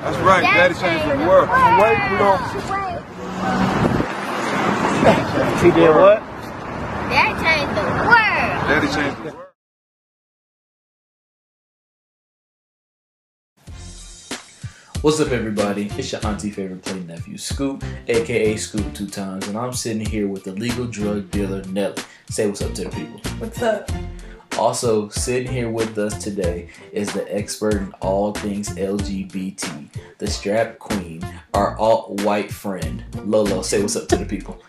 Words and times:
That's 0.00 0.16
right. 0.18 0.42
Daddy 0.42 0.74
changed 0.74 1.04
the 1.04 1.28
world. 1.28 1.48
Wait, 1.78 1.98
we 2.10 2.16
don't. 2.16 2.40
He 5.62 5.70
did 5.70 5.94
what? 5.94 6.20
That 7.10 7.36
changed 7.42 7.76
the 7.76 7.82
world. 8.08 8.66
Daddy 8.66 8.88
changed 8.88 9.18
the 9.18 9.22
world. 9.36 9.46
What's 15.02 15.20
up, 15.20 15.32
everybody? 15.32 15.90
It's 15.98 16.12
your 16.12 16.26
auntie 16.26 16.50
favorite 16.50 16.82
play 16.82 17.00
nephew, 17.00 17.36
Scoop, 17.36 17.84
aka 18.08 18.56
Scoop 18.56 18.94
two 18.94 19.06
times, 19.06 19.48
and 19.48 19.58
I'm 19.58 19.74
sitting 19.74 20.04
here 20.06 20.28
with 20.28 20.44
the 20.44 20.52
legal 20.52 20.86
drug 20.86 21.30
dealer 21.30 21.62
Nelly. 21.64 22.02
Say 22.30 22.46
what's 22.46 22.62
up 22.62 22.72
to 22.74 22.84
the 22.84 22.90
people. 22.90 23.20
What's 23.38 23.60
up? 23.60 23.90
Also, 24.58 25.08
sitting 25.08 25.50
here 25.50 25.70
with 25.70 25.96
us 25.98 26.22
today 26.22 26.68
is 26.92 27.12
the 27.12 27.34
expert 27.34 27.74
in 27.74 27.92
all 28.00 28.32
things 28.32 28.68
LGBT, 28.70 29.88
the 30.18 30.26
strap 30.26 30.78
queen, 30.78 31.26
our 31.54 31.78
alt 31.78 32.20
white 32.22 32.50
friend, 32.50 33.04
Lolo. 33.24 33.62
Say 33.62 33.80
what's 33.80 33.96
up 33.96 34.08
to 34.08 34.16
the 34.16 34.26
people. 34.26 34.60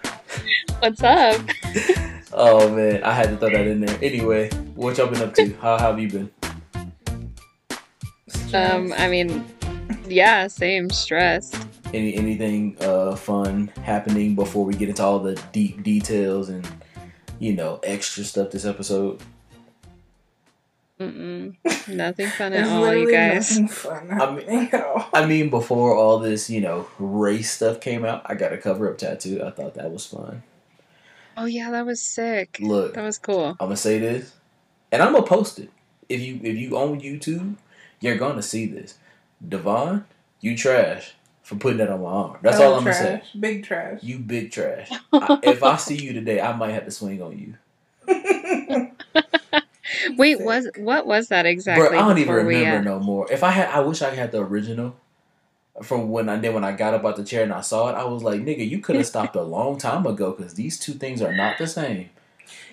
What's 0.79 1.03
up? 1.03 1.41
Oh 2.33 2.73
man, 2.73 3.03
I 3.03 3.11
had 3.11 3.29
to 3.29 3.37
throw 3.37 3.49
that 3.49 3.67
in 3.67 3.81
there. 3.81 3.97
Anyway, 4.01 4.49
what 4.75 4.97
y'all 4.97 5.07
been 5.07 5.21
up 5.21 5.33
to? 5.35 5.53
How 5.55 5.77
have 5.77 5.99
you 5.99 6.09
been? 6.09 6.31
Um, 8.53 8.93
I 8.97 9.09
mean, 9.09 9.45
yeah, 10.07 10.47
same 10.47 10.89
stress. 10.89 11.53
Any 11.93 12.15
anything 12.15 12.77
uh 12.79 13.15
fun 13.15 13.67
happening 13.83 14.35
before 14.35 14.63
we 14.63 14.73
get 14.73 14.87
into 14.89 15.03
all 15.03 15.19
the 15.19 15.35
deep 15.51 15.83
details 15.83 16.47
and 16.47 16.65
you 17.39 17.53
know 17.53 17.81
extra 17.83 18.23
stuff 18.23 18.51
this 18.51 18.65
episode? 18.65 19.21
Mm-mm. 21.01 21.87
Nothing 21.87 22.27
fun 22.27 22.53
at 22.53 22.67
all, 22.67 22.93
you 22.93 23.11
guys. 23.11 23.57
fun 23.73 24.11
I 24.11 24.31
mean- 24.31 24.47
happening 24.47 24.69
at 24.73 24.83
all. 24.85 25.09
I 25.13 25.25
mean, 25.25 25.49
before 25.49 25.95
all 25.95 26.19
this, 26.19 26.49
you 26.49 26.61
know, 26.61 26.87
race 26.99 27.51
stuff 27.51 27.79
came 27.81 28.05
out, 28.05 28.21
I 28.25 28.35
got 28.35 28.53
a 28.53 28.57
cover 28.57 28.89
up 28.89 28.97
tattoo. 28.97 29.41
I 29.43 29.49
thought 29.51 29.73
that 29.75 29.89
was 29.91 30.05
fun. 30.05 30.43
Oh 31.37 31.45
yeah, 31.45 31.71
that 31.71 31.85
was 31.85 32.01
sick. 32.01 32.57
Look, 32.61 32.93
That 32.93 33.03
was 33.03 33.17
cool. 33.17 33.49
I'm 33.59 33.67
gonna 33.67 33.77
say 33.77 33.97
this, 33.99 34.33
and 34.91 35.01
I'm 35.01 35.13
gonna 35.13 35.25
post 35.25 35.57
it. 35.59 35.69
If 36.09 36.21
you 36.21 36.39
if 36.43 36.57
you 36.57 36.77
own 36.77 36.99
YouTube, 37.01 37.55
you're 37.99 38.17
gonna 38.17 38.41
see 38.43 38.65
this. 38.67 38.97
Devon, 39.47 40.05
you 40.41 40.55
trash 40.57 41.13
for 41.41 41.55
putting 41.55 41.77
that 41.79 41.89
on 41.89 42.01
my 42.03 42.09
arm. 42.09 42.37
That's 42.43 42.57
Hell 42.57 42.73
all 42.73 42.77
I'm 42.79 42.83
gonna 42.83 42.95
say. 42.95 43.23
Big 43.39 43.63
trash. 43.63 44.03
You 44.03 44.19
big 44.19 44.51
trash. 44.51 44.89
I, 45.13 45.39
if 45.43 45.63
I 45.63 45.77
see 45.77 45.95
you 45.95 46.13
today, 46.13 46.39
I 46.41 46.53
might 46.55 46.71
have 46.73 46.85
to 46.85 46.91
swing 46.91 47.21
on 47.21 47.39
you. 47.39 47.55
Wait, 50.17 50.37
Sick. 50.37 50.45
was 50.45 50.69
what 50.77 51.05
was 51.05 51.27
that 51.29 51.45
exactly? 51.45 51.89
Bro, 51.89 51.97
I 51.97 52.01
don't 52.07 52.17
even 52.17 52.33
remember 52.33 52.77
uh, 52.77 52.93
no 52.93 52.99
more. 52.99 53.31
If 53.31 53.43
I 53.43 53.51
had, 53.51 53.69
I 53.69 53.79
wish 53.81 54.01
I 54.01 54.13
had 54.13 54.31
the 54.31 54.39
original. 54.39 54.95
From 55.83 56.09
when 56.09 56.27
I 56.29 56.35
then 56.35 56.53
when 56.53 56.63
I 56.63 56.73
got 56.73 56.93
up 56.93 57.05
out 57.05 57.15
the 57.15 57.23
chair 57.23 57.43
and 57.43 57.53
I 57.53 57.61
saw 57.61 57.89
it, 57.89 57.93
I 57.93 58.03
was 58.03 58.23
like, 58.23 58.41
"Nigga, 58.41 58.67
you 58.67 58.79
could 58.79 58.95
have 58.97 59.05
stopped 59.13 59.35
a 59.35 59.41
long 59.41 59.77
time 59.77 60.05
ago 60.05 60.31
because 60.31 60.53
these 60.53 60.77
two 60.77 60.93
things 60.93 61.21
are 61.21 61.33
not 61.33 61.57
the 61.57 61.67
same." 61.67 62.09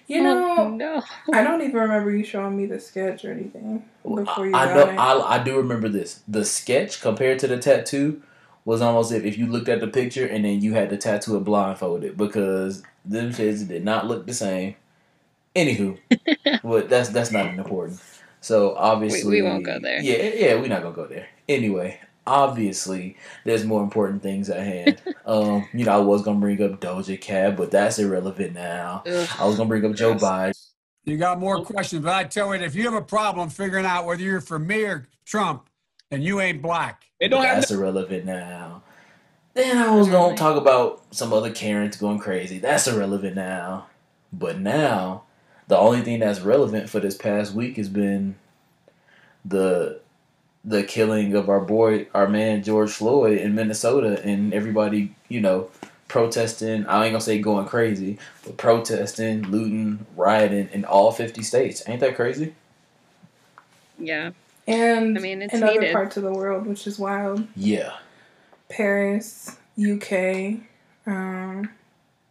You 0.08 0.22
know, 0.22 0.56
Oh, 0.58 0.68
no. 0.70 1.02
I 1.34 1.44
don't 1.44 1.60
even 1.60 1.76
remember 1.76 2.10
you 2.10 2.24
showing 2.24 2.56
me 2.56 2.64
the 2.64 2.80
sketch 2.80 3.26
or 3.26 3.30
anything 3.30 3.84
before 4.02 4.46
you 4.46 4.54
I, 4.54 4.70
I 4.70 4.74
know. 4.74 4.86
I, 4.98 5.36
I 5.36 5.44
do 5.44 5.58
remember 5.58 5.90
this. 5.90 6.22
The 6.26 6.46
sketch 6.46 7.02
compared 7.02 7.38
to 7.40 7.46
the 7.46 7.58
tattoo 7.58 8.22
was 8.64 8.80
almost 8.80 9.12
if 9.12 9.24
if 9.24 9.36
you 9.36 9.46
looked 9.46 9.68
at 9.68 9.80
the 9.80 9.86
picture 9.86 10.26
and 10.26 10.46
then 10.46 10.62
you 10.62 10.72
had 10.72 10.88
the 10.88 10.96
tattoo 10.96 11.36
it 11.36 11.44
blindfolded 11.44 12.16
because 12.16 12.82
them 13.04 13.30
shits 13.32 13.68
did 13.68 13.84
not 13.84 14.06
look 14.06 14.26
the 14.26 14.34
same. 14.34 14.76
Anywho, 15.58 15.98
but 16.62 16.88
that's 16.88 17.08
that's 17.08 17.32
not 17.32 17.46
important. 17.46 18.00
So 18.40 18.76
obviously, 18.76 19.28
we 19.28 19.42
won't 19.42 19.64
go 19.64 19.78
there. 19.80 20.00
Yeah, 20.00 20.30
yeah, 20.34 20.54
we're 20.54 20.68
not 20.68 20.82
gonna 20.82 20.94
go 20.94 21.06
there. 21.06 21.26
Anyway, 21.48 22.00
obviously, 22.28 23.16
there's 23.44 23.64
more 23.64 23.82
important 23.82 24.22
things 24.22 24.48
at 24.50 24.64
hand. 24.64 25.02
um, 25.26 25.66
you 25.72 25.84
know, 25.84 25.92
I 25.92 25.98
was 25.98 26.22
gonna 26.22 26.38
bring 26.38 26.62
up 26.62 26.80
Doja 26.80 27.20
Cat, 27.20 27.56
but 27.56 27.72
that's 27.72 27.98
irrelevant 27.98 28.54
now. 28.54 29.02
Ugh. 29.04 29.28
I 29.38 29.46
was 29.46 29.56
gonna 29.56 29.68
bring 29.68 29.84
up 29.84 29.96
Joe 29.96 30.14
Biden. 30.14 30.54
You 31.04 31.16
got 31.16 31.41
more 31.41 31.64
questions, 31.64 32.04
but 32.04 32.14
I 32.14 32.24
tell 32.24 32.54
you, 32.54 32.62
if 32.62 32.76
you 32.76 32.84
have 32.84 32.94
a 32.94 33.02
problem 33.02 33.48
figuring 33.48 33.86
out 33.86 34.06
whether 34.06 34.22
you're 34.22 34.41
for 34.41 34.58
me 34.58 34.84
or 34.84 35.08
Trump, 35.24 35.68
then 36.10 36.22
you 36.22 36.41
ain't 36.41 36.62
black. 36.62 37.04
It 37.18 37.30
don't 37.30 37.44
have 37.44 37.56
That's 37.56 37.70
irrelevant 37.72 38.26
now. 38.26 38.82
Then 39.54 39.78
I 39.78 39.91
was 39.91 40.08
gonna 40.08 40.36
talk 40.36 40.56
about 40.56 41.02
some 41.10 41.32
other 41.32 41.50
Karens 41.50 41.97
going 41.97 42.20
crazy. 42.20 42.60
That's 42.60 42.86
irrelevant 42.86 43.34
now. 43.34 43.86
But 44.32 44.60
now, 44.60 45.24
the 45.68 45.78
only 45.78 46.00
thing 46.00 46.20
that's 46.20 46.40
relevant 46.40 46.88
for 46.90 46.98
this 47.00 47.16
past 47.16 47.54
week 47.54 47.76
has 47.76 47.88
been 47.88 48.34
the 49.44 50.00
the 50.64 50.82
killing 50.82 51.34
of 51.34 51.48
our 51.48 51.60
boy, 51.60 52.08
our 52.14 52.28
man 52.28 52.62
George 52.62 52.90
Floyd 52.90 53.38
in 53.38 53.54
Minnesota, 53.54 54.20
and 54.24 54.52
everybody, 54.52 55.14
you 55.28 55.40
know, 55.40 55.70
protesting. 56.08 56.86
I 56.86 57.04
ain't 57.04 57.12
gonna 57.12 57.20
say 57.20 57.38
going 57.38 57.66
crazy, 57.66 58.18
but 58.44 58.56
protesting, 58.56 59.42
looting, 59.44 60.06
rioting 60.16 60.68
in 60.72 60.84
all 60.84 61.12
fifty 61.12 61.42
states. 61.42 61.82
Ain't 61.86 62.00
that 62.00 62.16
crazy? 62.16 62.54
Yeah. 63.98 64.30
and 64.66 65.18
I 65.18 65.20
mean, 65.20 65.42
it's 65.42 65.54
in 65.54 65.62
other 65.62 65.92
parts 65.92 66.16
of 66.16 66.22
the 66.22 66.32
world, 66.32 66.66
which 66.66 66.86
is 66.86 66.98
wild. 66.98 67.46
Yeah. 67.56 67.94
Paris, 68.68 69.56
UK, 69.78 70.60
um, 71.06 71.70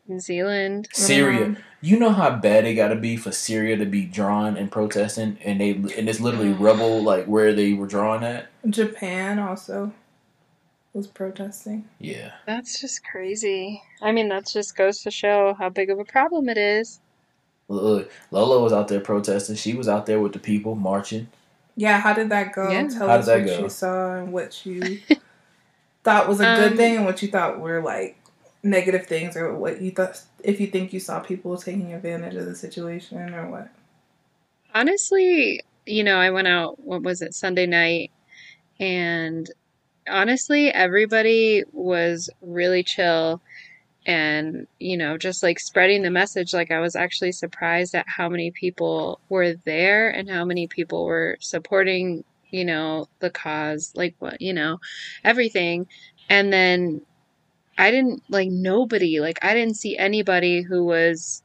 New 0.07 0.19
Zealand. 0.19 0.87
Syria. 0.93 1.45
um, 1.45 1.57
You 1.87 1.99
know 1.99 2.11
how 2.11 2.31
bad 2.35 2.65
it 2.65 2.75
got 2.75 2.89
to 2.89 2.95
be 2.95 3.17
for 3.17 3.31
Syria 3.31 3.77
to 3.77 3.85
be 3.85 4.05
drawn 4.05 4.57
and 4.57 4.71
protesting, 4.71 5.37
and 5.43 5.61
they 5.61 5.71
and 5.71 6.09
it's 6.09 6.19
literally 6.19 6.51
rebel 6.51 7.01
like 7.03 7.25
where 7.25 7.53
they 7.53 7.73
were 7.73 7.87
drawn 7.87 8.23
at. 8.23 8.49
Japan 8.69 9.39
also 9.39 9.93
was 10.93 11.07
protesting. 11.07 11.89
Yeah, 11.99 12.31
That's 12.45 12.81
just 12.81 13.03
crazy. 13.05 13.83
I 14.01 14.11
mean, 14.11 14.29
that 14.29 14.47
just 14.47 14.75
goes 14.75 15.01
to 15.03 15.11
show 15.11 15.53
how 15.53 15.69
big 15.69 15.89
of 15.91 15.99
a 15.99 16.05
problem 16.05 16.49
it 16.49 16.57
is. 16.57 16.99
look, 17.69 18.11
Lola 18.31 18.61
was 18.61 18.73
out 18.73 18.87
there 18.89 18.99
protesting. 18.99 19.55
She 19.55 19.73
was 19.73 19.87
out 19.87 20.05
there 20.05 20.19
with 20.19 20.33
the 20.33 20.39
people 20.39 20.75
marching. 20.75 21.29
Yeah, 21.75 21.99
how 21.99 22.13
did 22.13 22.29
that 22.29 22.53
go? 22.53 22.69
Yeah. 22.71 22.87
Tell 22.87 23.07
How 23.07 23.17
us 23.17 23.25
did 23.25 23.27
that 23.27 23.39
what 23.39 23.45
go? 23.45 23.59
you 23.63 23.69
saw 23.69 24.15
and 24.15 24.33
what 24.33 24.65
you 24.65 24.99
thought 26.03 26.27
was 26.27 26.39
a 26.39 26.47
good 26.47 26.73
Um, 26.73 26.77
thing 26.77 26.97
and 26.97 27.05
what 27.05 27.21
you 27.21 27.29
thought 27.29 27.59
were 27.59 27.81
like 27.81 28.16
negative 28.69 29.07
things 29.07 29.35
or 29.35 29.53
what 29.55 29.81
you 29.81 29.91
thought 29.91 30.21
if 30.43 30.59
you 30.59 30.67
think 30.67 30.93
you 30.93 30.99
saw 30.99 31.19
people 31.19 31.57
taking 31.57 31.93
advantage 31.93 32.35
of 32.35 32.45
the 32.45 32.55
situation 32.55 33.33
or 33.33 33.49
what. 33.49 33.69
Honestly, 34.73 35.61
you 35.85 36.03
know, 36.03 36.17
I 36.17 36.29
went 36.29 36.47
out, 36.47 36.79
what 36.79 37.01
was 37.01 37.21
it, 37.21 37.33
Sunday 37.33 37.65
night, 37.65 38.11
and 38.79 39.49
honestly, 40.07 40.69
everybody 40.69 41.63
was 41.71 42.29
really 42.41 42.83
chill 42.83 43.41
and, 44.05 44.67
you 44.79 44.95
know, 44.95 45.17
just 45.17 45.43
like 45.43 45.59
spreading 45.59 46.01
the 46.01 46.11
message. 46.11 46.53
Like, 46.53 46.71
I 46.71 46.79
was 46.79 46.95
actually 46.95 47.33
surprised 47.33 47.93
at 47.95 48.05
how 48.07 48.29
many 48.29 48.51
people 48.51 49.19
were 49.29 49.55
there 49.65 50.09
and 50.09 50.29
how 50.29 50.45
many 50.45 50.67
people 50.67 51.05
were 51.05 51.37
supporting, 51.41 52.23
you 52.49 52.63
know, 52.63 53.09
the 53.19 53.29
cause, 53.29 53.91
like 53.95 54.15
what, 54.19 54.41
you 54.41 54.53
know, 54.53 54.79
everything. 55.23 55.87
And 56.29 56.53
then 56.53 57.01
I 57.77 57.91
didn't, 57.91 58.23
like, 58.29 58.49
nobody, 58.49 59.19
like, 59.19 59.39
I 59.43 59.53
didn't 59.53 59.75
see 59.77 59.97
anybody 59.97 60.61
who 60.63 60.83
was 60.85 61.43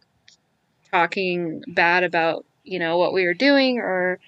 talking 0.91 1.63
bad 1.69 2.05
about 2.05 2.45
you 2.65 2.79
know 2.79 2.99
what 2.99 3.13
we 3.13 3.25
were 3.27 3.35
doing 3.35 3.79
or 3.79 4.19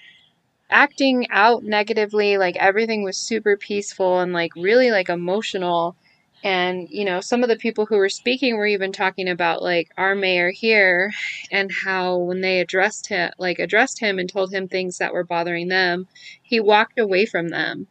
acting 0.70 1.28
out 1.30 1.64
negatively. 1.64 2.38
Like 2.38 2.56
everything 2.56 3.02
was 3.04 3.16
super 3.16 3.56
peaceful 3.56 4.20
and 4.20 4.32
like 4.32 4.52
really 4.56 4.90
like 4.90 5.08
emotional. 5.08 5.96
And 6.44 6.88
you 6.90 7.04
know 7.04 7.20
some 7.20 7.42
of 7.42 7.48
the 7.48 7.56
people 7.56 7.86
who 7.86 7.96
were 7.96 8.08
speaking 8.10 8.56
were 8.56 8.66
even 8.66 8.92
talking 8.92 9.28
about 9.28 9.62
like 9.62 9.90
our 9.96 10.14
mayor 10.14 10.50
here 10.50 11.12
and 11.52 11.70
how 11.84 12.18
when 12.18 12.40
they 12.42 12.60
addressed 12.60 13.08
him 13.08 13.30
like 13.38 13.58
addressed 13.58 14.00
him 14.00 14.18
and 14.18 14.28
told 14.28 14.52
him 14.52 14.68
things 14.68 14.98
that 14.98 15.12
were 15.14 15.24
bothering 15.24 15.68
them 15.68 16.06
he 16.42 16.60
walked 16.60 16.98
away 16.98 17.26
from 17.26 17.48
them. 17.48 17.86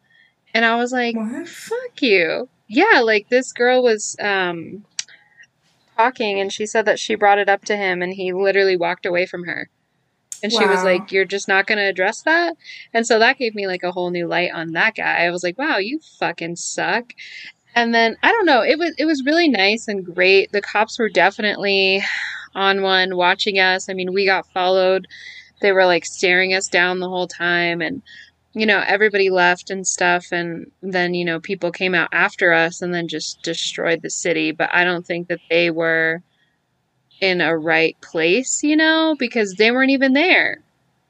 And 0.53 0.65
i 0.65 0.75
was 0.75 0.91
like 0.91 1.15
What? 1.15 1.47
fuck 1.47 2.01
you 2.01 2.49
yeah 2.73 3.01
like 3.01 3.29
this 3.29 3.53
girl 3.53 3.83
was 3.83 4.15
um 4.19 4.83
talking 5.95 6.39
and 6.39 6.51
she 6.51 6.65
said 6.65 6.85
that 6.85 6.99
she 6.99 7.15
brought 7.15 7.37
it 7.37 7.49
up 7.49 7.63
to 7.65 7.77
him 7.77 8.01
and 8.01 8.13
he 8.13 8.33
literally 8.33 8.75
walked 8.75 9.05
away 9.05 9.25
from 9.25 9.45
her. 9.45 9.69
And 10.41 10.51
she 10.51 10.65
was 10.65 10.83
like 10.83 11.11
you're 11.11 11.23
just 11.23 11.47
not 11.47 11.67
going 11.67 11.77
to 11.77 11.85
address 11.85 12.21
that? 12.23 12.57
And 12.93 13.07
so 13.07 13.17
that 13.19 13.37
gave 13.37 13.55
me 13.55 13.65
like 13.65 13.83
a 13.83 13.93
whole 13.93 14.09
new 14.09 14.27
light 14.27 14.51
on 14.53 14.73
that 14.73 14.95
guy. 14.95 15.23
I 15.23 15.29
was 15.29 15.43
like 15.43 15.57
wow 15.57 15.77
you 15.77 15.99
fucking 16.19 16.57
suck. 16.57 17.13
And 17.75 17.95
then 17.95 18.17
i 18.21 18.31
don't 18.31 18.45
know 18.45 18.61
it 18.61 18.77
was 18.77 18.93
it 18.97 19.05
was 19.05 19.23
really 19.25 19.47
nice 19.47 19.87
and 19.87 20.03
great. 20.03 20.51
The 20.51 20.61
cops 20.61 20.99
were 20.99 21.09
definitely 21.09 22.03
on 22.55 22.81
one 22.81 23.15
watching 23.15 23.57
us. 23.59 23.89
I 23.89 23.93
mean 23.93 24.13
we 24.13 24.25
got 24.25 24.51
followed. 24.51 25.07
They 25.61 25.71
were 25.71 25.85
like 25.85 26.05
staring 26.05 26.53
us 26.53 26.67
down 26.67 26.99
the 26.99 27.09
whole 27.09 27.27
time 27.27 27.81
and 27.81 28.01
you 28.53 28.65
know 28.65 28.83
everybody 28.85 29.29
left 29.29 29.69
and 29.69 29.87
stuff 29.87 30.27
and 30.31 30.71
then 30.81 31.13
you 31.13 31.25
know 31.25 31.39
people 31.39 31.71
came 31.71 31.95
out 31.95 32.09
after 32.11 32.53
us 32.53 32.81
and 32.81 32.93
then 32.93 33.07
just 33.07 33.41
destroyed 33.41 34.01
the 34.01 34.09
city 34.09 34.51
but 34.51 34.69
i 34.73 34.83
don't 34.83 35.05
think 35.05 35.27
that 35.27 35.41
they 35.49 35.69
were 35.69 36.21
in 37.19 37.41
a 37.41 37.57
right 37.57 37.99
place 38.01 38.61
you 38.63 38.75
know 38.75 39.15
because 39.17 39.53
they 39.55 39.71
weren't 39.71 39.91
even 39.91 40.13
there 40.13 40.61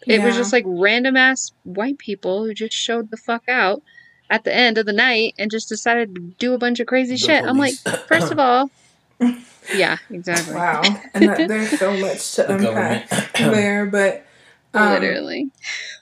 it 0.05 0.21
was 0.21 0.35
just 0.35 0.51
like 0.51 0.65
random 0.67 1.15
ass 1.15 1.51
white 1.63 1.97
people 1.97 2.43
who 2.43 2.53
just 2.53 2.75
showed 2.75 3.09
the 3.09 3.17
fuck 3.17 3.47
out 3.47 3.81
at 4.29 4.43
the 4.43 4.53
end 4.53 4.77
of 4.77 4.85
the 4.85 4.93
night 4.93 5.35
and 5.37 5.51
just 5.51 5.69
decided 5.69 6.15
to 6.15 6.21
do 6.21 6.53
a 6.53 6.57
bunch 6.57 6.79
of 6.79 6.87
crazy 6.87 7.13
The 7.13 7.19
shit. 7.19 7.45
I'm 7.45 7.57
like, 7.57 7.75
first 8.07 8.31
of 8.31 8.39
all, 8.39 8.71
yeah, 9.75 9.97
exactly. 10.09 10.55
Wow. 10.55 10.81
And 11.13 11.27
that, 11.29 11.47
there's 11.47 11.77
so 11.77 11.95
much 11.95 12.33
to 12.35 12.43
The 12.43 12.55
unpack 12.55 13.09
government. 13.09 13.35
there, 13.55 13.85
but 13.85 14.25
um, 14.73 14.89
Literally. 14.89 15.51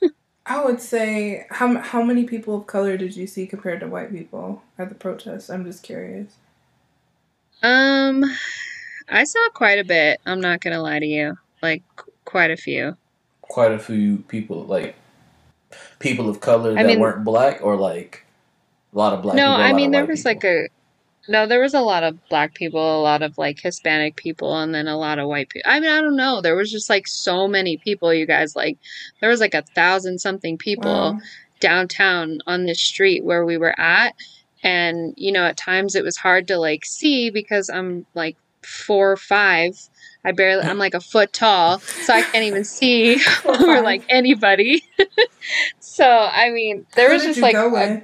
I 0.45 0.63
would 0.65 0.81
say 0.81 1.45
how 1.49 1.77
how 1.79 2.01
many 2.03 2.23
people 2.25 2.55
of 2.55 2.67
color 2.67 2.97
did 2.97 3.15
you 3.15 3.27
see 3.27 3.45
compared 3.47 3.79
to 3.81 3.87
white 3.87 4.11
people 4.11 4.63
at 4.77 4.89
the 4.89 4.95
protest? 4.95 5.49
I'm 5.49 5.63
just 5.65 5.83
curious. 5.83 6.33
Um, 7.63 8.23
I 9.07 9.23
saw 9.23 9.39
quite 9.53 9.77
a 9.79 9.83
bit. 9.83 10.19
I'm 10.25 10.41
not 10.41 10.61
gonna 10.61 10.81
lie 10.81 10.99
to 10.99 11.05
you. 11.05 11.37
Like 11.61 11.83
qu- 11.95 12.11
quite 12.25 12.49
a 12.51 12.57
few. 12.57 12.97
Quite 13.41 13.71
a 13.71 13.79
few 13.79 14.17
people, 14.27 14.63
like 14.63 14.95
people 15.99 16.27
of 16.29 16.39
color 16.39 16.71
I 16.71 16.83
that 16.83 16.85
mean- 16.87 16.99
weren't 16.99 17.23
black, 17.23 17.59
or 17.61 17.75
like 17.75 18.25
a 18.93 18.97
lot 18.97 19.13
of 19.13 19.21
black. 19.21 19.35
no, 19.35 19.43
people, 19.43 19.55
a 19.61 19.63
I 19.63 19.67
lot 19.71 19.75
mean 19.75 19.91
there 19.91 20.05
was 20.05 20.21
people. 20.21 20.29
like 20.31 20.43
a 20.43 20.67
no, 21.27 21.45
there 21.45 21.61
was 21.61 21.73
a 21.73 21.81
lot 21.81 22.03
of 22.03 22.17
black 22.29 22.53
people, 22.55 22.99
a 22.99 23.01
lot 23.01 23.21
of 23.21 23.37
like 23.37 23.59
Hispanic 23.59 24.15
people, 24.15 24.57
and 24.57 24.73
then 24.73 24.87
a 24.87 24.97
lot 24.97 25.19
of 25.19 25.27
white 25.27 25.49
people. 25.49 25.69
I 25.71 25.79
mean, 25.79 25.89
I 25.89 26.01
don't 26.01 26.15
know. 26.15 26.41
There 26.41 26.55
was 26.55 26.71
just 26.71 26.89
like 26.89 27.07
so 27.07 27.47
many 27.47 27.77
people. 27.77 28.13
You 28.13 28.25
guys 28.25 28.55
like 28.55 28.77
there 29.19 29.29
was 29.29 29.39
like 29.39 29.53
a 29.53 29.63
thousand 29.75 30.19
something 30.19 30.57
people 30.57 30.91
Wow. 31.13 31.19
downtown 31.59 32.39
on 32.47 32.65
this 32.65 32.79
street 32.81 33.23
where 33.23 33.45
we 33.45 33.57
were 33.57 33.79
at, 33.79 34.15
and 34.63 35.13
you 35.15 35.31
know 35.31 35.45
at 35.45 35.57
times 35.57 35.95
it 35.95 36.03
was 36.03 36.17
hard 36.17 36.47
to 36.47 36.57
like 36.57 36.85
see 36.85 37.29
because 37.29 37.69
I'm 37.69 38.05
like 38.15 38.37
four 38.63 39.11
or 39.11 39.17
five. 39.17 39.77
I 40.23 40.31
barely. 40.33 40.63
I'm 40.63 40.77
like 40.77 40.93
a 40.93 41.01
foot 41.01 41.33
tall, 41.33 41.79
so 41.79 42.13
I 42.13 42.21
can't 42.23 42.45
even 42.45 42.63
see 42.63 43.19
or 43.45 43.81
like 43.81 44.03
anybody. 44.09 44.83
so 45.79 46.05
I 46.07 46.49
mean, 46.49 46.85
there 46.95 47.07
Who 47.09 47.13
was 47.13 47.23
just 47.23 47.39
like 47.41 47.55
a-? 47.55 48.03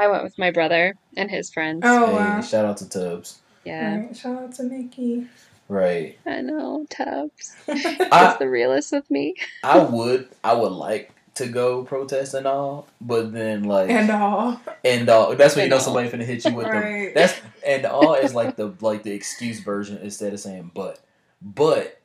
I 0.00 0.08
went 0.08 0.22
with 0.24 0.38
my 0.38 0.50
brother 0.50 0.96
and 1.16 1.30
his 1.30 1.50
friends. 1.50 1.82
Oh 1.84 2.06
Hey, 2.06 2.12
wow! 2.14 2.40
shout 2.40 2.64
out 2.64 2.78
to 2.78 2.88
Tubbs. 2.88 3.38
Yeah, 3.64 3.98
Right. 3.98 4.16
Shout 4.16 4.38
out 4.42 4.54
to 4.54 4.62
Nikki. 4.64 5.26
Right. 5.68 6.18
I 6.26 6.40
know 6.40 6.86
Tubbs. 6.88 7.54
I- 7.68 8.08
That's 8.10 8.38
the 8.38 8.48
realest 8.48 8.92
with 8.92 9.10
me. 9.10 9.34
I 9.62 9.78
would 9.78 10.28
I 10.42 10.54
would 10.54 10.72
like 10.72 11.12
to 11.34 11.46
go 11.46 11.84
protest 11.84 12.32
and 12.32 12.46
all, 12.46 12.88
but 13.00 13.32
then 13.32 13.64
like 13.64 13.90
and 13.90 14.10
all. 14.10 14.58
and 14.84 15.08
all 15.10 15.36
that's 15.36 15.54
when 15.54 15.64
you 15.66 15.70
know 15.70 15.76
all. 15.76 15.82
somebody 15.82 16.08
finna 16.08 16.24
hit 16.24 16.44
you 16.46 16.54
with 16.54 16.66
Right. 16.66 17.12
the 17.14 17.20
that's 17.20 17.38
and 17.64 17.84
all 17.84 18.14
is 18.14 18.34
like 18.34 18.56
the 18.56 18.72
like 18.80 19.02
the 19.02 19.12
excuse 19.12 19.60
version 19.60 19.98
instead 19.98 20.32
of 20.32 20.40
saying 20.40 20.70
but. 20.74 20.98
But 21.42 22.00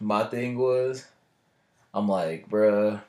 my 0.00 0.22
thing 0.24 0.58
was 0.58 1.06
I'm 1.92 2.06
like, 2.08 2.48
bruh, 2.48 3.00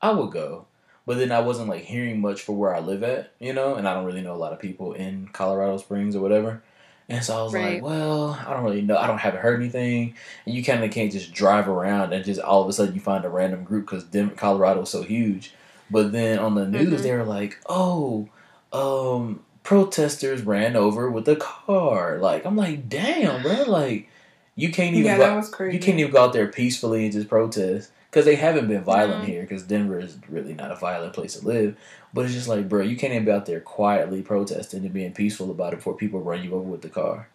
I 0.00 0.10
would 0.12 0.30
go. 0.32 0.66
But 1.06 1.18
then 1.18 1.32
I 1.32 1.40
wasn't 1.40 1.68
like 1.68 1.82
hearing 1.82 2.20
much 2.20 2.42
for 2.42 2.52
where 2.52 2.74
I 2.74 2.78
live 2.80 3.02
at, 3.02 3.32
you 3.40 3.52
know, 3.52 3.74
and 3.74 3.88
I 3.88 3.94
don't 3.94 4.04
really 4.04 4.20
know 4.20 4.34
a 4.34 4.36
lot 4.36 4.52
of 4.52 4.60
people 4.60 4.92
in 4.92 5.28
Colorado 5.32 5.76
Springs 5.78 6.14
or 6.14 6.20
whatever. 6.20 6.62
And 7.08 7.24
so 7.24 7.36
I 7.38 7.42
was 7.42 7.52
Right. 7.52 7.74
like, 7.74 7.82
well, 7.82 8.38
I 8.46 8.52
don't 8.54 8.62
really 8.64 8.82
know. 8.82 8.96
I 8.96 9.06
don't 9.08 9.18
haven't 9.18 9.40
heard 9.40 9.60
anything. 9.60 10.14
And 10.46 10.54
you 10.54 10.62
kind 10.64 10.84
of 10.84 10.90
can't 10.92 11.10
just 11.10 11.32
drive 11.32 11.68
around 11.68 12.12
and 12.12 12.24
just 12.24 12.40
all 12.40 12.62
of 12.62 12.68
a 12.68 12.72
sudden 12.72 12.94
you 12.94 13.00
find 13.00 13.24
a 13.24 13.28
random 13.28 13.64
group 13.64 13.90
because 13.90 14.04
Colorado 14.36 14.82
is 14.82 14.90
so 14.90 15.02
huge. 15.02 15.52
But 15.90 16.12
then 16.12 16.38
on 16.38 16.54
the 16.54 16.66
news, 16.66 17.00
Mhm. 17.00 17.02
they 17.02 17.12
were 17.12 17.24
like, 17.24 17.58
oh, 17.68 18.28
um, 18.72 19.40
protesters 19.64 20.42
ran 20.42 20.76
over 20.76 21.10
with 21.10 21.28
a 21.28 21.36
car. 21.36 22.18
Like, 22.18 22.46
I'm 22.46 22.56
like, 22.56 22.88
damn, 22.88 23.42
bro. 23.42 23.64
Like, 23.66 24.08
you 24.54 24.70
can't 24.70 24.94
even 24.94 25.10
Yeah, 25.10 25.16
go, 25.18 25.22
that 25.24 25.36
was 25.36 25.48
crazy. 25.50 25.76
you 25.76 25.82
can't 25.82 25.98
even 25.98 26.12
go 26.12 26.22
out 26.24 26.32
there 26.32 26.46
peacefully 26.46 27.04
and 27.04 27.12
just 27.12 27.28
protest 27.28 27.90
because 28.12 28.26
they 28.26 28.36
haven't 28.36 28.68
been 28.68 28.84
violent 28.84 29.20
No. 29.20 29.24
here 29.24 29.40
because 29.40 29.62
Denver 29.62 29.98
is 29.98 30.18
really 30.28 30.52
not 30.52 30.70
a 30.70 30.76
violent 30.76 31.14
place 31.14 31.38
to 31.38 31.46
live. 31.46 31.78
But 32.12 32.26
it's 32.26 32.34
just 32.34 32.46
like, 32.46 32.68
bro, 32.68 32.82
you 32.82 32.94
can't 32.94 33.14
even 33.14 33.24
be 33.24 33.30
out 33.30 33.46
there 33.46 33.58
quietly 33.60 34.20
protesting 34.20 34.84
and 34.84 34.92
being 34.92 35.14
peaceful 35.14 35.50
about 35.50 35.72
it 35.72 35.76
before 35.76 35.94
people 35.96 36.20
run 36.20 36.44
you 36.44 36.52
over 36.52 36.68
with 36.68 36.82
the 36.82 36.90
car. 36.90 37.28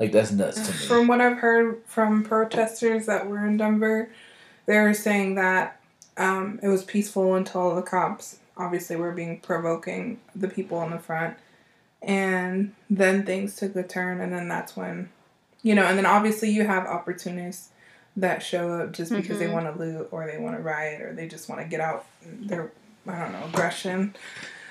Like 0.00 0.12
that's 0.12 0.32
nuts 0.32 0.56
to 0.66 0.72
me. 0.72 0.78
From 0.86 1.06
what 1.06 1.20
I've 1.20 1.36
heard 1.36 1.82
from 1.84 2.24
protesters 2.24 3.04
that 3.04 3.28
were 3.28 3.46
in 3.46 3.58
Denver, 3.58 4.08
they 4.64 4.78
were 4.78 4.94
saying 4.94 5.34
that 5.34 5.78
um, 6.16 6.60
it 6.62 6.68
was 6.68 6.82
peaceful 6.82 7.34
until 7.34 7.74
the 7.74 7.82
cops 7.82 8.38
obviously 8.56 8.96
were 8.96 9.12
being 9.12 9.40
provoking 9.40 10.18
the 10.34 10.48
people 10.48 10.82
in 10.82 10.92
the 10.92 10.98
front. 10.98 11.36
And 12.00 12.74
then 12.88 13.26
things 13.26 13.56
took 13.56 13.76
a 13.76 13.82
turn, 13.82 14.20
and 14.20 14.32
then 14.32 14.48
that's 14.48 14.76
when, 14.76 15.10
you 15.62 15.74
know, 15.74 15.84
and 15.84 15.98
then 15.98 16.06
obviously 16.06 16.50
you 16.50 16.64
have 16.64 16.86
opportunists 16.86 17.70
that 18.16 18.42
show 18.42 18.72
up 18.80 18.92
just 18.92 19.12
because 19.12 19.38
they 19.38 19.46
Mhm. 19.46 19.52
want 19.52 19.66
to 19.74 19.78
loot 19.78 20.08
or 20.10 20.26
they 20.26 20.38
want 20.38 20.56
to 20.56 20.62
riot 20.62 21.02
or 21.02 21.12
they 21.12 21.28
just 21.28 21.48
want 21.48 21.60
to 21.60 21.66
get 21.66 21.80
out 21.80 22.06
their, 22.22 22.70
I 23.06 23.18
don't 23.20 23.32
know, 23.32 23.44
aggression. 23.44 24.14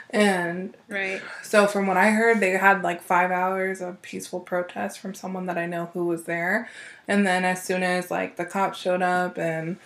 And 0.09 0.75
Right. 0.88 1.21
so 1.44 1.68
from 1.68 1.88
what 1.88 1.97
I 1.97 2.12
heard, 2.12 2.39
they 2.39 2.51
had 2.51 2.81
like 2.83 3.01
five 3.01 3.31
hours 3.31 3.81
of 3.81 4.01
peaceful 4.01 4.39
protest 4.39 5.00
from 5.00 5.13
someone 5.13 5.45
that 5.47 5.57
I 5.57 5.65
know 5.65 5.88
who 5.94 6.06
was 6.06 6.24
there, 6.25 6.69
and 7.07 7.25
then 7.25 7.44
as 7.45 7.62
soon 7.63 7.83
as 7.83 8.09
like 8.12 8.36
the 8.38 8.45
cops 8.45 8.80
showed 8.80 9.01
up 9.01 9.38
and 9.38 9.77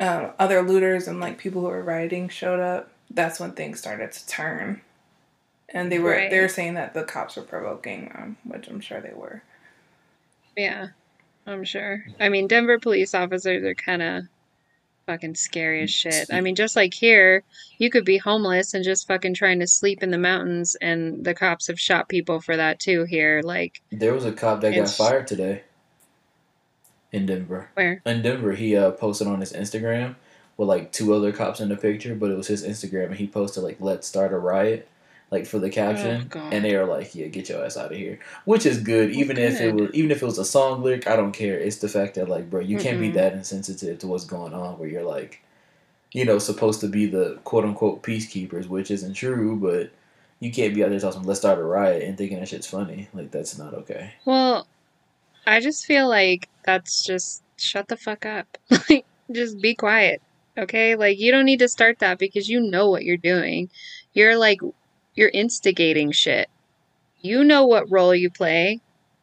uh, 0.00 0.30
other 0.38 0.60
looters 0.60 1.06
and 1.06 1.20
like 1.20 1.38
people 1.38 1.60
who 1.62 1.68
were 1.68 1.82
rioting 1.82 2.28
showed 2.28 2.58
up, 2.60 2.90
that's 3.10 3.38
when 3.38 3.52
things 3.52 3.78
started 3.78 4.10
to 4.12 4.26
turn. 4.26 4.80
And 5.68 5.90
they 5.92 5.98
were 5.98 6.10
Right. 6.10 6.30
they 6.30 6.40
were 6.40 6.48
saying 6.48 6.74
that 6.74 6.92
the 6.94 7.04
cops 7.04 7.36
were 7.36 7.42
provoking 7.42 8.08
them, 8.08 8.36
which 8.44 8.66
I'm 8.68 8.80
sure 8.80 9.00
they 9.00 9.12
were. 9.14 9.42
Yeah, 10.56 10.88
I'm 11.46 11.64
sure. 11.64 12.04
I 12.20 12.28
mean, 12.28 12.46
Denver 12.48 12.78
police 12.78 13.14
officers 13.14 13.62
are 13.64 13.74
kind 13.74 14.02
of 14.02 14.24
fucking 15.06 15.34
scary 15.34 15.82
as 15.82 15.90
shit. 15.90 16.28
I 16.32 16.40
mean, 16.40 16.54
just 16.54 16.76
like 16.76 16.94
here, 16.94 17.42
you 17.78 17.90
could 17.90 18.04
be 18.04 18.16
homeless 18.16 18.72
and 18.72 18.82
just 18.82 19.06
fucking 19.06 19.34
trying 19.34 19.60
to 19.60 19.66
sleep 19.66 20.02
in 20.02 20.10
the 20.10 20.18
mountains, 20.18 20.76
and 20.80 21.24
the 21.24 21.34
cops 21.34 21.66
have 21.66 21.78
shot 21.78 22.08
people 22.08 22.40
for 22.40 22.56
that 22.56 22.80
too 22.80 23.04
here. 23.04 23.42
Like, 23.44 23.82
There 23.90 24.14
was 24.14 24.24
a 24.24 24.32
cop 24.32 24.60
that 24.62 24.74
got 24.74 24.88
fired 24.88 25.26
today 25.26 25.62
in 27.12 27.26
Denver. 27.26 27.68
where? 27.74 28.00
In 28.06 28.22
Denver, 28.22 28.52
he 28.52 28.76
uh, 28.76 28.92
posted 28.92 29.26
on 29.26 29.40
his 29.40 29.52
Instagram 29.52 30.16
with 30.56 30.68
like 30.68 30.92
two 30.92 31.12
other 31.12 31.32
cops 31.32 31.60
in 31.60 31.68
the 31.68 31.76
picture, 31.76 32.14
but 32.14 32.30
it 32.30 32.36
was 32.36 32.46
his 32.46 32.64
Instagram, 32.64 33.06
and 33.06 33.16
he 33.16 33.26
posted 33.26 33.62
like 33.62 33.76
"Let's 33.80 34.06
start 34.06 34.32
a 34.32 34.38
riot," 34.38 34.88
like 35.34 35.46
for 35.46 35.58
the 35.58 35.66
oh, 35.66 35.70
caption, 35.70 36.30
Oh, 36.34 36.48
and 36.52 36.64
they 36.64 36.76
are 36.76 36.86
like, 36.86 37.14
"Yeah, 37.14 37.26
get 37.26 37.48
your 37.48 37.64
ass 37.64 37.76
out 37.76 37.90
of 37.92 37.98
here," 37.98 38.20
which 38.44 38.64
is 38.64 38.78
good. 38.78 39.10
Even 39.10 39.36
if 39.36 39.60
it 39.60 39.74
was, 39.74 39.90
even 39.92 40.10
if 40.12 40.22
it 40.22 40.26
was 40.26 40.38
a 40.38 40.44
song 40.44 40.82
lyric, 40.82 41.08
I 41.08 41.16
don't 41.16 41.32
care. 41.32 41.58
It's 41.58 41.78
the 41.78 41.88
fact 41.88 42.14
that 42.14 42.28
like, 42.28 42.48
bro, 42.48 42.60
you 42.60 42.78
can't 42.78 43.00
be 43.00 43.10
that 43.12 43.32
insensitive 43.32 43.98
to 43.98 44.06
what's 44.06 44.24
going 44.24 44.54
on, 44.54 44.78
where 44.78 44.88
you're 44.88 45.02
like, 45.16 45.42
you 46.12 46.24
know, 46.24 46.38
supposed 46.38 46.80
to 46.82 46.88
be 46.88 47.06
the 47.06 47.40
quote 47.44 47.64
unquote 47.64 48.02
peacekeepers, 48.02 48.68
which 48.68 48.90
isn't 48.90 49.14
true, 49.14 49.56
but. 49.56 49.90
You 50.40 50.50
can't 50.52 50.74
be 50.74 50.84
out 50.84 50.90
there 50.90 51.00
talking, 51.00 51.22
let's 51.22 51.40
start 51.40 51.58
a 51.58 51.62
riot 51.62 52.02
and 52.02 52.18
thinking 52.18 52.38
that 52.38 52.48
shit's 52.48 52.66
funny. 52.66 53.08
Like, 53.14 53.30
that's 53.30 53.56
not 53.56 53.72
okay. 53.72 54.12
Well, 54.26 54.66
I 55.46 55.60
just 55.60 55.86
feel 55.86 56.06
like 56.08 56.50
that's 56.64 57.02
just 57.02 57.42
shut 57.56 57.88
the 57.88 57.96
fuck 57.96 58.26
up. 58.26 58.58
Like, 58.90 59.06
just 59.32 59.58
be 59.62 59.74
quiet. 59.74 60.20
Okay? 60.58 60.96
Like, 60.96 61.18
you 61.18 61.32
don't 61.32 61.46
need 61.46 61.60
to 61.60 61.68
start 61.68 62.00
that 62.00 62.18
because 62.18 62.48
you 62.48 62.60
know 62.60 62.90
what 62.90 63.04
you're 63.04 63.16
doing. 63.16 63.70
You're 64.12 64.36
like, 64.36 64.60
you're 65.14 65.30
instigating 65.32 66.12
shit. 66.12 66.48
You 67.20 67.44
know 67.44 67.64
what 67.64 67.90
role 67.90 68.14
you 68.14 68.30
play. 68.30 68.80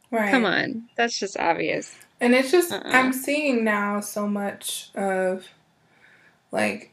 Right. 0.10 0.32
Come 0.32 0.46
on. 0.46 0.90
That's 0.96 1.18
just 1.18 1.38
obvious. 1.38 1.96
And 2.20 2.36
it's 2.36 2.52
just 2.52 2.72
Uh-uh. 2.72 2.82
I'm 2.86 3.14
seeing 3.14 3.64
now 3.64 4.00
so 4.00 4.28
much 4.28 4.90
of 4.96 5.48
like 6.52 6.92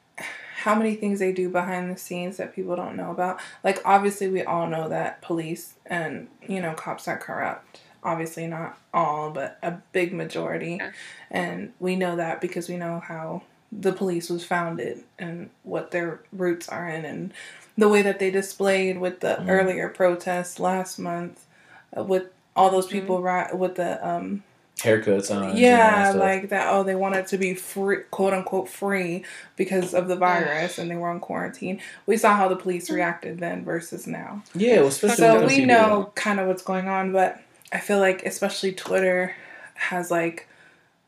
how 0.63 0.75
many 0.75 0.95
things 0.95 1.19
they 1.19 1.33
do 1.33 1.49
behind 1.49 1.91
the 1.91 1.99
scenes 1.99 2.37
that 2.37 2.55
people 2.55 2.77
don't 2.77 2.97
know 2.97 3.11
about. 3.11 3.41
Like 3.63 3.81
obviously 3.85 4.29
we 4.29 4.43
all 4.43 4.67
know 4.67 4.89
that 4.89 5.23
police 5.23 5.75
and 5.87 6.29
you 6.49 6.61
know 6.61 6.75
cops 6.75 7.09
are 7.09 7.19
corrupt. 7.19 7.81
Obviously 8.03 8.47
not 8.47 8.79
all, 8.95 9.31
but 9.31 9.59
a 9.63 9.73
big 9.93 10.13
majority. 10.13 10.77
Yeah. 10.81 10.93
And 11.31 11.73
we 11.79 11.97
know 11.97 12.17
that 12.17 12.41
because 12.41 12.69
we 12.69 12.77
know 12.77 13.01
how 13.01 13.43
the 13.71 13.93
police 13.93 14.31
was 14.31 14.45
founded 14.45 15.03
and 15.19 15.51
what 15.63 15.91
their 15.91 16.21
roots 16.33 16.69
are 16.69 16.89
in 16.89 17.05
and 17.05 17.33
the 17.77 17.89
way 17.89 18.03
that 18.03 18.19
they 18.19 18.31
displayed 18.31 18.99
with 18.99 19.21
the 19.21 19.37
Mhm. 19.41 19.49
earlier 19.49 19.89
protests 19.89 20.59
last 20.59 20.99
month 20.99 21.45
uh, 21.97 22.03
with 22.03 22.25
all 22.57 22.71
those 22.71 22.87
Mhm. 22.89 22.91
people 22.93 23.23
ri- 23.23 23.53
with 23.55 23.75
the 23.77 24.07
um 24.07 24.43
Haircuts 24.81 25.35
on. 25.35 25.57
yeah, 25.57 26.13
like 26.15 26.51
that. 26.51 26.69
Oh, 26.73 26.85
they 26.85 26.95
wanted 26.95 27.27
to 27.29 27.37
be 27.39 27.53
free, 27.55 27.99
quote 28.13 28.33
unquote, 28.33 28.69
free 28.69 29.25
because 29.57 29.93
of 29.93 30.07
the 30.07 30.15
virus 30.17 30.79
and 30.79 30.89
they 30.91 30.95
were 30.97 31.09
on 31.09 31.19
quarantine. 31.19 31.81
We 32.07 32.17
saw 32.17 32.37
how 32.37 32.47
the 32.49 32.55
police 32.57 32.89
reacted 32.89 33.41
then 33.41 33.65
versus 33.65 34.07
now. 34.07 34.43
Yeah, 34.55 34.77
well, 34.79 34.87
especially 34.87 35.17
So 35.17 35.45
we 35.47 35.65
know 35.65 36.13
kind 36.15 36.39
of 36.39 36.47
what's 36.47 36.63
going 36.63 36.87
on, 36.89 37.11
but 37.13 37.41
I 37.73 37.79
feel 37.81 37.99
like 37.99 38.25
especially 38.25 38.71
Twitter 38.73 39.35
has 39.75 40.11
like 40.13 40.47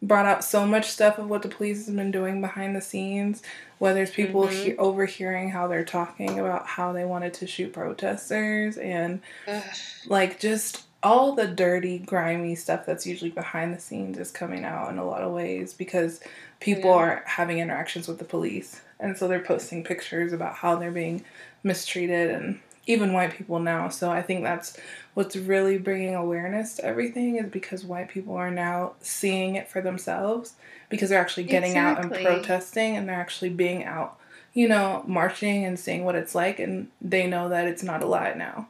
brought 0.03 0.27
out 0.27 0.43
so 0.43 0.67
much 0.67 0.89
stuff 0.91 1.19
of 1.19 1.29
what 1.29 1.43
the 1.43 1.49
police 1.49 1.87
has 1.87 1.95
been 1.95 2.11
doing 2.11 2.41
behind 2.41 2.75
the 2.75 2.81
scenes. 2.81 3.43
Whether 3.79 4.03
it's 4.03 4.13
people 4.15 4.47
Mhm. 4.47 4.51
he- 4.65 4.77
overhearing 4.77 5.51
how 5.51 5.67
they're 5.67 5.85
talking 5.85 6.39
about 6.39 6.67
how 6.67 6.93
they 6.93 7.05
wanted 7.05 7.35
to 7.35 7.47
shoot 7.47 7.73
protesters 7.73 8.77
and 8.79 9.21
Ugh. 9.47 9.63
like 10.07 10.39
just 10.41 10.85
all 11.03 11.33
the 11.35 11.47
dirty, 11.47 11.99
grimy 11.99 12.55
stuff 12.55 12.85
that's 12.85 13.07
usually 13.07 13.31
behind 13.31 13.75
the 13.75 13.81
scenes 13.81 14.19
is 14.19 14.31
coming 14.31 14.65
out 14.65 14.91
in 14.91 14.99
a 14.99 15.05
lot 15.05 15.23
of 15.23 15.33
ways 15.33 15.73
because 15.73 16.21
people 16.61 16.91
Yeah. 16.91 16.97
are 16.97 17.23
having 17.27 17.59
interactions 17.59 18.07
with 18.07 18.19
the 18.19 18.25
police. 18.25 18.83
And 18.99 19.17
so 19.17 19.27
they're 19.27 19.41
posting 19.41 19.83
pictures 19.83 20.33
about 20.35 20.57
how 20.57 20.77
they're 20.77 20.91
being 20.91 21.25
mistreated 21.63 22.31
and 22.31 22.61
even 22.87 23.13
white 23.13 23.35
people 23.35 23.59
now. 23.59 23.89
So 23.89 24.11
I 24.11 24.23
think 24.23 24.43
that's 24.43 24.77
what's 25.15 25.37
really 25.37 25.79
bringing 25.79 26.15
awareness 26.15 26.77
to 26.77 26.85
everything 26.85 27.37
is 27.37 27.51
because 27.51 27.85
white 27.85 28.09
people 28.09 28.35
are 28.35 28.51
now 28.51 28.93
seeing 29.01 29.57
it 29.57 29.69
for 29.69 29.81
themselves 29.81 30.55
because 30.89 31.11
they're 31.11 31.21
actually 31.21 31.45
getting 31.45 31.77
out 31.77 32.01
and 32.01 32.11
protesting 32.25 32.97
and 32.97 33.09
they're 33.09 33.21
actually 33.21 33.51
being 33.51 33.85
out, 33.85 34.19
you 34.55 34.67
know, 34.69 35.05
marching 35.07 35.65
and 35.65 35.79
seeing 35.79 36.05
what 36.05 36.15
it's 36.15 36.35
like 36.35 36.59
and 36.59 36.89
they 37.01 37.27
know 37.27 37.49
that 37.49 37.67
it's 37.67 37.83
not 37.83 38.03
a 38.03 38.07
lie 38.07 38.35
now. 38.35 38.69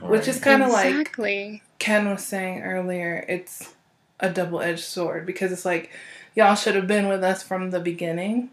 Which 0.00 0.28
is 0.28 0.40
kind 0.40 0.62
of 0.62 0.70
like 0.70 0.94
exactly. 0.94 1.62
Ken 1.78 2.08
was 2.08 2.24
saying 2.24 2.62
earlier, 2.62 3.24
it's 3.28 3.74
a 4.18 4.30
double 4.30 4.60
edged 4.60 4.84
sword 4.84 5.26
because 5.26 5.52
it's 5.52 5.64
like 5.64 5.90
y'all 6.34 6.54
should 6.54 6.74
have 6.74 6.86
been 6.86 7.08
with 7.08 7.22
us 7.22 7.42
from 7.42 7.70
the 7.70 7.80
beginning, 7.80 8.50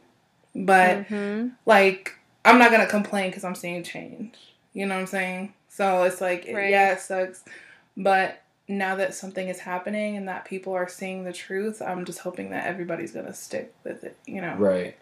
but 0.55 1.07
Mhm. 1.07 1.51
like 1.65 2.15
I'm 2.43 2.59
not 2.59 2.71
gonna 2.71 2.87
complain 2.87 3.29
because 3.29 3.43
I'm 3.43 3.55
seeing 3.55 3.83
change. 3.83 4.35
You 4.77 4.85
know 4.85 4.93
what 4.93 5.01
I'm 5.01 5.07
saying? 5.07 5.53
So 5.69 6.03
it's 6.03 6.21
like 6.21 6.47
Right. 6.53 6.69
yeah, 6.69 6.93
it 6.93 6.99
sucks, 6.99 7.43
but 7.97 8.43
now 8.67 8.95
that 8.97 9.15
something 9.15 9.47
is 9.47 9.57
happening 9.57 10.17
and 10.17 10.27
that 10.27 10.45
people 10.45 10.73
are 10.73 10.87
seeing 10.87 11.23
the 11.23 11.33
truth, 11.33 11.81
I'm 11.81 12.05
just 12.05 12.19
hoping 12.19 12.51
that 12.51 12.67
everybody's 12.67 13.11
gonna 13.11 13.33
stick 13.33 13.73
with 13.83 14.03
it. 14.03 14.15
You 14.27 14.41
know? 14.41 14.53
Right. 14.53 14.95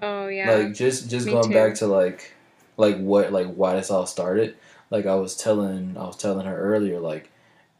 Oh 0.00 0.28
yeah. 0.28 0.54
Like 0.54 0.74
just 0.74 1.10
just 1.10 1.26
Me 1.26 1.32
going 1.32 1.48
too. 1.48 1.54
back 1.54 1.74
to 1.76 1.88
like 1.88 2.32
like 2.76 2.96
what 2.98 3.32
like 3.32 3.52
why 3.52 3.74
this 3.74 3.90
all 3.90 4.06
started. 4.06 4.56
Like 4.88 5.04
I 5.04 5.16
was 5.16 5.36
telling 5.36 5.96
I 5.98 6.06
was 6.06 6.16
telling 6.16 6.46
her 6.46 6.56
earlier, 6.56 7.00
like 7.00 7.28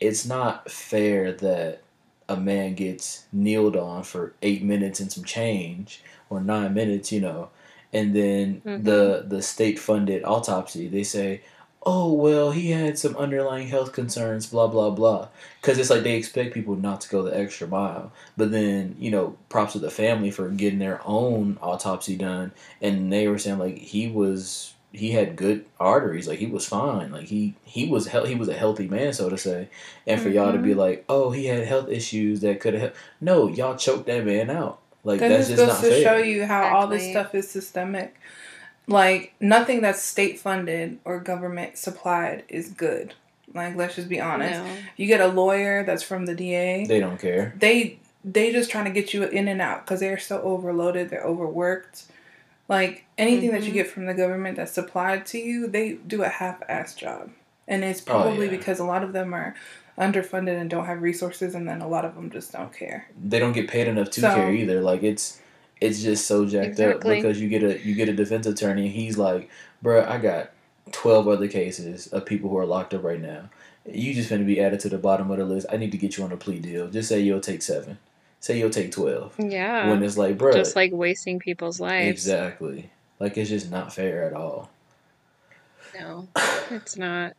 it's 0.01 0.27
not 0.27 0.69
fair 0.69 1.31
that 1.35 1.83
a 2.29 2.37
man 2.37 2.75
gets 2.75 3.27
kneeled 3.33 3.77
on 3.77 4.03
for 4.03 4.33
eight 4.43 4.65
minutes 4.65 4.99
and 4.99 5.13
some 5.13 5.23
change 5.23 6.03
or 6.31 6.41
nine 6.41 6.75
minutes, 6.75 7.13
you 7.13 7.21
know, 7.21 7.51
and 7.93 8.15
then 8.15 8.63
Mhm. 8.65 8.85
the 8.85 9.25
the 9.27 9.43
state 9.43 9.79
funded 9.79 10.23
autopsy 10.25 10.89
they 10.89 11.03
say, 11.03 11.41
oh 11.87 12.13
well 12.13 12.51
he 12.51 12.71
had 12.73 12.99
some 12.99 13.17
underlying 13.17 13.69
health 13.69 13.93
concerns, 13.93 14.47
blah 14.47 14.67
blah 14.67 14.91
blah, 14.91 15.29
because 15.61 15.79
it's 15.79 15.91
like 15.91 16.03
they 16.03 16.17
expect 16.17 16.53
people 16.55 16.77
not 16.77 17.01
to 17.01 17.09
go 17.09 17.23
the 17.23 17.37
extra 17.39 17.67
mile. 17.67 18.13
But 18.37 18.51
then 18.51 18.97
you 18.99 19.11
know, 19.11 19.37
props 19.49 19.73
to 19.73 19.79
the 19.79 19.91
family 19.91 20.31
for 20.31 20.49
getting 20.51 20.81
their 20.81 21.01
own 21.07 21.57
autopsy 21.63 22.17
done, 22.17 22.53
and 22.83 23.13
they 23.13 23.29
were 23.29 23.39
saying 23.39 23.59
like 23.59 23.79
he 23.79 24.09
was 24.09 24.75
he 24.91 25.11
had 25.13 25.37
good 25.37 25.65
arteries, 25.79 26.27
like 26.27 26.39
he 26.39 26.47
was 26.47 26.67
fine, 26.67 27.13
like 27.13 27.27
he 27.29 27.55
he 27.65 27.87
was 27.87 28.09
he 28.09 28.35
was 28.35 28.49
a 28.49 28.55
healthy 28.55 28.89
man, 28.89 29.13
so 29.13 29.29
to 29.31 29.37
say. 29.39 29.69
And 30.07 30.21
for 30.21 30.29
y'all 30.31 30.53
to 30.53 30.59
be 30.59 30.75
like, 30.75 31.05
oh, 31.09 31.31
he 31.31 31.47
had 31.47 31.65
health 31.67 31.89
issues 31.91 32.41
that 32.41 32.59
could 32.61 32.75
have 32.75 32.95
no, 33.21 33.49
y'all 33.49 33.77
choked 33.77 34.07
that 34.07 34.25
man 34.25 34.51
out. 34.51 34.81
Like 35.05 35.21
Then 35.21 35.31
that's 35.31 35.49
this 35.49 35.57
just 35.59 35.67
goes 35.69 35.83
not 35.83 35.89
to 35.89 35.95
fair. 35.95 36.03
show 36.03 36.17
you 36.25 36.45
how 36.47 36.75
all 36.77 36.87
this 36.89 37.09
stuff 37.11 37.35
is 37.35 37.51
systemic. 37.51 38.17
Like 38.87 39.35
nothing 39.41 39.81
that's 39.83 40.03
state 40.03 40.39
funded 40.41 40.99
or 41.05 41.21
government 41.21 41.77
supplied 41.77 42.45
is 42.49 42.71
good. 42.71 43.15
Like 43.55 43.77
let's 43.77 43.95
just 43.97 44.09
be 44.09 44.21
honest. 44.21 44.61
No. 44.61 44.71
You 44.97 45.07
get 45.07 45.21
a 45.21 45.27
lawyer 45.29 45.85
that's 45.85 46.03
from 46.03 46.27
the 46.27 46.35
DA. 46.35 46.85
They 46.87 47.01
don't 47.01 47.19
care. 47.21 47.55
they 47.59 47.99
they 48.25 48.51
just 48.53 48.71
trying 48.71 48.85
to 48.87 48.91
get 48.91 49.15
you 49.15 49.23
in 49.25 49.47
and 49.49 49.61
out 49.61 49.85
because 49.85 50.01
they're 50.01 50.19
so 50.19 50.43
overloaded 50.43 51.09
they're 51.09 51.23
overworked 51.23 52.03
like 52.69 53.05
anything 53.17 53.53
that 53.53 53.63
you 53.63 53.71
Mhm. 53.71 53.75
get 53.75 53.87
from 53.87 54.07
the 54.07 54.13
government 54.13 54.57
that's 54.57 54.73
supplied 54.73 55.25
to 55.27 55.39
you 55.39 55.69
they 55.69 55.93
do 55.95 56.25
a 56.25 56.29
half-ass 56.29 56.95
job 56.97 57.31
and 57.69 57.85
it's 57.85 58.01
Oh, 58.03 58.05
probably 58.11 58.47
yeah. 58.47 58.51
because 58.59 58.81
a 58.81 58.85
lot 58.85 59.05
of 59.05 59.13
them 59.13 59.33
are 59.33 59.55
underfunded 59.99 60.61
and 60.61 60.71
don't 60.71 60.87
have 60.87 61.03
resources 61.03 61.55
and 61.55 61.69
then 61.69 61.81
a 61.81 61.89
lot 61.89 62.05
of 62.05 62.15
them 62.15 62.31
just 62.31 62.53
don't 62.53 62.73
care 62.73 63.09
They 63.23 63.39
don't 63.39 63.53
get 63.53 63.69
paid 63.69 63.89
enough 63.89 64.11
to 64.11 64.21
So- 64.21 64.35
care 64.35 64.53
either. 64.53 64.81
Like 64.81 65.03
it's 65.03 65.41
it's 65.81 66.03
just 66.03 66.27
so 66.27 66.45
jacked 66.47 66.69
Exactly. 66.71 67.17
up 67.19 67.23
because 67.23 67.41
you 67.41 67.49
get 67.49 67.63
a 67.63 67.79
you 67.87 67.95
get 67.95 68.09
a 68.09 68.13
defense 68.13 68.47
attorney 68.47 68.87
and 68.87 68.95
he's 68.95 69.17
like, 69.19 69.49
bruh, 69.85 70.07
I 70.09 70.19
got 70.19 70.51
twelve 70.93 71.29
other 71.29 71.47
cases 71.49 72.07
of 72.09 72.25
people 72.27 72.49
who 72.51 72.59
are 72.59 72.67
locked 72.67 72.95
up 72.95 73.03
right 73.05 73.21
now. 73.21 73.51
You 73.91 74.13
just 74.15 74.29
gonna 74.31 74.45
be 74.45 74.61
added 74.61 74.81
to 74.81 74.89
the 74.89 74.99
bottom 74.99 75.31
of 75.31 75.39
the 75.39 75.45
list. 75.45 75.67
I 75.73 75.77
need 75.77 75.93
to 75.93 75.99
get 75.99 76.17
you 76.17 76.25
on 76.25 76.33
a 76.33 76.37
plea 76.37 76.59
deal. 76.59 76.89
Just 76.89 77.09
say 77.09 77.21
you'll 77.21 77.41
take 77.41 77.63
seven. 77.63 77.99
Say 78.41 78.59
you'll 78.59 78.71
take 78.71 78.91
twelve. 78.93 79.35
Yeah. 79.39 79.89
When 79.89 80.03
it's 80.03 80.17
like, 80.17 80.37
bruh, 80.39 80.53
Just 80.53 80.77
like 80.77 80.91
wasting 80.93 81.39
people's 81.39 81.81
lives. 81.81 82.11
exactly. 82.27 82.91
Like 83.21 83.37
it's 83.37 83.51
just 83.51 83.71
not 83.71 83.93
fair 83.93 84.25
at 84.25 84.33
all. 84.33 84.71
No, 85.99 86.29
it's 86.71 86.97
not. 86.97 87.35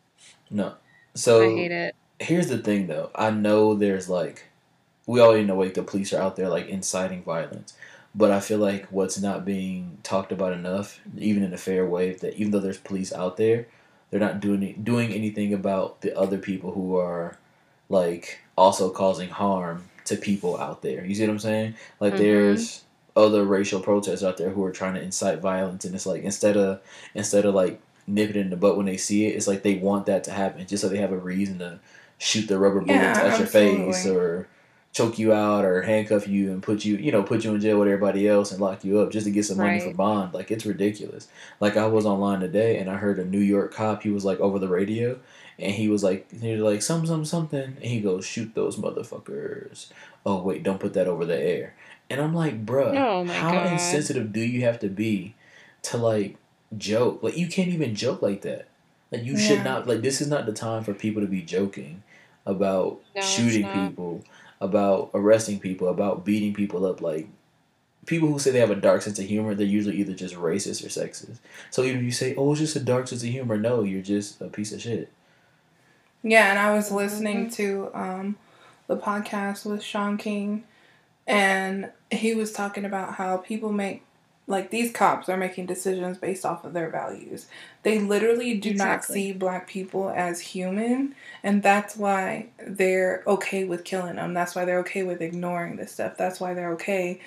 No. 0.49 0.73
So 1.15 1.41
I 1.41 1.55
hate 1.55 1.71
it. 1.71 1.95
Here's 2.19 2.47
the 2.47 2.57
thing 2.57 2.87
though. 2.87 3.11
I 3.15 3.31
know 3.31 3.73
there's 3.75 4.09
like 4.09 4.45
we 5.05 5.19
already 5.21 5.43
know 5.43 5.57
like 5.57 5.73
the 5.73 5.83
police 5.83 6.13
are 6.13 6.21
out 6.21 6.35
there 6.35 6.49
like 6.49 6.67
inciting 6.67 7.23
violence. 7.23 7.73
But 8.15 8.31
i 8.31 8.39
feel 8.39 8.57
like 8.57 8.87
what's 8.87 9.21
not 9.21 9.45
being 9.45 9.99
talked 10.03 10.31
about 10.31 10.53
enough 10.53 10.99
even 11.17 11.43
in 11.43 11.53
a 11.53 11.57
fair 11.57 11.85
way 11.85 12.13
that 12.13 12.35
even 12.35 12.51
though 12.51 12.59
there's 12.59 12.77
police 12.79 13.13
out 13.13 13.37
there 13.37 13.67
they're 14.09 14.19
not 14.19 14.39
doing 14.39 14.81
doing 14.83 15.11
anything 15.13 15.53
about 15.53 16.01
the 16.01 16.17
other 16.17 16.39
people 16.39 16.71
who 16.71 16.97
are 16.97 17.37
like 17.87 18.39
also 18.57 18.89
causing 18.89 19.29
harm 19.29 19.85
to 20.05 20.15
people 20.15 20.57
out 20.59 20.81
there. 20.81 21.05
You 21.05 21.13
see 21.15 21.23
what 21.23 21.31
i'm 21.31 21.39
saying? 21.39 21.75
Like 21.99 22.13
Mhm. 22.15 22.17
there's 22.17 22.83
other 23.15 23.43
racial 23.43 23.79
protests 23.81 24.23
out 24.23 24.37
there 24.37 24.49
who 24.49 24.63
are 24.63 24.71
trying 24.71 24.93
to 24.95 25.01
incite 25.01 25.39
violence 25.39 25.85
and 25.85 25.93
it's 25.95 26.05
like 26.05 26.23
instead 26.23 26.57
of 26.57 26.81
instead 27.13 27.45
of 27.45 27.53
like 27.53 27.79
nip 28.07 28.29
it 28.31 28.35
in 28.37 28.49
the 28.49 28.55
butt 28.55 28.77
when 28.77 28.85
they 28.87 28.97
see 28.97 29.25
it 29.27 29.35
it's 29.35 29.47
like 29.47 29.61
they 29.61 29.75
want 29.75 30.05
that 30.07 30.23
to 30.23 30.31
happen 30.31 30.65
just 30.65 30.81
so 30.81 30.89
they 30.89 30.97
have 30.97 31.11
a 31.11 31.17
reason 31.17 31.59
to 31.59 31.79
shoot 32.19 32.47
the 32.47 32.59
rubber 32.59 32.81
bullets 32.81 32.93
Yeah, 33.17 33.23
at 33.33 33.39
your 33.39 33.47
face 33.47 34.05
or 34.05 34.47
choke 34.91 35.17
you 35.19 35.31
out 35.33 35.63
or 35.65 35.83
handcuff 35.83 36.27
you 36.27 36.51
and 36.51 36.61
put 36.63 36.83
you 36.83 36.97
you 36.97 37.11
know 37.11 37.21
put 37.23 37.43
you 37.43 37.53
in 37.53 37.61
jail 37.61 37.77
with 37.79 37.87
everybody 37.87 38.27
else 38.27 38.51
and 38.51 38.59
lock 38.59 38.83
you 38.83 38.99
up 38.99 39.11
just 39.11 39.25
to 39.25 39.31
get 39.31 39.45
some 39.45 39.57
money 39.57 39.79
for 39.79 39.93
bond. 39.93 40.33
Like 40.33 40.51
it's 40.51 40.65
ridiculous. 40.65 41.27
Like 41.59 41.77
i 41.77 41.85
was 41.85 42.05
online 42.05 42.39
today 42.39 42.77
and 42.79 42.89
i 42.89 42.95
heard 42.97 43.19
a 43.19 43.25
new 43.25 43.39
york 43.39 43.73
cop 43.73 44.03
he 44.03 44.09
was 44.09 44.25
like 44.25 44.39
over 44.39 44.57
the 44.59 44.67
radio 44.67 45.19
and 45.59 45.71
he 45.73 45.87
was 45.89 46.03
like 46.03 46.29
he 46.31 46.53
was 46.53 46.61
like 46.61 46.81
some 46.81 47.05
some 47.05 47.23
something 47.23 47.61
and 47.63 47.83
he 47.83 47.99
goes 48.01 48.25
shoot 48.25 48.53
those 48.55 48.77
motherfuckers. 48.77 49.91
Oh 50.25 50.41
wait 50.41 50.63
don't 50.63 50.79
put 50.79 50.93
that 50.93 51.07
over 51.07 51.23
the 51.25 51.37
air. 51.39 51.75
And 52.09 52.19
i'm 52.19 52.33
like 52.33 52.65
bruh 52.65 52.95
Oh 52.97 53.25
how 53.25 53.51
God. 53.51 53.73
insensitive 53.73 54.33
do 54.33 54.41
you 54.41 54.61
have 54.61 54.79
to 54.79 54.89
be 54.89 55.35
to 55.83 55.97
like 55.97 56.35
joke? 56.77 57.21
Like 57.23 57.37
you 57.37 57.47
can't 57.47 57.69
even 57.69 57.95
joke 57.95 58.21
like 58.21 58.41
that. 58.41 58.67
Like 59.11 59.23
you 59.23 59.37
should 59.37 59.63
not 59.63 59.87
like 59.87 60.01
this 60.01 60.19
is 60.21 60.27
not 60.27 60.45
the 60.45 60.51
time 60.53 60.83
for 60.83 60.93
people 60.93 61.21
to 61.21 61.27
be 61.27 61.41
joking 61.41 62.03
about 62.49 62.99
No, 63.15 63.21
shooting 63.21 63.67
people 63.71 64.23
about 64.61 65.11
arresting 65.13 65.59
people 65.59 65.87
about 65.87 66.25
beating 66.25 66.53
people 66.53 66.85
up 66.85 67.01
like 67.01 67.27
people 68.05 68.27
who 68.27 68.39
say 68.39 68.51
they 68.51 68.59
have 68.59 68.71
a 68.71 68.75
dark 68.75 69.01
sense 69.01 69.19
of 69.19 69.25
humor 69.25 69.53
they're 69.55 69.65
usually 69.65 69.97
either 69.97 70.13
just 70.13 70.35
racist 70.35 70.83
or 70.83 70.89
sexist. 70.89 71.37
So 71.69 71.83
even 71.83 71.99
if 71.99 72.03
you 72.03 72.11
say 72.11 72.35
oh 72.35 72.51
it's 72.51 72.59
just 72.59 72.75
a 72.75 72.79
dark 72.81 73.07
sense 73.07 73.23
of 73.23 73.29
humor 73.29 73.57
no 73.57 73.83
you're 73.83 74.01
just 74.01 74.41
a 74.41 74.47
piece 74.47 74.71
of 74.71 74.81
shit. 74.81 75.11
Yeah, 76.21 76.49
and 76.49 76.59
I 76.59 76.73
was 76.73 76.91
listening 76.91 77.49
to 77.51 77.89
um, 77.93 78.35
the 78.87 78.97
podcast 78.97 79.65
with 79.65 79.81
Shaun 79.81 80.17
King, 80.17 80.65
and 81.25 81.91
he 82.11 82.35
was 82.35 82.51
talking 82.51 82.83
about 82.83 83.13
how 83.13 83.37
people 83.37 83.71
make, 83.71 84.03
like, 84.49 84.71
these 84.71 84.91
cops 84.91 85.29
are 85.29 85.37
making 85.37 85.67
decisions 85.67 86.17
based 86.17 86.43
off 86.43 86.65
of 86.65 86.73
their 86.73 86.89
values. 86.89 87.45
They 87.83 87.99
literally 87.99 88.57
do 88.57 88.73
not 88.73 89.05
see 89.05 89.31
black 89.31 89.67
people 89.67 90.09
as 90.09 90.41
human, 90.41 91.15
and 91.43 91.61
that's 91.63 91.95
why 91.95 92.47
they're 92.67 93.23
okay 93.27 93.63
with 93.63 93.85
killing 93.85 94.15
them. 94.15 94.33
That's 94.33 94.55
why 94.55 94.65
they're 94.65 94.79
okay 94.79 95.03
with 95.03 95.21
ignoring 95.21 95.75
this 95.77 95.91
stuff. 95.93 96.17
That's 96.17 96.39
why 96.39 96.53
they're 96.55 96.73
okay 96.73 97.21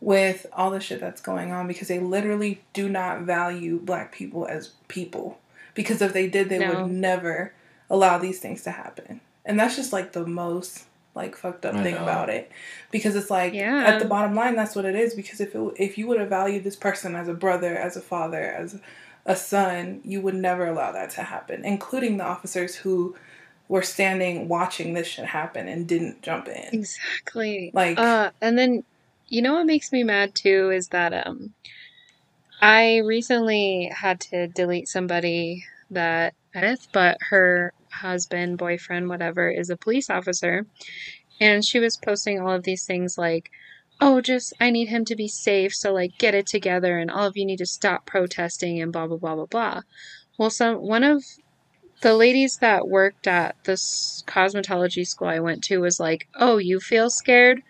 with 0.00 0.46
all 0.52 0.70
the 0.70 0.78
shit 0.78 1.00
that's 1.00 1.20
going 1.20 1.50
on 1.50 1.66
because 1.66 1.88
they 1.88 1.98
literally 1.98 2.60
do 2.72 2.88
not 2.88 3.22
value 3.22 3.80
black 3.80 4.12
people 4.12 4.46
as 4.46 4.72
people. 4.86 5.40
Because 5.74 6.02
if 6.02 6.12
they 6.12 6.28
did, 6.28 6.48
they 6.48 6.58
No. 6.58 6.82
would 6.82 6.92
never 6.92 7.52
allow 7.90 8.18
these 8.18 8.38
things 8.40 8.62
to 8.64 8.70
happen. 8.70 9.20
And 9.44 9.58
that's 9.58 9.74
just 9.76 9.92
like 9.92 10.12
the 10.12 10.26
most 10.26 10.84
like 11.18 11.36
fucked 11.36 11.66
up 11.66 11.74
I 11.74 11.82
thing 11.82 11.94
know. 11.96 12.02
about 12.02 12.30
it. 12.30 12.50
Because 12.90 13.14
it's 13.16 13.30
like 13.30 13.52
Yeah. 13.52 13.84
at 13.86 13.98
the 13.98 14.06
bottom 14.06 14.34
line 14.34 14.56
that's 14.56 14.74
what 14.74 14.86
it 14.86 14.94
is 14.94 15.14
because 15.14 15.40
if 15.40 15.54
it, 15.54 15.60
if 15.76 15.98
you 15.98 16.06
would 16.06 16.18
have 16.18 16.30
valued 16.30 16.64
this 16.64 16.76
person 16.76 17.14
as 17.14 17.28
a 17.28 17.34
brother, 17.34 17.76
as 17.76 17.96
a 17.96 18.00
father, 18.00 18.40
as 18.42 18.80
a 19.26 19.36
son, 19.36 20.00
you 20.04 20.20
would 20.22 20.34
never 20.34 20.66
allow 20.66 20.92
that 20.92 21.10
to 21.10 21.22
happen, 21.22 21.64
including 21.64 22.16
the 22.16 22.24
officers 22.24 22.74
who 22.76 23.14
were 23.68 23.82
standing 23.82 24.48
watching 24.48 24.94
this 24.94 25.06
shit 25.06 25.26
happen 25.26 25.68
and 25.68 25.86
didn't 25.86 26.22
jump 26.22 26.48
in. 26.48 26.68
Exactly. 26.72 27.70
Like- 27.74 27.98
uh, 27.98 28.30
and 28.40 28.56
then 28.58 28.84
you 29.28 29.42
know 29.42 29.54
what 29.54 29.66
makes 29.66 29.92
me 29.92 30.02
mad 30.04 30.34
too 30.34 30.70
is 30.70 30.88
that 30.88 31.12
um, 31.26 31.52
I 32.62 32.98
recently 32.98 33.90
had 33.94 34.20
to 34.22 34.46
delete 34.48 34.88
somebody 34.88 35.64
that 35.90 36.34
with, 36.54 36.88
but 36.92 37.18
her 37.30 37.72
husband, 37.92 38.58
boyfriend, 38.58 39.08
whatever, 39.08 39.50
is 39.50 39.70
a 39.70 39.76
police 39.76 40.10
officer, 40.10 40.66
and 41.40 41.64
she 41.64 41.78
was 41.80 41.96
posting 41.96 42.40
all 42.40 42.52
of 42.52 42.64
these 42.64 42.84
things 42.86 43.18
like, 43.18 43.50
"Oh, 44.00 44.20
just 44.20 44.52
I 44.60 44.70
need 44.70 44.88
him 44.88 45.04
to 45.06 45.16
be 45.16 45.28
safe, 45.28 45.74
so 45.74 45.92
like 45.92 46.18
get 46.18 46.34
it 46.34 46.46
together, 46.46 46.98
and 46.98 47.10
all 47.10 47.26
of 47.26 47.36
you 47.36 47.44
need 47.46 47.58
to 47.58 47.66
stop 47.66 48.06
protesting 48.06 48.80
and 48.80 48.92
blah 48.92 49.06
blah 49.06 49.18
blah 49.18 49.34
blah 49.36 49.46
blah." 49.46 49.82
Well, 50.38 50.50
some 50.50 50.78
one 50.78 51.04
of 51.04 51.24
the 52.02 52.14
ladies 52.14 52.58
that 52.58 52.88
worked 52.88 53.26
at 53.26 53.56
this 53.64 54.24
cosmetology 54.26 55.06
school 55.06 55.28
I 55.28 55.40
went 55.40 55.64
to 55.64 55.78
was 55.80 56.00
like, 56.00 56.28
"Oh, 56.36 56.58
you 56.58 56.80
feel 56.80 57.10
scared? 57.10 57.62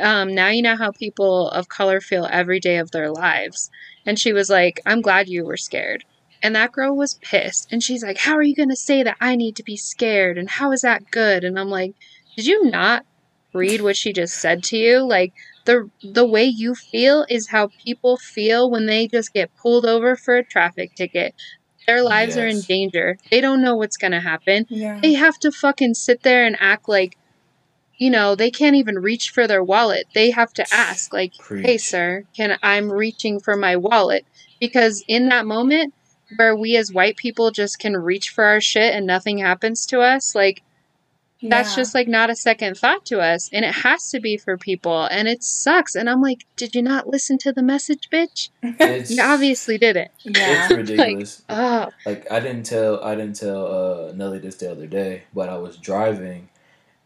Um, 0.00 0.34
now 0.34 0.48
you 0.48 0.62
know 0.62 0.76
how 0.76 0.92
people 0.92 1.50
of 1.50 1.68
color 1.68 2.00
feel 2.00 2.28
every 2.30 2.60
day 2.60 2.78
of 2.78 2.90
their 2.92 3.10
lives." 3.10 3.70
And 4.06 4.18
she 4.18 4.32
was 4.32 4.50
like, 4.50 4.80
"I'm 4.86 5.02
glad 5.02 5.28
you 5.28 5.44
were 5.44 5.56
scared." 5.56 6.04
And 6.44 6.54
that 6.54 6.72
girl 6.72 6.94
was 6.94 7.14
pissed. 7.14 7.72
And 7.72 7.82
she's 7.82 8.02
like, 8.02 8.18
"How 8.18 8.34
are 8.34 8.42
you 8.42 8.54
going 8.54 8.68
to 8.68 8.76
say 8.76 9.02
that 9.02 9.16
I 9.18 9.34
need 9.34 9.56
to 9.56 9.62
be 9.62 9.78
scared? 9.78 10.36
And 10.36 10.50
how 10.50 10.72
is 10.72 10.82
that 10.82 11.10
good?" 11.10 11.42
And 11.42 11.58
I'm 11.58 11.70
like, 11.70 11.94
"Did 12.36 12.46
you 12.46 12.70
not 12.70 13.06
read 13.54 13.80
what 13.80 13.96
she 13.96 14.12
just 14.12 14.34
said 14.36 14.62
to 14.64 14.76
you? 14.76 14.98
Like 14.98 15.32
the 15.64 15.90
the 16.02 16.26
way 16.26 16.44
you 16.44 16.74
feel 16.74 17.24
is 17.30 17.48
how 17.48 17.70
people 17.82 18.18
feel 18.18 18.70
when 18.70 18.84
they 18.84 19.08
just 19.08 19.32
get 19.32 19.56
pulled 19.56 19.86
over 19.86 20.16
for 20.16 20.36
a 20.36 20.44
traffic 20.44 20.94
ticket. 20.94 21.34
Their 21.86 22.02
lives 22.02 22.36
are 22.36 22.46
in 22.46 22.60
danger. 22.60 23.18
They 23.30 23.40
don't 23.40 23.62
know 23.62 23.76
what's 23.76 23.98
going 23.98 24.12
to 24.12 24.20
happen. 24.20 24.66
Yeah. 24.70 25.00
They 25.00 25.12
have 25.14 25.38
to 25.40 25.52
fucking 25.52 25.94
sit 25.94 26.22
there 26.22 26.44
and 26.46 26.56
act 26.60 26.88
like 26.88 27.16
you 27.96 28.10
know, 28.10 28.34
they 28.34 28.50
can't 28.50 28.74
even 28.74 28.98
reach 28.98 29.30
for 29.30 29.46
their 29.46 29.62
wallet. 29.62 30.08
They 30.14 30.30
have 30.30 30.52
to 30.54 30.66
ask 30.74 31.12
like, 31.12 31.32
"Hey 31.64 31.78
sir, 31.78 32.24
can 32.36 32.58
I'm 32.62 32.92
reaching 32.92 33.40
for 33.40 33.56
my 33.56 33.76
wallet?" 33.76 34.26
Because 34.60 35.04
in 35.08 35.28
that 35.28 35.46
moment 35.46 35.94
where 36.36 36.56
we 36.56 36.76
as 36.76 36.92
white 36.92 37.16
people 37.16 37.50
just 37.50 37.78
can 37.78 37.96
reach 37.96 38.30
for 38.30 38.44
our 38.44 38.60
shit 38.60 38.94
and 38.94 39.06
nothing 39.06 39.38
happens 39.38 39.86
to 39.86 40.00
us, 40.00 40.34
like 40.34 40.62
that's 41.42 41.70
Yeah. 41.70 41.76
just 41.76 41.94
like 41.94 42.08
not 42.08 42.30
a 42.30 42.36
second 42.36 42.78
thought 42.78 43.04
to 43.06 43.20
us 43.20 43.50
and 43.52 43.66
it 43.66 43.74
has 43.74 44.08
to 44.12 44.20
be 44.20 44.38
for 44.38 44.56
people 44.56 45.04
and 45.04 45.28
it 45.28 45.42
sucks 45.42 45.94
and 45.94 46.08
i'm 46.08 46.22
like 46.22 46.46
did 46.56 46.74
you 46.74 46.80
not 46.80 47.06
listen 47.08 47.36
to 47.36 47.52
the 47.52 47.62
message 47.62 48.08
bitch 48.10 48.48
you 49.10 49.20
obviously 49.22 49.76
didn't 49.76 50.10
yeah. 50.22 50.64
it's 50.64 50.74
ridiculous. 50.74 51.42
oh 51.50 51.90
like 52.06 52.30
I 52.32 52.40
didn't 52.40 52.62
tell 52.62 53.04
I 53.04 53.14
didn't 53.14 53.36
tell 53.36 53.66
uh, 53.66 54.12
Nelly 54.14 54.38
this 54.38 54.54
the 54.54 54.70
other 54.70 54.86
day, 54.86 55.24
but 55.34 55.50
I 55.50 55.58
was 55.58 55.76
driving, 55.76 56.48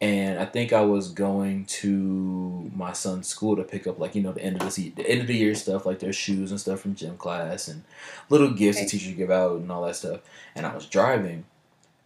and 0.00 0.38
I 0.38 0.44
think 0.44 0.72
I 0.72 0.82
was 0.82 1.08
going 1.10 1.64
to 1.66 2.70
my 2.74 2.92
son's 2.92 3.26
school 3.26 3.56
to 3.56 3.64
pick 3.64 3.86
up 3.86 3.98
like 3.98 4.14
you 4.14 4.22
know 4.22 4.32
the 4.32 4.42
end 4.42 4.62
of 4.62 4.74
the 4.74 4.90
the 4.90 5.08
end 5.08 5.20
of 5.20 5.26
the 5.26 5.36
year 5.36 5.54
stuff 5.54 5.84
like 5.86 5.98
their 5.98 6.12
shoes 6.12 6.50
and 6.50 6.60
stuff 6.60 6.80
from 6.80 6.94
gym 6.94 7.16
class 7.16 7.66
and 7.66 7.82
little 8.28 8.50
gifts 8.50 8.78
Okay. 8.78 8.84
the 8.84 8.90
teachers 8.90 9.14
give 9.16 9.30
out 9.30 9.56
and 9.56 9.70
all 9.72 9.84
that 9.84 9.96
stuff. 9.96 10.20
And 10.54 10.66
I 10.66 10.74
was 10.74 10.86
driving, 10.86 11.44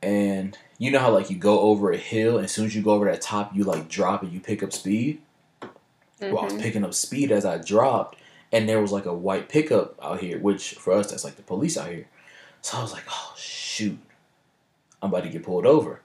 and 0.02 0.56
you 0.78 0.90
know 0.90 0.98
how 1.00 1.10
like 1.10 1.30
you 1.30 1.36
go 1.36 1.60
over 1.60 1.92
a 1.92 1.96
hill, 1.98 2.36
and 2.36 2.44
as 2.46 2.52
soon 2.52 2.66
as 2.66 2.74
you 2.74 2.82
go 2.82 2.92
over 2.92 3.04
that 3.10 3.20
top, 3.20 3.54
you 3.54 3.64
like 3.64 3.88
drop 3.88 4.22
and 4.22 4.32
you 4.32 4.40
pick 4.40 4.62
up 4.62 4.72
speed. 4.72 5.20
Well, 6.20 6.38
I 6.38 6.44
was 6.44 6.52
mhm. 6.54 6.62
picking 6.62 6.84
up 6.84 6.94
speed 6.94 7.32
as 7.32 7.44
I 7.44 7.58
dropped, 7.58 8.16
and 8.52 8.68
there 8.68 8.80
was 8.80 8.92
like 8.92 9.06
a 9.06 9.14
white 9.14 9.48
pickup 9.48 10.02
out 10.02 10.20
here, 10.20 10.38
which 10.38 10.74
for 10.74 10.92
us 10.92 11.10
that's 11.10 11.24
like 11.24 11.36
the 11.36 11.42
police 11.42 11.76
out 11.76 11.90
here. 11.90 12.06
So 12.62 12.78
I 12.78 12.82
was 12.82 12.92
like, 12.92 13.04
oh 13.10 13.34
shoot, 13.36 13.98
I'm 15.02 15.10
about 15.10 15.24
to 15.24 15.28
get 15.30 15.42
pulled 15.42 15.66
over. 15.66 16.00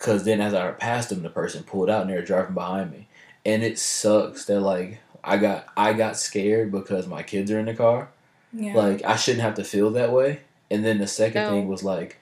Cause 0.00 0.24
then 0.24 0.40
as 0.40 0.54
I 0.54 0.70
passed 0.72 1.10
them, 1.10 1.22
the 1.22 1.30
person 1.30 1.62
pulled 1.62 1.88
out 1.90 2.00
and 2.02 2.10
they 2.10 2.16
were 2.16 2.22
driving 2.22 2.54
behind 2.54 2.90
me, 2.90 3.06
and 3.46 3.62
it 3.62 3.78
sucks 3.78 4.46
that 4.46 4.60
like 4.60 4.98
I 5.22 5.36
got 5.36 5.66
I 5.76 5.92
got 5.92 6.16
scared 6.16 6.72
because 6.72 7.06
my 7.06 7.22
kids 7.22 7.50
are 7.52 7.58
in 7.60 7.66
the 7.66 7.74
car. 7.74 8.08
yeah. 8.52 8.74
Like 8.74 9.04
I 9.04 9.16
shouldn't 9.16 9.42
have 9.42 9.54
to 9.56 9.64
feel 9.64 9.90
that 9.92 10.10
way. 10.12 10.40
And 10.70 10.84
then 10.84 10.98
the 10.98 11.06
second 11.06 11.42
No. 11.42 11.48
thing 11.50 11.68
was 11.68 11.82
like, 11.84 12.18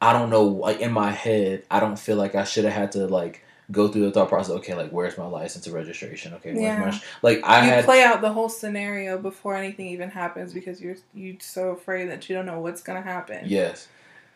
I 0.00 0.12
don't 0.12 0.28
know, 0.30 0.44
like 0.44 0.80
in 0.80 0.92
my 0.92 1.10
head, 1.10 1.62
I 1.70 1.80
don't 1.80 1.98
feel 1.98 2.16
like 2.16 2.34
I 2.34 2.44
should 2.44 2.64
have 2.64 2.74
had 2.74 2.92
to 2.92 3.06
like 3.06 3.42
go 3.72 3.88
through 3.88 4.02
the 4.04 4.10
thought 4.12 4.28
process. 4.28 4.52
Okay, 4.56 4.74
like 4.74 4.90
where's 4.90 5.16
my 5.16 5.26
license 5.26 5.66
and 5.66 5.74
registration? 5.74 6.34
Okay, 6.34 6.52
where's 6.52 6.62
Yeah. 6.76 6.78
my 6.84 6.90
sh-? 6.90 7.02
like 7.22 7.40
I 7.44 7.64
you 7.64 7.70
had 7.70 7.84
play 7.86 8.02
out 8.02 8.20
the 8.20 8.32
whole 8.34 8.50
scenario 8.50 9.16
before 9.16 9.56
anything 9.56 9.86
even 9.86 10.10
happens 10.10 10.52
because 10.52 10.82
you're 10.82 10.96
you 11.14 11.38
so 11.40 11.70
afraid 11.70 12.10
that 12.10 12.28
you 12.28 12.36
don't 12.36 12.44
know 12.46 12.60
what's 12.60 12.82
gonna 12.82 13.00
happen. 13.00 13.44
Yes. 13.46 13.88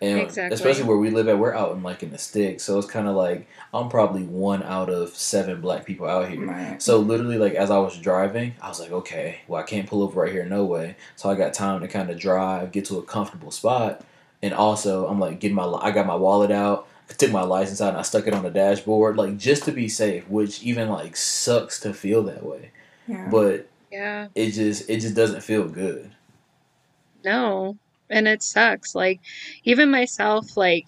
And 0.03 0.21
Exactly. 0.21 0.55
especially 0.55 0.85
where 0.85 0.97
we 0.97 1.11
live 1.11 1.29
at, 1.29 1.39
we're 1.39 1.55
out 1.55 1.73
in 1.77 1.83
like 1.83 2.03
in 2.03 2.11
the 2.11 2.17
sticks. 2.17 2.63
So 2.63 2.79
it's 2.79 2.87
kind 2.87 3.07
of 3.07 3.15
like 3.17 3.47
I'm 3.75 3.91
probably 3.91 4.23
one 4.23 4.63
out 4.63 4.89
of 4.89 5.11
seven 5.11 5.61
black 5.61 5.85
people 5.85 6.07
out 6.09 6.29
here. 6.31 6.47
Right. 6.47 6.81
So 6.83 6.99
literally, 6.99 7.37
like 7.37 7.53
as 7.55 7.71
I 7.71 7.77
was 7.79 7.99
driving, 7.99 8.55
I 8.63 8.69
was 8.69 8.81
like, 8.81 8.93
okay, 8.93 9.41
well 9.47 9.61
I 9.61 9.65
can't 9.67 9.87
pull 9.87 10.03
over 10.03 10.23
right 10.23 10.33
here, 10.33 10.47
no 10.47 10.65
way. 10.65 10.97
So 11.17 11.29
I 11.29 11.35
got 11.35 11.53
time 11.53 11.81
to 11.83 11.89
kind 11.89 12.09
of 12.09 12.19
drive, 12.19 12.73
get 12.73 12.87
to 12.87 12.99
a 12.99 13.03
comfortable 13.03 13.51
spot, 13.51 14.03
and 14.43 14.55
also 14.55 15.07
I'm 15.07 15.21
like 15.21 15.39
getting 15.39 15.57
my 15.57 15.65
I 15.67 15.91
got 15.91 16.07
my 16.07 16.15
wallet 16.17 16.51
out, 16.51 16.89
I 17.11 17.13
took 17.13 17.31
my 17.31 17.43
license 17.43 17.83
out, 17.83 17.91
and 17.91 17.99
I 17.99 18.03
stuck 18.03 18.27
it 18.27 18.33
on 18.33 18.43
the 18.43 18.51
dashboard, 18.51 19.19
like 19.19 19.37
just 19.37 19.65
to 19.65 19.73
be 19.73 19.87
safe. 19.89 20.27
Which 20.31 20.63
even 20.63 20.89
like 20.89 21.15
sucks 21.15 21.79
to 21.81 21.93
feel 21.93 22.23
that 22.23 22.43
way, 22.43 22.71
Yeah. 23.07 23.29
but 23.31 23.67
yeah 23.93 24.29
it 24.35 24.53
just 24.53 24.89
it 24.89 25.01
just 25.01 25.15
doesn't 25.15 25.43
feel 25.43 25.69
good. 25.69 26.11
no 27.25 27.77
and 28.11 28.29
it 28.29 28.43
sucks. 28.43 28.95
Like 28.95 29.21
even 29.65 29.91
myself 29.91 30.57
like 30.57 30.87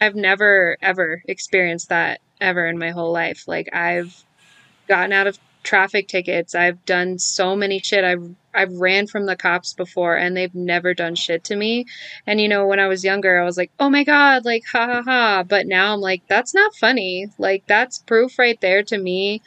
i've 0.00 0.16
never 0.16 0.76
ever 0.82 1.22
experienced 1.26 1.88
that 1.90 2.20
ever 2.40 2.66
in 2.66 2.78
my 2.78 2.90
whole 2.90 3.12
life. 3.12 3.46
Like 3.46 3.74
i've 3.74 4.24
gotten 4.88 5.12
out 5.12 5.26
of 5.26 5.38
traffic 5.62 6.08
tickets. 6.08 6.56
I've 6.56 6.84
done 6.84 7.18
so 7.18 7.54
many 7.54 7.78
shit. 7.78 8.04
I've 8.04 8.34
i've 8.54 8.72
ran 8.72 9.06
from 9.06 9.26
the 9.26 9.36
cops 9.36 9.72
before 9.72 10.16
and 10.16 10.36
they've 10.36 10.54
never 10.54 10.92
done 10.92 11.14
shit 11.14 11.44
to 11.44 11.56
me. 11.56 11.86
And 12.26 12.40
you 12.40 12.48
know 12.48 12.66
when 12.66 12.80
i 12.80 12.88
was 12.88 13.04
younger 13.04 13.40
i 13.40 13.44
was 13.44 13.56
like 13.56 13.70
oh 13.78 13.88
my 13.88 14.04
god 14.04 14.44
like 14.44 14.64
ha 14.70 14.86
ha 14.86 15.02
ha. 15.02 15.44
But 15.44 15.66
now 15.66 15.94
i'm 15.94 16.00
like 16.00 16.22
that's 16.26 16.54
not 16.54 16.74
funny. 16.74 17.28
Like 17.38 17.64
that's 17.66 17.98
proof 18.00 18.38
right 18.38 18.60
there 18.60 18.82
to 18.84 18.98
me 18.98 19.40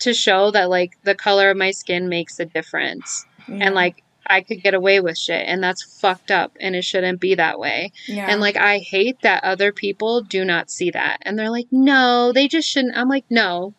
to 0.00 0.14
show 0.14 0.50
that 0.50 0.70
like 0.70 0.92
the 1.04 1.14
color 1.14 1.50
of 1.50 1.56
my 1.56 1.70
skin 1.70 2.08
makes 2.08 2.40
a 2.40 2.46
difference. 2.46 3.26
Yeah. 3.46 3.66
and 3.66 3.74
like 3.74 4.03
I 4.26 4.40
could 4.40 4.62
get 4.62 4.74
away 4.74 5.00
with 5.00 5.18
shit 5.18 5.44
and 5.46 5.62
that's 5.62 5.82
fucked 6.00 6.30
up 6.30 6.52
and 6.60 6.74
it 6.74 6.82
shouldn't 6.84 7.20
be 7.20 7.34
that 7.34 7.58
way. 7.58 7.92
yeah. 8.06 8.26
And 8.30 8.40
like 8.40 8.56
I 8.56 8.78
hate 8.78 9.20
that 9.22 9.44
other 9.44 9.72
people 9.72 10.20
do 10.22 10.44
not 10.44 10.70
see 10.70 10.90
that. 10.90 11.18
And 11.22 11.38
they're 11.38 11.50
like, 11.50 11.66
"No, 11.70 12.32
they 12.32 12.48
just 12.48 12.68
shouldn't." 12.68 12.96
I'm 12.96 13.08
like, 13.08 13.24
"No. 13.30 13.74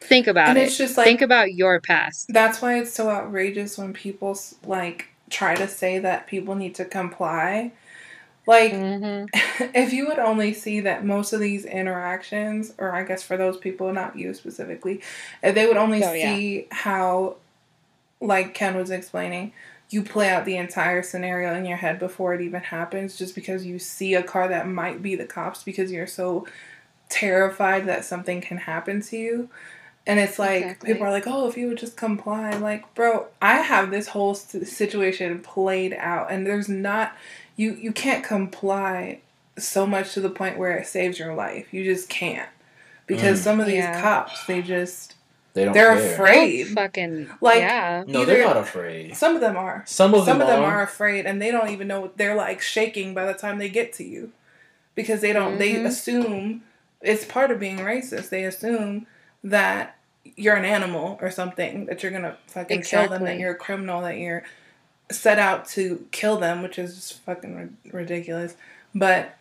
Think 0.00 0.26
about 0.26 0.48
And 0.50 0.58
it. 0.58 0.62
it's 0.62 0.76
just 0.76 0.96
like- 0.96 1.06
Think 1.06 1.22
about 1.22 1.52
your 1.54 1.80
past." 1.80 2.26
That's 2.28 2.60
why 2.60 2.78
it's 2.78 2.92
so 2.92 3.08
outrageous 3.08 3.78
when 3.78 3.92
people 3.92 4.38
like 4.66 5.08
try 5.30 5.54
to 5.54 5.68
say 5.68 5.98
that 6.00 6.26
people 6.26 6.54
need 6.54 6.74
to 6.76 6.84
comply. 6.84 7.72
Like, 8.44 8.72
Mhm. 8.72 9.28
if 9.74 9.92
you 9.92 10.08
would 10.08 10.18
only 10.18 10.52
see 10.52 10.80
that 10.80 11.04
most 11.04 11.32
of 11.32 11.38
these 11.38 11.64
interactions, 11.64 12.74
or 12.76 12.92
I 12.92 13.04
guess 13.04 13.22
for 13.22 13.36
those 13.36 13.56
people, 13.56 13.92
not 13.92 14.18
you 14.18 14.34
specifically, 14.34 15.00
if 15.42 15.54
they 15.54 15.64
would 15.66 15.76
only 15.76 16.02
Oh, 16.02 16.12
yeah. 16.12 16.34
see 16.34 16.66
how, 16.72 17.36
like 18.22 18.54
Ken 18.54 18.74
was 18.76 18.90
explaining, 18.90 19.52
you 19.90 20.02
play 20.02 20.30
out 20.30 20.44
the 20.46 20.56
entire 20.56 21.02
scenario 21.02 21.54
in 21.54 21.66
your 21.66 21.76
head 21.76 21.98
before 21.98 22.32
it 22.34 22.40
even 22.40 22.62
happens, 22.62 23.18
just 23.18 23.34
because 23.34 23.66
you 23.66 23.78
see 23.78 24.14
a 24.14 24.22
car 24.22 24.48
that 24.48 24.66
might 24.68 25.02
be 25.02 25.14
the 25.16 25.26
cops 25.26 25.62
because 25.62 25.92
you're 25.92 26.06
so 26.06 26.46
terrified 27.08 27.86
that 27.86 28.04
something 28.04 28.40
can 28.40 28.56
happen 28.56 29.02
to 29.02 29.16
you. 29.16 29.48
And 30.06 30.18
it's 30.18 30.38
like 30.38 30.62
Exactly. 30.62 30.92
people 30.94 31.06
are 31.06 31.10
like, 31.12 31.26
"Oh, 31.26 31.46
if 31.48 31.56
you 31.56 31.68
would 31.68 31.78
just 31.78 31.96
comply." 31.96 32.56
Like, 32.56 32.92
bro, 32.94 33.26
I 33.40 33.58
have 33.58 33.90
this 33.90 34.08
whole 34.08 34.34
situation 34.34 35.38
played 35.40 35.92
out, 35.94 36.30
and 36.32 36.46
there's 36.46 36.68
not 36.68 37.14
you 37.56 37.74
you 37.74 37.92
can't 37.92 38.24
comply 38.24 39.20
so 39.58 39.86
much 39.86 40.14
to 40.14 40.20
the 40.20 40.30
point 40.30 40.58
where 40.58 40.76
it 40.76 40.86
saves 40.86 41.18
your 41.18 41.34
life. 41.34 41.72
You 41.72 41.84
just 41.84 42.08
can't 42.08 42.48
because 43.06 43.40
Mm. 43.40 43.44
some 43.44 43.60
of 43.60 43.66
these 43.66 43.84
Yeah. 43.84 44.00
cops, 44.00 44.44
they 44.46 44.62
just 44.62 45.14
They 45.54 45.64
don't. 45.64 45.74
they're 45.74 45.94
care. 45.96 46.12
afraid. 46.14 46.64
Fucking 46.68 47.28
Like- 47.40 47.58
yeah. 47.60 48.04
No, 48.06 48.22
Either- 48.22 48.34
they're 48.34 48.44
not 48.44 48.56
afraid. 48.56 49.14
Some 49.16 49.34
of 49.34 49.40
them 49.40 49.56
are. 49.56 49.82
Some 49.86 50.14
of 50.14 50.24
them, 50.24 50.34
Some 50.34 50.40
of 50.40 50.46
them 50.48 50.62
are. 50.62 50.76
are 50.76 50.82
afraid, 50.82 51.26
and 51.26 51.40
they 51.42 51.50
don't 51.50 51.68
even 51.70 51.88
know. 51.88 52.10
They're 52.16 52.34
like 52.34 52.60
shaking 52.62 53.12
by 53.14 53.26
the 53.26 53.34
time 53.34 53.58
they 53.58 53.68
get 53.68 53.92
to 53.94 54.04
you, 54.04 54.32
because 54.94 55.20
they 55.20 55.32
don't. 55.32 55.58
They 55.58 55.74
Mhm. 55.74 55.86
assume 55.86 56.62
it's 57.02 57.24
part 57.24 57.50
of 57.50 57.60
being 57.60 57.78
racist. 57.78 58.30
They 58.30 58.44
assume 58.44 59.06
that 59.44 59.96
you're 60.36 60.56
an 60.56 60.64
animal 60.64 61.18
or 61.20 61.30
something. 61.30 61.84
That 61.86 62.02
you're 62.02 62.12
gonna 62.12 62.36
fucking 62.46 62.82
kill 62.82 63.08
them. 63.08 63.24
That 63.24 63.38
you're 63.38 63.50
a 63.52 63.56
criminal. 63.56 64.00
That 64.02 64.16
you're 64.18 64.44
set 65.10 65.38
out 65.38 65.68
to 65.68 66.06
kill 66.12 66.38
them, 66.38 66.62
which 66.62 66.78
is 66.78 66.94
just 66.94 67.20
fucking 67.24 67.76
ridiculous. 67.92 68.54
But 68.94 69.36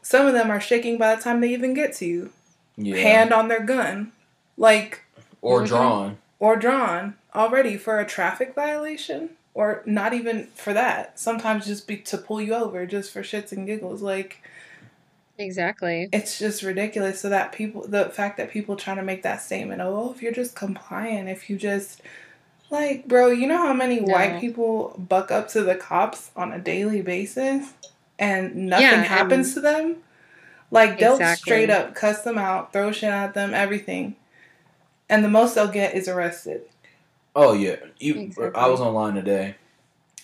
some 0.00 0.26
of 0.26 0.32
them 0.32 0.50
are 0.50 0.60
shaking 0.60 0.98
by 0.98 1.14
the 1.14 1.22
time 1.22 1.40
they 1.40 1.50
even 1.50 1.74
get 1.74 1.92
to 1.96 2.04
you. 2.06 2.32
yeah. 2.76 2.96
Hand 2.96 3.32
on 3.32 3.46
their 3.48 3.60
gun, 3.62 4.10
like 4.56 5.01
or 5.42 5.64
drawn. 5.66 6.16
or 6.38 6.56
drawn 6.56 7.14
already 7.34 7.76
for 7.76 7.98
a 8.00 8.06
traffic 8.06 8.54
violation 8.54 9.30
or 9.54 9.82
not 9.84 10.14
even 10.14 10.46
for 10.54 10.72
that 10.72 11.18
sometimes 11.20 11.66
just 11.66 11.86
be 11.86 11.96
to 11.98 12.16
pull 12.16 12.40
you 12.40 12.54
over 12.54 12.86
just 12.86 13.12
for 13.12 13.22
shits 13.22 13.52
and 13.52 13.66
giggles 13.66 14.00
like 14.02 14.40
Exactly. 15.38 16.08
it's 16.12 16.38
just 16.38 16.62
ridiculous 16.62 17.20
so 17.20 17.28
that 17.28 17.52
people 17.52 17.86
the 17.86 18.04
fact 18.06 18.36
that 18.36 18.50
people 18.50 18.76
trying 18.76 18.96
to 18.98 19.02
make 19.02 19.22
that 19.22 19.40
statement 19.42 19.80
oh 19.80 20.12
if 20.14 20.22
you're 20.22 20.32
just 20.32 20.54
compliant 20.54 21.28
if 21.28 21.48
you 21.50 21.56
just 21.56 22.00
like 22.70 23.08
bro 23.08 23.28
you 23.28 23.46
know 23.46 23.56
how 23.58 23.72
many 23.72 23.98
No. 24.00 24.12
white 24.12 24.40
people 24.40 24.94
buck 24.98 25.30
up 25.30 25.48
to 25.48 25.62
the 25.62 25.74
cops 25.74 26.30
on 26.36 26.52
a 26.52 26.58
daily 26.58 27.00
basis 27.02 27.72
and 28.18 28.54
nothing 28.54 28.82
Yeah, 28.82 29.02
happens 29.02 29.54
to 29.54 29.60
them 29.60 29.96
like 30.70 30.98
they'll 30.98 31.14
Exactly. 31.14 31.42
straight 31.42 31.70
up 31.70 31.94
cuss 31.94 32.22
them 32.22 32.38
out 32.38 32.72
throw 32.72 32.92
shit 32.92 33.10
at 33.10 33.34
them 33.34 33.52
everything 33.54 34.14
and 35.12 35.24
the 35.24 35.28
most 35.28 35.54
they'll 35.54 35.68
get 35.68 35.94
is 35.94 36.08
arrested 36.08 36.62
Oh 37.34 37.54
yeah, 37.54 37.76
you, 37.98 38.14
Exactly. 38.14 38.60
I 38.60 38.66
was 38.68 38.80
online 38.80 39.14
today 39.14 39.54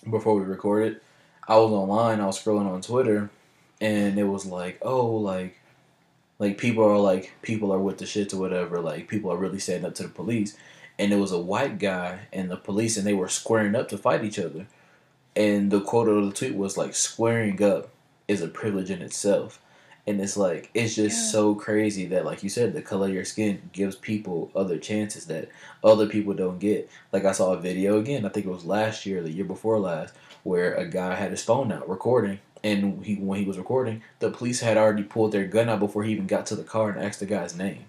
before 0.08 0.34
we 0.34 0.42
recorded. 0.42 1.00
I 1.46 1.56
was 1.56 1.72
online. 1.72 2.20
I 2.20 2.26
was 2.26 2.38
scrolling 2.38 2.70
on 2.70 2.82
Twitter, 2.82 3.30
and 3.80 4.18
it 4.18 4.24
was 4.24 4.44
like, 4.44 4.78
oh, 4.82 5.06
like, 5.16 5.58
like 6.38 6.58
people 6.58 6.84
are 6.84 6.98
like 6.98 7.32
people 7.40 7.72
are 7.72 7.78
with 7.78 7.98
the 7.98 8.04
shits 8.04 8.34
or 8.34 8.38
whatever. 8.38 8.80
Like 8.80 9.08
people 9.08 9.32
are 9.32 9.38
really 9.38 9.58
standing 9.58 9.86
up 9.86 9.94
to 9.96 10.02
the 10.02 10.08
police, 10.10 10.56
and 10.98 11.12
it 11.12 11.16
was 11.16 11.32
a 11.32 11.38
white 11.38 11.78
guy 11.78 12.28
and 12.32 12.50
the 12.50 12.56
police, 12.56 12.98
and 12.98 13.06
they 13.06 13.14
were 13.14 13.28
squaring 13.28 13.74
up 13.74 13.88
to 13.88 13.98
fight 13.98 14.22
each 14.24 14.38
other. 14.38 14.66
And 15.34 15.70
the 15.70 15.80
quote 15.80 16.08
of 16.08 16.26
the 16.26 16.32
tweet 16.32 16.56
was 16.56 16.76
like, 16.76 16.94
"Squaring 16.94 17.62
up 17.62 17.88
is 18.26 18.42
a 18.42 18.48
privilege 18.48 18.90
in 18.90 19.00
itself." 19.00 19.60
And 20.08 20.20
it's 20.22 20.38
like 20.38 20.70
it's 20.72 20.94
just 20.94 21.16
Yeah. 21.26 21.30
so 21.32 21.54
crazy 21.54 22.06
that, 22.06 22.24
like 22.24 22.42
you 22.42 22.48
said, 22.48 22.72
the 22.72 22.80
color 22.80 23.08
of 23.08 23.12
your 23.14 23.26
skin 23.26 23.60
gives 23.72 23.94
people 23.94 24.50
other 24.56 24.78
chances 24.78 25.26
that 25.26 25.48
other 25.84 26.06
people 26.06 26.32
don't 26.32 26.58
get. 26.58 26.88
Like 27.12 27.26
I 27.26 27.32
saw 27.32 27.52
a 27.52 27.58
video 27.60 27.98
again, 27.98 28.24
I 28.24 28.30
think 28.30 28.46
it 28.46 28.50
was 28.50 28.64
last 28.64 29.04
year, 29.04 29.22
the 29.22 29.30
year 29.30 29.44
before 29.44 29.78
last, 29.78 30.14
where 30.44 30.74
a 30.74 30.86
guy 30.86 31.14
had 31.14 31.30
his 31.30 31.42
phone 31.44 31.70
out 31.70 31.86
recording, 31.88 32.38
and 32.64 33.04
he 33.04 33.16
when 33.16 33.38
he 33.38 33.44
was 33.44 33.58
recording, 33.58 34.02
the 34.20 34.30
police 34.30 34.60
had 34.60 34.78
already 34.78 35.02
pulled 35.02 35.32
their 35.32 35.46
gun 35.46 35.68
out 35.68 35.78
before 35.80 36.04
he 36.04 36.12
even 36.12 36.26
got 36.26 36.46
to 36.46 36.56
the 36.56 36.64
car 36.64 36.88
and 36.88 37.04
asked 37.04 37.20
the 37.20 37.26
guy's 37.26 37.54
name. 37.54 37.84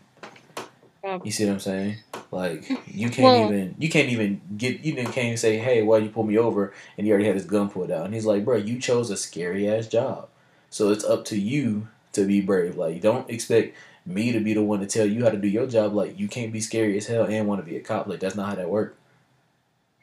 Wow. 1.01 1.21
You 1.23 1.31
see 1.31 1.45
what 1.45 1.53
I'm 1.53 1.59
saying? 1.61 1.95
Like 2.31 2.69
you 2.85 3.09
can't 3.09 3.23
Well- 3.23 3.45
even 3.53 3.75
you 3.79 3.87
can't 3.87 4.09
even 4.09 4.41
get 4.57 4.81
you 4.81 4.93
can't 4.95 5.17
even 5.17 5.37
say, 5.37 5.57
"Hey, 5.57 5.83
why 5.83 5.99
you 5.99 6.09
pull 6.09 6.23
me 6.25 6.37
over?" 6.37 6.73
And 6.97 7.07
he 7.07 7.11
already 7.13 7.27
had 7.27 7.35
his 7.35 7.45
gun 7.45 7.69
pulled 7.69 7.91
out, 7.91 8.03
and 8.05 8.13
he's 8.13 8.25
like, 8.25 8.43
"Bro, 8.43 8.57
you 8.57 8.77
chose 8.77 9.09
a 9.09 9.15
scary 9.15 9.69
ass 9.69 9.87
job, 9.87 10.27
so 10.69 10.89
it's 10.91 11.05
up 11.05 11.23
to 11.25 11.39
you 11.39 11.87
to 12.13 12.25
be 12.25 12.41
brave. 12.41 12.75
Like, 12.77 13.01
don't 13.01 13.29
expect." 13.29 13.75
Me 14.05 14.31
to 14.31 14.39
be 14.39 14.55
the 14.55 14.63
one 14.63 14.79
to 14.79 14.87
tell 14.87 15.05
you 15.05 15.23
how 15.23 15.29
to 15.29 15.37
do 15.37 15.47
your 15.47 15.67
job, 15.67 15.93
like 15.93 16.17
you 16.17 16.27
can't 16.27 16.51
be 16.51 16.59
scary 16.59 16.97
as 16.97 17.05
hell 17.05 17.25
and 17.25 17.47
want 17.47 17.61
to 17.61 17.65
be 17.65 17.77
a 17.77 17.79
cop. 17.79 18.07
Like 18.07 18.19
that's 18.19 18.35
not 18.35 18.49
how 18.49 18.55
that 18.55 18.69
works. 18.69 18.95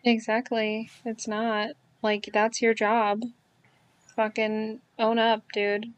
Exactly. 0.06 0.88
It's 1.04 1.26
not. 1.26 1.70
Like, 2.00 2.30
that's 2.32 2.62
your 2.62 2.74
job. 2.74 3.24
Fucking 4.14 4.80
own 4.98 5.18
up, 5.18 5.42
dude. 5.52 5.92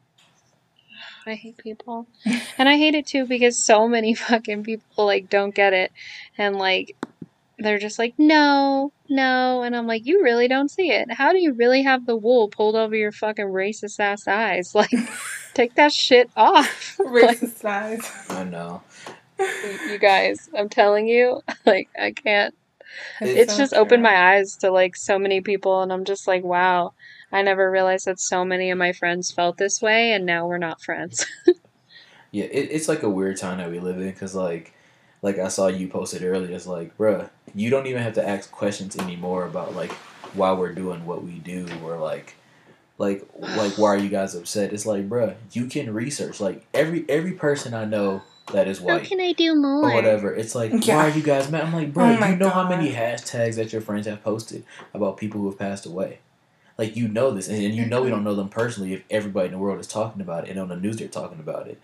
I 1.27 1.35
hate 1.35 1.59
people. 1.59 2.07
And 2.59 2.69
I 2.69 2.77
hate 2.77 2.95
it 2.97 3.07
too 3.07 3.27
because 3.27 3.63
so 3.63 3.87
many 3.87 4.15
fucking 4.15 4.65
people, 4.65 5.07
like, 5.07 5.29
don't 5.29 5.55
get 5.55 5.75
it. 5.75 5.93
And, 6.39 6.57
like, 6.57 6.97
they're 7.59 7.79
just 7.79 7.99
like, 7.99 8.15
no, 8.19 8.93
no. 9.09 9.63
And 9.63 9.77
I'm 9.77 9.87
like, 9.87 10.07
you 10.07 10.23
really 10.25 10.49
don't 10.49 10.71
see 10.71 10.91
it. 10.91 11.13
How 11.13 11.33
do 11.33 11.39
you 11.39 11.53
really 11.53 11.83
have 11.83 12.07
the 12.07 12.17
wool 12.17 12.49
pulled 12.49 12.77
over 12.77 12.97
your 12.97 13.13
fucking 13.13 13.47
racist 13.47 14.01
ass 14.01 14.27
eyes? 14.27 14.75
Like, 14.75 14.91
take 15.61 15.75
that 15.75 15.93
shit 15.93 16.31
off. 16.37 16.99
Like, 17.09 17.39
Racist 17.39 17.65
eyes. 17.65 18.11
I 18.29 18.45
know. 18.45 18.83
you 19.39 19.99
guys, 19.99 20.49
I'm 20.57 20.69
telling 20.69 21.07
you, 21.07 21.43
like, 21.67 21.89
I 21.99 22.13
can't. 22.13 22.55
it's 23.21 23.53
so 23.53 23.59
just 23.59 23.75
opened 23.75 24.03
my 24.03 24.35
eyes 24.35 24.57
to 24.59 24.71
like 24.71 24.97
so 24.97 25.19
many 25.19 25.43
people 25.43 25.83
and 25.83 25.93
i'm 25.93 26.05
just 26.07 26.27
like 26.27 26.43
wow 26.43 26.95
i 27.31 27.43
never 27.43 27.71
realized 27.71 28.07
that 28.07 28.19
so 28.19 28.45
many 28.47 28.71
of 28.71 28.79
my 28.79 28.93
friends 28.93 29.31
felt 29.31 29.59
this 29.59 29.83
way 29.83 30.13
and 30.13 30.25
now 30.25 30.47
we're 30.47 30.59
not 30.59 30.81
friends 30.81 31.27
Yeah, 32.31 32.45
it, 32.45 32.69
it's 32.71 32.89
like 32.89 33.03
a 33.03 33.09
weird 33.09 33.37
time 33.39 33.59
that 33.59 33.71
we 33.71 33.81
live 33.81 33.97
in 33.99 34.11
because, 34.11 34.35
like, 34.35 34.75
like 35.23 35.39
I 35.39 35.49
saw 35.49 35.69
you 35.69 35.89
posted 35.89 36.23
earlier. 36.23 36.55
It's 36.55 36.67
like, 36.67 36.97
bruh, 36.99 37.31
you 37.55 37.71
don't 37.71 37.87
even 37.87 38.03
have 38.03 38.15
to 38.15 38.27
ask 38.29 38.51
questions 38.51 38.97
anymore 38.97 39.47
about 39.47 39.75
like 39.75 39.93
why 40.35 40.53
we're 40.53 40.75
doing 40.75 41.05
what 41.07 41.25
we 41.25 41.39
do 41.39 41.67
or 41.83 41.97
like, 41.97 42.35
like, 42.99 43.27
like 43.39 43.79
why 43.79 43.89
are 43.89 43.99
you 43.99 44.09
guys 44.09 44.35
upset? 44.35 44.73
It's 44.73 44.85
like, 44.85 45.09
bruh, 45.09 45.37
you 45.53 45.67
can 45.67 45.95
research. 45.95 46.41
Like 46.41 46.67
every 46.75 47.05
every 47.09 47.33
person 47.33 47.73
I 47.73 47.85
know 47.85 48.23
that 48.53 48.67
is 48.67 48.81
How 48.81 48.99
can 48.99 49.21
I 49.21 49.33
do 49.33 49.55
more? 49.55 49.91
or 49.91 49.95
whatever. 49.95 50.35
It's 50.35 50.55
like, 50.55 50.73
Yeah. 50.87 50.97
why 50.97 51.11
are 51.11 51.17
you 51.17 51.23
guys 51.23 51.51
mad? 51.51 51.65
I'm 51.65 51.73
like, 51.73 51.89
Oh 51.89 51.93
bro, 51.93 52.17
my 52.17 52.31
you 52.31 52.37
know 52.37 52.51
how 52.51 52.69
many 52.69 52.93
hashtags 52.93 53.57
that 53.57 53.73
your 53.73 53.83
friends 53.83 54.07
have 54.07 54.23
posted 54.23 54.65
about 54.93 55.17
people 55.17 55.41
who 55.41 55.49
have 55.49 55.59
passed 55.59 55.87
away. 55.87 56.19
Like 56.77 56.97
you 56.97 57.09
know 57.09 57.33
this, 57.33 57.49
and 57.49 57.61
you 57.61 57.87
know 57.87 58.03
we 58.03 58.07
mm-hmm. 58.07 58.17
don't 58.17 58.25
know 58.25 58.35
them 58.35 58.49
personally. 58.49 58.93
If 58.93 59.03
everybody 59.11 59.47
in 59.47 59.53
the 59.53 59.59
world 59.59 59.81
is 59.81 59.89
talking 59.89 60.23
about 60.23 60.45
it, 60.45 60.51
and 60.51 60.61
on 60.61 60.69
the 60.69 60.77
news 60.77 60.97
they're 60.97 61.09
talking 61.09 61.41
about 61.41 61.67
it, 61.67 61.81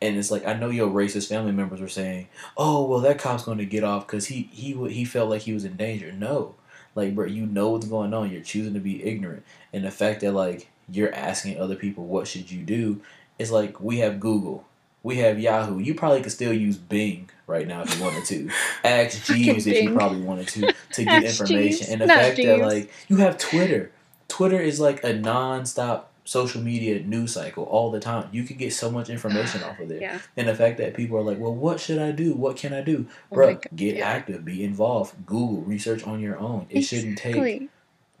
and 0.00 0.16
it's 0.16 0.30
like 0.30 0.46
I 0.46 0.54
know 0.54 0.70
your 0.70 0.88
racist 0.88 1.28
family 1.28 1.52
members 1.52 1.82
were 1.82 1.88
saying, 1.88 2.28
"Oh, 2.56 2.86
well, 2.86 3.00
that 3.00 3.18
cop's 3.18 3.44
going 3.44 3.58
to 3.58 3.66
get 3.66 3.84
off 3.84 4.06
because 4.06 4.26
he 4.26 4.48
he 4.50 4.72
he 4.88 5.04
felt 5.04 5.28
like 5.28 5.42
he 5.42 5.52
was 5.52 5.66
in 5.66 5.76
danger." 5.76 6.12
No, 6.12 6.54
like 6.98 7.14
bro, 7.14 7.26
you 7.26 7.46
know 7.46 7.70
what's 7.70 7.86
going 7.86 8.12
on. 8.12 8.30
You're 8.30 8.42
choosing 8.42 8.74
to 8.74 8.80
be 8.80 9.04
ignorant, 9.04 9.44
and 9.72 9.84
the 9.84 9.90
fact 9.90 10.20
that 10.20 10.32
like 10.32 10.68
you're 10.90 11.14
asking 11.14 11.60
other 11.60 11.76
people 11.76 12.04
what 12.04 12.26
should 12.26 12.50
you 12.50 12.62
do, 12.62 13.00
it's 13.38 13.50
like 13.50 13.80
we 13.80 13.98
have 13.98 14.20
Google. 14.20 14.64
We 15.04 15.18
have 15.18 15.38
Yahoo. 15.38 15.78
You 15.78 15.94
probably 15.94 16.22
could 16.22 16.32
still 16.32 16.52
use 16.52 16.76
Bing 16.76 17.30
right 17.46 17.66
now 17.66 17.82
if 17.82 17.96
you 17.96 18.02
wanted 18.02 18.24
to. 18.26 18.50
Ask 18.84 19.24
Jeeves 19.24 19.66
if 19.66 19.82
you 19.82 19.94
probably 19.94 20.20
wanted 20.20 20.48
to 20.48 20.74
to 20.94 21.04
get 21.04 21.24
information. 21.24 21.86
Jeeves, 21.86 21.88
And 21.88 22.00
the 22.00 22.06
not 22.06 22.18
fact 22.18 22.36
that 22.36 22.58
like 22.58 22.92
you 23.08 23.16
have 23.18 23.38
Twitter. 23.38 23.92
Twitter 24.26 24.60
is 24.60 24.78
like 24.80 25.02
a 25.04 25.14
non-stop 25.14 26.12
social 26.28 26.60
media 26.60 27.00
news 27.00 27.32
cycle 27.32 27.64
all 27.64 27.90
the 27.90 27.98
time. 27.98 28.28
You 28.32 28.42
could 28.44 28.58
get 28.58 28.74
so 28.74 28.90
much 28.90 29.08
information 29.08 29.62
off 29.62 29.80
of 29.80 29.88
there. 29.88 29.98
yeah 29.98 30.18
And 30.36 30.46
the 30.46 30.54
fact 30.54 30.76
that 30.76 30.92
people 30.92 31.16
are 31.16 31.22
like, 31.22 31.38
well, 31.38 31.54
what 31.54 31.80
should 31.80 31.98
I 31.98 32.10
do? 32.10 32.34
What 32.34 32.58
can 32.58 32.74
I 32.74 32.82
do? 32.82 33.06
Oh 33.32 33.34
Bro, 33.36 33.46
my 33.54 33.60
get 33.74 33.96
yeah. 33.96 34.06
active, 34.06 34.44
be 34.44 34.62
involved, 34.62 35.14
Google, 35.24 35.62
research 35.62 36.04
on 36.06 36.20
your 36.20 36.38
own. 36.38 36.66
It 36.68 36.82
shouldn't 36.82 37.16
take 37.16 37.70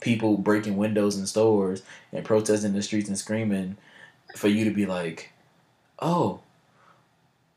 people 0.00 0.38
breaking 0.38 0.78
windows 0.78 1.18
in 1.18 1.26
stores 1.26 1.82
and 2.10 2.24
protesting 2.24 2.72
the 2.72 2.80
streets 2.82 3.08
and 3.08 3.18
screaming 3.18 3.76
for 4.36 4.48
you 4.48 4.64
to 4.64 4.70
be 4.70 4.86
like, 4.86 5.30
oh, 5.98 6.40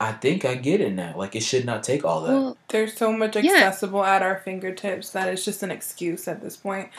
I 0.01 0.11
think 0.11 0.43
I 0.43 0.55
get 0.55 0.81
it 0.81 0.93
now. 0.93 1.13
Like, 1.15 1.35
it 1.35 1.43
should 1.43 1.63
not 1.63 1.83
take 1.83 2.03
all 2.03 2.21
that. 2.23 2.33
well 2.33 2.57
There's 2.67 2.97
so 2.97 3.13
much 3.13 3.37
Yeah. 3.37 3.53
accessible 3.53 4.03
at 4.03 4.21
our 4.21 4.39
fingertips 4.43 5.11
that 5.11 5.29
it's 5.29 5.45
just 5.45 5.63
an 5.63 5.71
excuse 5.71 6.27
at 6.27 6.41
this 6.41 6.57
point. 6.57 6.89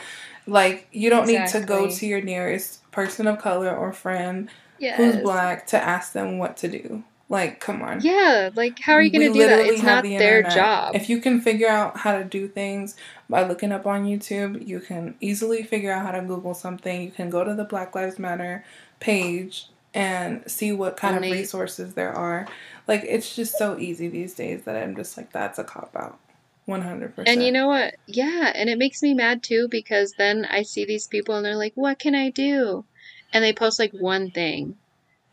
Like 0.47 0.87
you 0.91 1.11
don't 1.11 1.27
need 1.27 1.45
to 1.49 1.59
go 1.61 1.87
to 1.89 2.05
your 2.07 2.21
nearest 2.21 2.79
person 2.93 3.27
of 3.27 3.39
color 3.39 3.75
or 3.75 3.91
friend 3.91 4.49
yes. 4.79 4.97
who's 4.97 5.17
black 5.17 5.67
to 5.67 5.77
ask 5.77 6.13
them 6.13 6.37
what 6.37 6.55
to 6.57 6.67
do. 6.69 7.03
Like, 7.29 7.59
come 7.59 7.81
on. 7.81 8.01
yeah 8.01 8.51
like 8.53 8.79
how 8.79 8.93
are 8.93 9.01
you 9.01 9.09
gonna 9.09 9.33
do 9.33 9.47
that 9.47 9.65
it's 9.65 9.81
not 9.81 10.03
the 10.03 10.17
their 10.17 10.39
internet. 10.39 10.55
job 10.55 10.95
If 10.95 11.09
you 11.09 11.19
can 11.19 11.41
figure 11.41 11.67
out 11.67 11.97
how 11.97 12.17
to 12.17 12.23
do 12.23 12.47
things 12.47 12.95
by 13.27 13.47
looking 13.47 13.71
up 13.71 13.87
on 13.87 14.05
YouTube, 14.05 14.67
you 14.67 14.79
can 14.79 15.15
easily 15.19 15.63
figure 15.63 15.91
out 15.91 16.05
how 16.05 16.11
to 16.11 16.21
Google 16.21 16.53
something. 16.53 17.01
You 17.01 17.11
can 17.11 17.31
go 17.31 17.43
to 17.43 17.55
the 17.55 17.63
Black 17.63 17.95
Lives 17.95 18.19
Matter 18.19 18.63
page 18.99 19.69
and 19.93 20.43
see 20.45 20.71
what 20.71 20.97
kind 20.97 21.15
of 21.15 21.23
resources 21.23 21.93
there 21.93 22.13
are. 22.13 22.47
Like 22.87 23.03
it's 23.03 23.35
just 23.35 23.57
so 23.57 23.79
easy 23.79 24.09
these 24.09 24.33
days 24.33 24.63
that 24.63 24.75
I'm 24.75 24.95
just 24.95 25.17
like 25.17 25.31
that's 25.31 25.57
a 25.57 25.63
cop 25.63 25.95
out. 25.95 26.19
100%. 26.67 27.27
And 27.27 27.43
you 27.43 27.51
know 27.51 27.67
what? 27.67 27.95
Yeah, 28.07 28.51
and 28.55 28.69
it 28.69 28.77
makes 28.77 29.01
me 29.01 29.13
mad 29.13 29.43
too 29.43 29.67
because 29.69 30.13
then 30.17 30.45
I 30.45 30.63
see 30.63 30.85
these 30.85 31.07
people 31.07 31.35
and 31.35 31.45
they're 31.45 31.55
like, 31.55 31.73
"What 31.75 31.99
can 31.99 32.15
I 32.15 32.29
do?" 32.29 32.85
And 33.33 33.43
they 33.43 33.53
post 33.53 33.79
like 33.79 33.91
one 33.91 34.31
thing. 34.31 34.77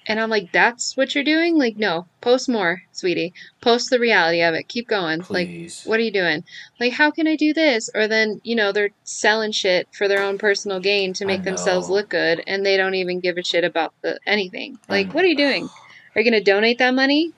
And 0.07 0.19
I'm 0.19 0.31
like, 0.31 0.51
"That's 0.53 0.97
what 0.97 1.15
you're 1.15 1.25
doing?" 1.25 1.57
Like, 1.57 1.77
"No, 1.77 2.07
post 2.21 2.49
more, 2.49 2.83
sweetie. 2.93 3.33
Post 3.61 3.91
the 3.91 3.99
reality 4.01 4.43
of 4.43 4.55
it. 4.55 4.69
Keep 4.69 4.89
going." 4.89 5.23
Like, 5.29 5.51
what 5.85 6.01
are 6.01 6.03
you 6.03 6.13
doing? 6.13 6.45
Like, 6.79 6.93
how 6.93 7.11
can 7.11 7.27
I 7.27 7.37
do 7.37 7.53
this? 7.53 7.91
Or 7.95 8.09
then, 8.09 8.41
you 8.43 8.55
know, 8.57 8.73
they're 8.73 8.91
selling 9.05 9.53
shit 9.53 9.89
for 9.93 10.09
their 10.09 10.23
own 10.23 10.39
personal 10.39 10.81
gain 10.81 11.13
to 11.15 11.27
make 11.27 11.43
themselves 11.45 11.89
look 11.89 12.09
good 12.09 12.43
and 12.47 12.65
they 12.65 12.77
don't 12.77 12.95
even 12.95 13.21
give 13.21 13.39
a 13.39 13.45
shit 13.45 13.65
about 13.65 13.95
the 14.03 14.19
anything. 14.27 14.79
Like, 14.89 15.15
what 15.15 15.25
are 15.25 15.29
you 15.29 15.37
doing? 15.37 15.69
Are 16.15 16.21
you 16.21 16.31
going 16.31 16.43
to 16.43 16.51
donate 16.53 16.79
that 16.79 16.95
money? 16.95 17.33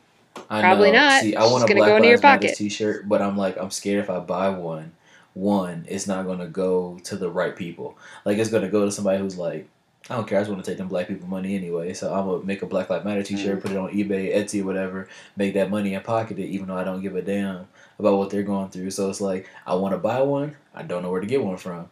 I 0.50 0.60
Probably 0.60 0.90
know. 0.92 0.98
not. 0.98 1.22
See, 1.22 1.34
I 1.36 1.42
It's 1.42 1.52
want 1.52 1.64
a 1.64 1.66
gonna 1.68 1.78
Black 1.80 1.88
go 1.88 1.96
into 1.96 2.08
your 2.08 2.16
Lives 2.16 2.22
Matter 2.22 2.38
pocket. 2.48 2.56
t-shirt, 2.56 3.08
but 3.08 3.22
I'm 3.22 3.36
like, 3.36 3.56
I'm 3.58 3.70
scared 3.70 4.02
if 4.02 4.10
I 4.10 4.18
buy 4.20 4.48
one, 4.50 4.92
one, 5.34 5.86
it's 5.88 6.06
not 6.06 6.26
gonna 6.26 6.46
go 6.46 6.98
to 7.04 7.16
the 7.16 7.30
right 7.30 7.56
people. 7.56 7.96
Like, 8.24 8.38
it's 8.38 8.50
gonna 8.50 8.68
go 8.68 8.84
to 8.84 8.90
somebody 8.92 9.18
who's 9.18 9.38
like, 9.38 9.66
I 10.10 10.16
don't 10.16 10.26
care. 10.26 10.38
I 10.38 10.40
just 10.40 10.50
want 10.50 10.64
to 10.64 10.68
take 10.70 10.78
them 10.78 10.88
black 10.88 11.06
people 11.06 11.28
money 11.28 11.54
anyway. 11.54 11.94
So 11.94 12.12
I'm 12.12 12.26
gonna 12.26 12.44
make 12.44 12.60
a 12.62 12.66
Black 12.66 12.90
Lives 12.90 13.04
Matter 13.04 13.22
T-shirt, 13.22 13.58
Mm. 13.58 13.62
put 13.62 13.70
it 13.70 13.76
on 13.76 13.90
eBay, 13.92 14.34
Etsy, 14.36 14.62
whatever. 14.64 15.08
Make 15.36 15.54
that 15.54 15.70
money 15.70 15.94
and 15.94 16.02
pocket 16.04 16.38
it, 16.40 16.46
even 16.48 16.66
though 16.68 16.76
I 16.76 16.82
don't 16.84 17.00
give 17.02 17.14
a 17.14 17.22
damn 17.22 17.68
about 18.00 18.18
what 18.18 18.30
they're 18.30 18.42
going 18.42 18.68
through. 18.70 18.90
So 18.90 19.08
it's 19.08 19.20
like 19.20 19.48
I 19.64 19.74
want 19.76 19.94
to 19.94 19.98
buy 19.98 20.20
one. 20.22 20.56
I 20.74 20.82
don't 20.82 21.02
know 21.02 21.10
where 21.10 21.20
to 21.20 21.26
get 21.26 21.44
one 21.44 21.56
from, 21.56 21.88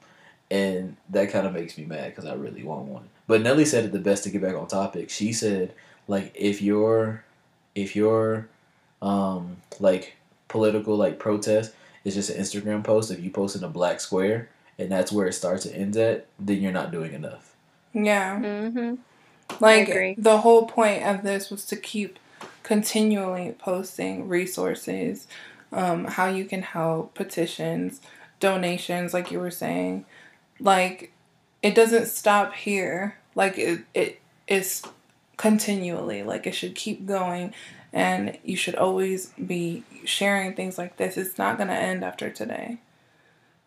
and 0.51 0.97
that 1.11 1.31
kind 1.31 1.47
of 1.47 1.53
makes 1.53 1.79
me 1.79 1.85
mad 1.85 2.11
because 2.11 2.25
I 2.27 2.35
really 2.35 2.65
want 2.65 2.87
one. 2.87 3.09
But 3.29 3.43
Nelly 3.43 3.65
said 3.65 3.85
it 3.85 3.93
the 3.93 4.01
best 4.01 4.25
to 4.25 4.31
get 4.31 4.43
back 4.43 4.57
on 4.57 4.67
topic. 4.67 5.09
She 5.09 5.33
said 5.33 5.73
like 6.09 6.33
if 6.35 6.61
you're 6.61 7.23
if 7.75 7.95
your 7.97 8.49
um 9.03 9.57
like 9.79 10.17
political 10.49 10.97
like 10.97 11.19
protest 11.19 11.73
is 12.05 12.15
just 12.15 12.31
an 12.31 12.41
Instagram 12.41 12.85
post, 12.85 13.11
if 13.11 13.21
you 13.21 13.31
post 13.31 13.57
in 13.57 13.65
a 13.65 13.69
black 13.69 14.01
square 14.01 14.49
and 14.79 14.91
that's 14.91 15.13
where 15.13 15.27
it 15.27 15.35
starts 15.35 15.67
and 15.67 15.75
ends 15.75 15.97
at, 15.97 16.27
then 16.39 16.61
you're 16.61 16.73
not 16.73 16.91
doing 16.91 17.13
enough. 17.13 17.55
Yeah. 17.93 18.39
Mm-hmm. 18.39 18.95
Like 19.61 20.17
the 20.17 20.39
whole 20.39 20.67
point 20.67 21.03
of 21.05 21.23
this 21.23 21.51
was 21.51 21.65
to 21.67 21.77
keep 21.77 22.19
continually 22.63 23.55
posting 23.59 24.29
resources, 24.29 25.27
um, 25.73 26.05
how 26.05 26.29
you 26.29 26.45
can 26.45 26.63
help, 26.63 27.15
petitions, 27.15 28.01
donations, 28.39 29.13
like 29.13 29.31
you 29.31 29.41
were 29.41 29.51
saying. 29.51 30.05
Like 30.59 31.13
it 31.63 31.75
doesn't 31.75 32.07
stop 32.07 32.55
here. 32.55 33.17
Like 33.35 33.59
it 33.59 33.81
it 33.95 34.21
is 34.47 34.83
continually. 35.41 36.23
Like 36.23 36.47
it 36.47 36.53
should 36.53 36.75
keep 36.75 37.07
going 37.07 37.55
and 37.95 38.37
you 38.45 38.57
should 38.57 38.75
always 38.75 39.33
be 39.47 39.83
sharing 40.05 40.55
things 40.55 40.77
like 40.77 40.99
this. 40.99 41.17
It's 41.17 41.39
not 41.39 41.57
gonna 41.57 41.73
end 41.73 42.05
after 42.05 42.29
today. 42.29 42.77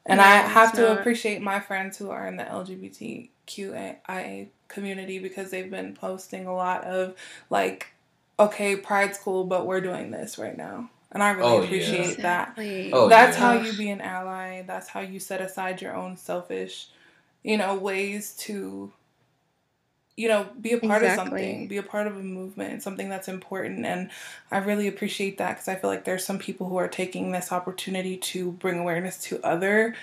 And 0.05 0.21
I 0.21 0.35
have 0.35 0.73
to 0.73 0.81
not. 0.83 0.99
appreciate 0.99 1.41
my 1.41 1.59
friends 1.59 1.97
who 1.97 2.11
are 2.11 2.27
in 2.27 2.37
the 2.37 2.43
LGBTQIA 2.43 4.47
community 4.67 5.17
because 5.19 5.49
they've 5.49 5.71
been 5.71 5.95
posting 5.95 6.45
a 6.45 6.53
lot 6.53 6.83
of 6.83 7.15
like, 7.49 7.87
okay, 8.39 8.75
Pride's 8.75 9.17
cool, 9.17 9.43
but 9.45 9.65
we're 9.65 9.81
doing 9.81 10.11
this 10.11 10.37
right 10.37 10.57
now, 10.57 10.89
and 11.11 11.23
I 11.23 11.31
really 11.31 11.49
Oh, 11.49 11.57
yeah. 11.59 11.63
appreciate 11.65 12.17
that. 12.21 12.49
Exactly. 12.49 12.91
Oh, 12.93 13.07
That's 13.09 13.37
yeah. 13.37 13.55
how 13.55 13.61
you 13.61 13.73
be 13.73 13.89
an 13.89 14.01
ally. 14.01 14.61
That's 14.63 14.89
how 14.89 14.99
you 14.99 15.19
set 15.19 15.41
aside 15.41 15.81
your 15.81 15.95
own 15.95 16.17
selfish, 16.17 16.89
you 17.43 17.57
know, 17.57 17.73
ways 17.75 18.33
to, 18.39 18.91
you 20.15 20.27
know, 20.27 20.47
be 20.61 20.73
a 20.73 20.77
part 20.79 21.03
of 21.03 21.11
something, 21.13 21.67
be 21.67 21.77
a 21.77 21.83
part 21.83 22.07
of 22.07 22.15
a 22.17 22.21
movement, 22.23 22.83
something 22.83 23.09
that's 23.09 23.27
important. 23.27 23.85
And 23.85 24.09
I 24.51 24.59
really 24.59 24.87
appreciate 24.87 25.37
that 25.39 25.53
because 25.53 25.67
I 25.67 25.75
feel 25.75 25.89
like 25.89 26.05
there's 26.05 26.25
some 26.25 26.37
people 26.37 26.69
who 26.69 26.77
are 26.77 26.87
taking 26.87 27.31
this 27.31 27.51
opportunity 27.51 28.17
to 28.17 28.51
bring 28.51 28.79
awareness 28.79 29.17
to 29.23 29.43
other, 29.43 29.95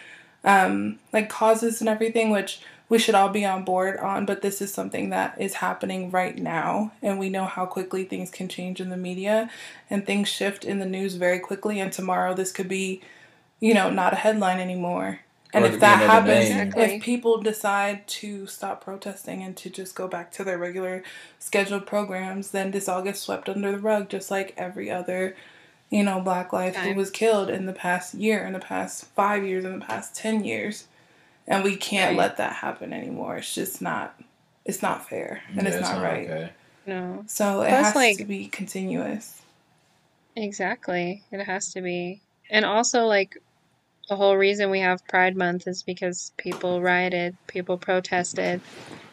um, 0.44 0.99
like 1.12 1.29
causes 1.29 1.81
and 1.81 1.88
everything, 1.88 2.31
which 2.31 2.61
we 2.88 2.99
should 2.99 3.14
all 3.14 3.29
be 3.29 3.44
on 3.44 3.64
board 3.64 3.99
on. 3.99 4.27
But 4.27 4.42
this 4.42 4.61
is 4.61 4.75
something 4.75 5.11
that 5.11 5.40
is 5.40 5.55
happening 5.55 6.11
right 6.11 6.37
now, 6.37 6.92
and 7.03 7.18
we 7.18 7.31
know 7.31 7.44
how 7.44 7.66
quickly 7.66 8.05
things 8.05 8.31
can 8.31 8.49
change 8.49 8.81
in 8.81 8.90
the 8.90 8.96
media, 8.96 9.49
and 9.88 10.05
things 10.05 10.29
shift 10.29 10.64
in 10.64 10.81
the 10.81 10.87
news 10.87 11.14
very 11.14 11.38
quickly. 11.38 11.79
And 11.79 11.92
tomorrow, 11.92 12.35
this 12.35 12.51
could 12.51 12.68
be 12.68 13.01
you 13.61 13.75
know, 13.75 13.90
not 13.90 14.14
a 14.14 14.16
headline 14.16 14.59
anymore. 14.59 15.20
And 15.52 15.64
if 15.64 15.80
that 15.80 15.98
happens. 16.00 16.48
Exactly. 16.50 16.82
if 16.96 17.02
people 17.02 17.40
decide 17.42 18.06
to 18.06 18.46
stop 18.46 18.84
protesting 18.84 19.42
and 19.42 19.56
to 19.56 19.68
just 19.70 19.94
go 19.94 20.06
back 20.06 20.30
to 20.32 20.44
their 20.44 20.58
regular 20.58 21.02
scheduled 21.38 21.86
programs, 21.86 22.52
then 22.52 22.70
this 22.70 22.88
all 22.88 23.02
gets 23.02 23.20
swept 23.20 23.48
under 23.48 23.72
the 23.72 23.78
rug, 23.78 24.08
just 24.08 24.30
like 24.30 24.54
every 24.56 24.90
other, 24.90 25.34
you 25.90 26.04
know, 26.04 26.20
black 26.20 26.52
life 26.52 26.76
who 26.76 26.94
was 26.94 27.10
killed 27.10 27.50
in 27.50 27.66
the 27.66 27.72
past 27.72 28.14
year, 28.14 28.44
in 28.46 28.52
the 28.52 28.60
past 28.60 29.06
five 29.06 29.44
years, 29.44 29.64
in 29.64 29.78
the 29.80 29.84
past 29.84 30.14
10 30.14 30.44
years. 30.44 30.86
And 31.48 31.64
we 31.64 31.74
can't 31.76 32.10
Right. 32.10 32.18
let 32.28 32.36
that 32.36 32.52
happen 32.56 32.92
anymore. 32.92 33.38
It's 33.38 33.52
just 33.54 33.82
not, 33.82 34.20
it's 34.64 34.82
not 34.82 35.08
fair. 35.08 35.42
And 35.48 35.62
Yeah, 35.66 35.68
it's 35.74 35.80
not 35.80 36.00
right. 36.00 36.30
Okay. 36.30 36.50
No. 36.86 37.24
So 37.26 37.62
it 37.62 37.70
Plus, 37.70 37.86
has 37.86 37.94
like- 37.96 38.16
to 38.18 38.24
be 38.24 38.46
continuous. 38.46 39.42
Exactly. 40.36 41.22
It 41.32 41.44
has 41.44 41.72
to 41.72 41.80
be. 41.80 42.20
And 42.50 42.64
also, 42.64 43.06
like, 43.06 43.38
the 44.11 44.16
whole 44.16 44.37
reason 44.37 44.70
we 44.70 44.81
have 44.81 45.07
Pride 45.07 45.37
Month 45.37 45.68
is 45.68 45.85
because 45.85 46.33
people 46.37 46.83
rioted, 46.83 47.37
people 47.46 47.79
protested, 47.79 48.61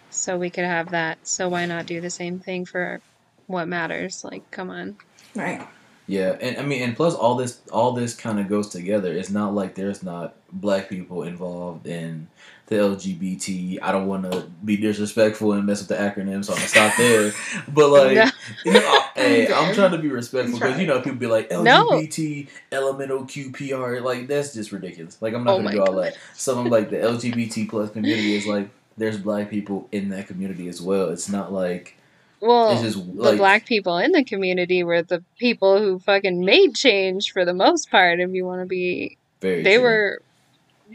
so 0.10 0.40
we 0.40 0.50
could 0.50 0.66
have 0.66 0.90
that. 0.90 1.20
So 1.26 1.50
why 1.50 1.68
not 1.68 1.86
do 1.86 2.02
the 2.02 2.10
same 2.10 2.40
thing 2.40 2.66
for 2.66 3.00
what 3.46 3.68
matters? 3.68 4.24
Like, 4.24 4.50
come 4.50 4.72
on. 4.72 4.98
Right. 5.36 5.66
Yeah, 6.08 6.36
and 6.42 6.58
I 6.58 6.64
mean, 6.64 6.82
and 6.82 6.96
plus 6.96 7.14
all 7.14 7.36
this, 7.36 7.62
all 7.72 7.92
this 7.92 8.16
kind 8.16 8.40
of 8.40 8.48
goes 8.50 8.70
together. 8.70 9.14
It's 9.14 9.30
not 9.30 9.54
like 9.54 9.76
there's 9.76 10.02
not 10.02 10.36
black 10.52 10.90
people 10.90 11.24
involved 11.24 11.86
in 11.86 12.28
the 12.68 12.76
LGBT. 12.76 13.80
I 13.82 13.92
don't 13.92 14.08
want 14.08 14.32
to 14.32 14.48
be 14.64 14.78
disrespectful 14.78 15.54
and 15.54 15.66
mess 15.66 15.80
with 15.80 15.88
the 15.90 15.96
acronym, 15.96 16.44
so 16.46 16.54
I'm 16.54 16.58
gonna 16.60 16.68
stop 16.68 16.98
there. 16.98 17.32
But 17.74 17.90
like, 17.90 18.16
No. 18.16 18.30
you 18.66 18.74
know, 18.74 19.02
hey, 19.16 19.52
I'm 19.54 19.74
trying 19.74 19.92
to 19.92 19.98
be 19.98 20.10
respectful 20.10 20.60
because 20.60 20.80
you 20.80 20.88
know 20.88 21.00
people 21.02 21.18
be 21.20 21.28
like 21.28 21.50
No. 21.50 21.86
LGBT, 21.90 22.50
elemental 22.72 23.24
QPR, 23.24 24.02
like 24.04 24.28
that's 24.28 24.54
just 24.54 24.72
ridiculous. 24.72 25.22
Like 25.22 25.34
I'm 25.34 25.44
not 25.44 25.54
Oh 25.54 25.58
gonna 25.58 25.66
my 25.66 25.72
do 25.72 25.82
all 25.82 25.96
that. 25.96 26.18
So 26.36 26.60
I'm 26.60 26.70
like 26.70 26.90
the 26.90 26.98
LGBT 26.98 27.70
plus 27.70 27.90
community 27.92 28.36
is 28.36 28.46
like 28.46 28.70
there's 28.98 29.18
black 29.18 29.50
people 29.50 29.88
in 29.92 30.10
that 30.10 30.28
community 30.28 30.68
as 30.68 30.82
well. 30.82 31.10
It's 31.10 31.30
not 31.30 31.54
like 31.54 31.96
Well, 32.42 32.72
it's 32.74 32.82
just 32.82 32.98
the 33.16 33.38
black 33.38 33.66
people 33.66 33.98
in 33.98 34.12
the 34.12 34.24
community 34.26 34.84
were 34.84 35.04
the 35.04 35.24
people 35.40 35.80
who 35.80 36.00
fucking 36.00 36.44
made 36.44 36.76
change 36.76 37.32
for 37.32 37.46
the 37.46 37.54
most 37.54 37.90
part. 37.92 38.20
If 38.20 38.32
you 38.32 38.46
want 38.46 38.62
to 38.62 38.66
be, 38.66 39.18
very 39.40 39.64
they 39.64 39.76
true. 39.76 39.84
were, 39.84 40.22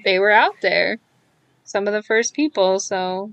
they 0.05 0.19
were 0.19 0.31
out 0.31 0.57
there. 0.61 0.99
Some 1.73 1.87
of 1.89 1.95
the 1.95 2.03
first 2.03 2.35
people. 2.35 2.79
So 2.81 3.33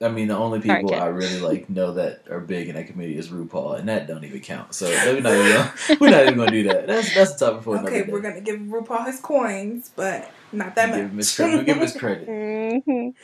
I 0.00 0.08
mean, 0.08 0.28
the 0.28 0.36
only 0.36 0.60
people 0.60 0.88
kid. 0.90 0.98
I 0.98 1.06
really 1.06 1.40
like 1.40 1.68
know 1.68 1.94
that 1.94 2.24
are 2.30 2.40
big 2.40 2.68
in 2.68 2.74
that 2.76 2.86
community 2.86 3.18
is 3.18 3.28
RuPaul, 3.28 3.78
and 3.78 3.88
that 3.88 4.06
don't 4.06 4.24
even 4.24 4.40
count. 4.40 4.74
So 4.74 4.86
we're 5.06 5.20
not 5.20 5.32
even 5.32 5.52
gonna, 5.52 5.72
we're 6.00 6.10
not 6.10 6.22
even 6.22 6.36
gonna 6.38 6.50
do 6.50 6.62
that. 6.64 6.86
That's 6.86 7.14
that's 7.14 7.34
a 7.34 7.38
topic 7.38 7.62
for 7.64 7.76
another 7.76 7.88
Okay, 7.90 8.06
day. 8.06 8.12
we're 8.12 8.20
going 8.20 8.34
to 8.36 8.40
give 8.40 8.58
RuPaul 8.60 9.06
his 9.06 9.20
coins, 9.20 9.90
but 9.94 10.30
not 10.52 10.74
that 10.76 10.86
give 10.94 11.10
him 11.10 11.18
his 11.18 11.34
credit. 11.36 11.52
much. 11.52 11.60
We 11.60 11.66
give 11.66 11.76
him 11.76 11.82
his 11.82 11.96
credit. 11.96 12.28
mhm. 12.28 13.14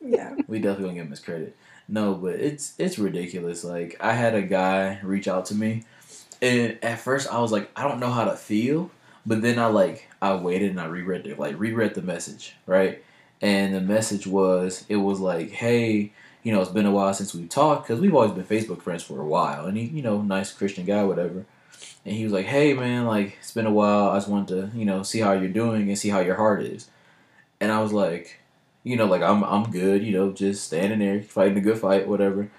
yeah. 0.00 0.34
We 0.48 0.58
definitely 0.58 0.84
gonna 0.84 0.94
give 0.94 1.04
him 1.06 1.10
his 1.10 1.20
credit. 1.20 1.56
No, 1.88 2.14
but 2.14 2.34
it's 2.36 2.74
it's 2.78 2.98
ridiculous. 2.98 3.64
Like 3.64 3.96
I 4.00 4.12
had 4.12 4.34
a 4.34 4.42
guy 4.42 5.00
reach 5.02 5.28
out 5.28 5.46
to 5.46 5.54
me, 5.54 5.84
and 6.40 6.78
at 6.82 7.00
first 7.00 7.28
I 7.32 7.40
was 7.40 7.52
like, 7.52 7.70
I 7.76 7.86
don't 7.86 8.00
know 8.00 8.10
how 8.10 8.24
to 8.24 8.36
feel, 8.36 8.90
but 9.26 9.42
then 9.42 9.58
I 9.58 9.66
like 9.66 10.08
I 10.22 10.34
waited 10.34 10.70
and 10.70 10.80
I 10.80 10.86
reread 10.86 11.26
it, 11.26 11.38
like 11.38 11.58
reread 11.58 11.94
the 11.94 12.02
message, 12.02 12.54
right? 12.66 13.02
And 13.40 13.74
the 13.74 13.80
message 13.80 14.26
was, 14.26 14.84
it 14.88 14.96
was 14.96 15.18
like, 15.18 15.50
hey, 15.50 16.12
you 16.42 16.52
know, 16.52 16.60
it's 16.60 16.70
been 16.70 16.86
a 16.86 16.90
while 16.90 17.12
since 17.14 17.34
we've 17.34 17.48
talked 17.48 17.86
because 17.86 18.00
we've 18.00 18.14
always 18.14 18.32
been 18.32 18.44
Facebook 18.44 18.82
friends 18.82 19.02
for 19.02 19.20
a 19.20 19.26
while, 19.26 19.66
and 19.66 19.76
he, 19.76 19.84
you 19.84 20.02
know, 20.02 20.22
nice 20.22 20.52
Christian 20.52 20.84
guy, 20.84 21.02
whatever. 21.04 21.46
And 22.04 22.14
he 22.14 22.24
was 22.24 22.32
like, 22.32 22.46
hey 22.46 22.72
man, 22.72 23.06
like 23.06 23.36
it's 23.40 23.52
been 23.52 23.66
a 23.66 23.72
while. 23.72 24.10
I 24.10 24.16
just 24.16 24.28
wanted 24.28 24.72
to, 24.72 24.78
you 24.78 24.84
know, 24.84 25.02
see 25.02 25.20
how 25.20 25.32
you're 25.32 25.48
doing 25.48 25.88
and 25.88 25.98
see 25.98 26.08
how 26.08 26.20
your 26.20 26.36
heart 26.36 26.62
is. 26.62 26.88
And 27.60 27.70
I 27.70 27.82
was 27.82 27.92
like, 27.92 28.40
you 28.84 28.96
know, 28.96 29.06
like 29.06 29.22
I'm 29.22 29.44
I'm 29.44 29.70
good, 29.70 30.02
you 30.02 30.12
know, 30.12 30.32
just 30.32 30.64
standing 30.64 30.98
there 30.98 31.22
fighting 31.22 31.58
a 31.58 31.60
good 31.60 31.78
fight, 31.78 32.08
whatever. 32.08 32.50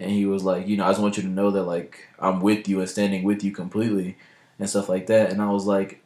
And 0.00 0.10
he 0.10 0.26
was 0.26 0.44
like, 0.44 0.66
you 0.66 0.76
know, 0.76 0.84
I 0.84 0.90
just 0.90 1.00
want 1.00 1.16
you 1.16 1.22
to 1.24 1.28
know 1.28 1.50
that 1.50 1.64
like 1.64 2.08
I'm 2.18 2.40
with 2.40 2.68
you 2.68 2.80
and 2.80 2.88
standing 2.88 3.22
with 3.22 3.44
you 3.44 3.52
completely 3.52 4.16
and 4.58 4.68
stuff 4.68 4.88
like 4.88 5.06
that. 5.08 5.30
And 5.30 5.42
I 5.42 5.50
was 5.50 5.66
like, 5.66 6.02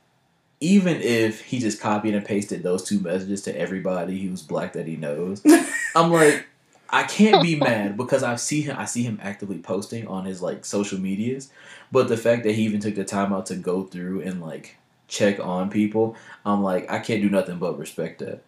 even 0.61 1.01
if 1.01 1.40
he 1.40 1.59
just 1.59 1.81
copied 1.81 2.14
and 2.14 2.25
pasted 2.25 2.62
those 2.62 2.85
two 2.85 3.01
messages 3.01 3.42
to 3.42 3.59
everybody 3.59 4.20
who's 4.23 4.42
black 4.42 4.75
that 4.75 4.87
he 4.87 4.96
knows, 4.96 5.42
I'm 5.96 6.12
like, 6.12 6.46
I 6.90 7.05
can't 7.05 7.42
be 7.42 7.57
mad 7.57 7.96
because 7.96 8.23
I 8.23 8.37
see 8.37 8.62
him 8.62 8.77
I 8.79 8.85
see 8.85 9.03
him 9.03 9.18
actively 9.23 9.59
posting 9.59 10.07
on 10.09 10.25
his 10.27 10.42
like 10.42 10.64
social 10.64 11.01
medias. 11.01 11.51
But 11.92 12.09
the 12.09 12.16
fact 12.16 12.44
that 12.44 12.55
he 12.55 12.64
even 12.64 12.81
took 12.81 12.94
the 12.94 13.05
time 13.05 13.33
out 13.33 13.46
to 13.46 13.57
go 13.57 13.85
through 13.85 14.23
and 14.23 14.40
like 14.40 14.77
check 15.09 15.40
on 15.40 15.70
people, 15.70 16.16
I'm 16.44 16.62
like, 16.62 16.90
I 16.90 16.99
can't 16.99 17.23
do 17.23 17.31
nothing 17.31 17.59
but 17.59 17.79
respect 17.79 18.20
that. 18.20 18.42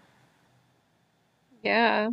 yeah. 1.63 2.11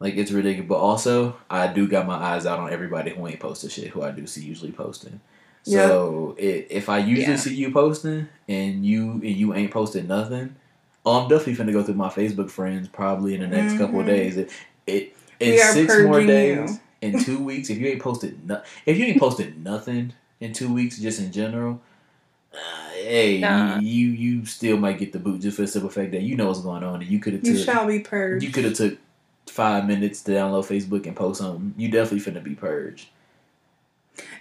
Like 0.00 0.16
it's 0.16 0.32
ridiculous, 0.32 0.68
but 0.68 0.78
also 0.78 1.36
I 1.48 1.68
do 1.68 1.88
got 1.88 2.06
my 2.06 2.14
eyes 2.16 2.46
out 2.46 2.58
on 2.58 2.72
everybody 2.72 3.10
who 3.12 3.26
ain't 3.26 3.40
posted 3.40 3.72
shit, 3.72 3.88
who 3.88 4.02
I 4.02 4.10
do 4.10 4.26
see 4.26 4.42
usually 4.44 4.72
posting. 4.72 5.20
So 5.62 6.36
i 6.38 6.42
if 6.70 6.88
I 6.88 6.98
usually 6.98 7.32
Yeah. 7.32 7.36
see 7.36 7.54
you 7.54 7.70
posting 7.70 8.28
and 8.48 8.84
you 8.84 9.12
and 9.12 9.24
you 9.24 9.54
ain't 9.54 9.70
posted 9.70 10.08
nothing, 10.08 10.56
oh, 11.04 11.20
I'm 11.22 11.28
definitely 11.28 11.62
finna 11.64 11.72
go 11.72 11.82
through 11.82 11.94
my 11.94 12.08
Facebook 12.08 12.50
friends 12.50 12.88
probably 12.88 13.34
in 13.34 13.40
the 13.40 13.46
next 13.48 13.76
couple 13.76 14.00
of 14.00 14.06
Mhm. 14.06 14.08
days. 14.08 14.36
It, 14.36 14.50
it 14.86 15.16
in 15.38 15.58
six 15.58 15.98
more 15.98 16.24
days, 16.24 16.80
you. 17.02 17.08
in 17.08 17.18
two 17.22 17.42
weeks, 17.44 17.70
if 17.70 17.78
you 17.78 17.86
ain't 17.88 18.02
posted 18.02 18.46
no, 18.48 18.62
if 18.86 18.98
you 18.98 19.04
ain't 19.06 19.20
posted 19.20 19.62
nothing 19.62 20.12
in 20.40 20.52
two 20.52 20.72
weeks, 20.72 20.98
just 20.98 21.20
in 21.20 21.30
general. 21.32 21.80
Uh, 22.52 22.90
hey, 22.94 23.38
Nah. 23.40 23.78
you, 23.78 23.86
you 23.86 24.10
you 24.38 24.44
still 24.46 24.76
might 24.76 24.98
get 24.98 25.12
the 25.12 25.18
boot 25.20 25.40
just 25.40 25.56
for 25.56 25.62
the 25.62 25.68
simple 25.68 25.90
fact 25.90 26.10
that 26.12 26.22
you 26.22 26.34
know 26.36 26.48
what's 26.48 26.60
going 26.62 26.82
on 26.82 27.00
and 27.00 27.10
you 27.10 27.20
could 27.20 27.34
have 27.34 27.44
You 27.44 27.54
took 27.54 27.64
shall 27.64 27.86
be 27.86 28.00
purged. 28.00 28.42
you 28.44 28.50
could 28.50 28.64
have 28.64 28.74
took 28.74 28.98
five 29.46 29.86
minutes 29.86 30.22
to 30.22 30.32
download 30.32 30.66
Facebook 30.66 31.06
and 31.06 31.14
post 31.14 31.40
something. 31.40 31.74
You 31.76 31.90
definitely 31.90 32.32
finna 32.32 32.42
be 32.42 32.54
purged. 32.56 33.08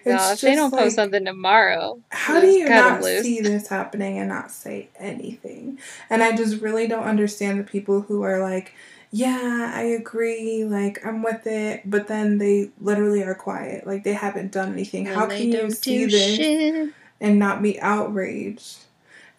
No, 0.06 0.16
It's 0.16 0.34
if 0.34 0.42
they 0.42 0.56
don't 0.56 0.70
just 0.70 0.74
post 0.74 0.84
like, 0.86 0.92
something 0.92 1.26
tomorrow, 1.26 2.00
How 2.10 2.40
do 2.40 2.48
you 2.48 2.68
not 2.70 3.02
loose. 3.02 3.24
see 3.24 3.42
this 3.42 3.68
happening 3.68 4.18
and 4.18 4.30
not 4.30 4.52
say 4.52 4.90
anything? 4.98 5.80
And 6.10 6.24
I 6.24 6.36
just 6.36 6.62
really 6.62 6.88
don't 6.88 7.04
understand 7.04 7.60
the 7.60 7.64
people 7.64 8.02
who 8.02 8.24
are 8.24 8.40
like, 8.40 8.74
yeah, 9.12 9.72
I 9.74 9.82
agree, 9.82 10.66
like 10.66 11.04
I'm 11.06 11.24
with 11.24 11.48
it, 11.48 11.82
but 11.86 12.08
then 12.08 12.38
they 12.38 12.70
literally 12.80 13.24
are 13.24 13.36
quiet, 13.36 13.88
like 13.88 14.04
they 14.04 14.14
haven't 14.14 14.52
done 14.52 14.74
anything. 14.74 15.06
How 15.06 15.24
And 15.24 15.32
can 15.32 15.52
you 15.52 15.72
see 15.72 16.06
this 16.06 16.36
shit. 16.36 16.94
and 17.20 17.40
not 17.40 17.62
be 17.62 17.80
outraged? 17.82 18.78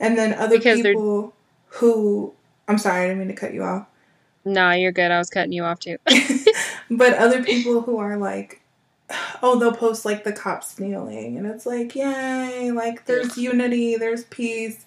And 0.00 0.16
then 0.18 0.34
other 0.34 0.58
Because 0.58 0.82
people 0.82 1.34
who, 1.68 2.32
I'm 2.66 2.78
sorry, 2.78 3.04
I 3.04 3.08
didn't 3.08 3.18
mean 3.20 3.28
to 3.28 3.34
cut 3.34 3.54
you 3.54 3.62
off. 3.62 3.86
Nah, 4.44 4.72
you're 4.72 4.92
good. 4.92 5.10
I 5.10 5.18
was 5.18 5.30
cutting 5.30 5.52
you 5.52 5.62
off 5.64 5.78
too. 5.80 5.98
but 6.90 7.14
other 7.14 7.42
people 7.44 7.82
who 7.82 7.98
are 7.98 8.16
like, 8.16 8.59
oh, 9.42 9.58
they'll 9.58 9.72
post 9.72 10.04
like 10.04 10.24
the 10.24 10.32
cops 10.32 10.78
kneeling, 10.78 11.36
and 11.36 11.46
it's 11.46 11.66
like, 11.66 11.94
yay, 11.94 12.70
like 12.70 13.06
there's 13.06 13.36
unity, 13.36 13.96
there's 13.96 14.24
peace. 14.24 14.84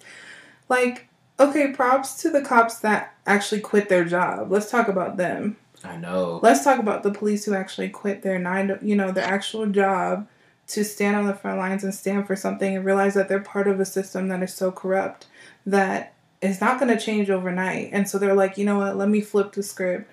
Like, 0.68 1.08
okay, 1.38 1.72
props 1.72 2.22
to 2.22 2.30
the 2.30 2.42
cops 2.42 2.78
that 2.80 3.14
actually 3.26 3.60
quit 3.60 3.88
their 3.88 4.04
job. 4.04 4.50
Let's 4.50 4.70
talk 4.70 4.88
about 4.88 5.16
them. 5.16 5.56
I 5.82 5.96
know. 5.96 6.40
Let's 6.42 6.64
talk 6.64 6.78
about 6.78 7.02
the 7.02 7.12
police 7.12 7.44
who 7.44 7.54
actually 7.54 7.90
quit 7.90 8.22
their 8.22 8.38
nine, 8.38 8.68
to, 8.68 8.78
you 8.80 8.96
know, 8.96 9.12
their 9.12 9.24
actual 9.24 9.66
job 9.66 10.26
to 10.68 10.82
stand 10.82 11.14
on 11.14 11.26
the 11.26 11.34
front 11.34 11.58
lines 11.58 11.84
and 11.84 11.94
stand 11.94 12.26
for 12.26 12.34
something 12.34 12.74
and 12.74 12.84
realize 12.84 13.12
that 13.14 13.28
they're 13.28 13.40
part 13.40 13.68
of 13.68 13.78
a 13.80 13.84
system 13.84 14.28
that 14.28 14.42
is 14.42 14.54
so 14.54 14.72
corrupt 14.72 15.26
that 15.66 16.14
it's 16.40 16.60
not 16.60 16.80
going 16.80 16.96
to 16.96 17.02
change 17.02 17.28
overnight. 17.28 17.90
And 17.92 18.08
so 18.08 18.18
they're 18.18 18.34
like, 18.34 18.56
you 18.56 18.64
know 18.64 18.78
what, 18.78 18.96
let 18.96 19.10
me 19.10 19.20
flip 19.20 19.52
the 19.52 19.62
script 19.62 20.10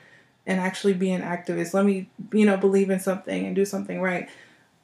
and 0.47 0.60
actually 0.60 0.93
be 0.93 1.12
an 1.12 1.21
activist. 1.21 1.73
Let 1.73 1.86
me, 1.86 2.10
you 2.34 2.45
know, 2.45 2.58
believe 2.58 2.89
in 2.89 2.99
something 2.99 3.45
and 3.45 3.56
do 3.56 3.65
something 3.65 4.01
right. 4.01 4.27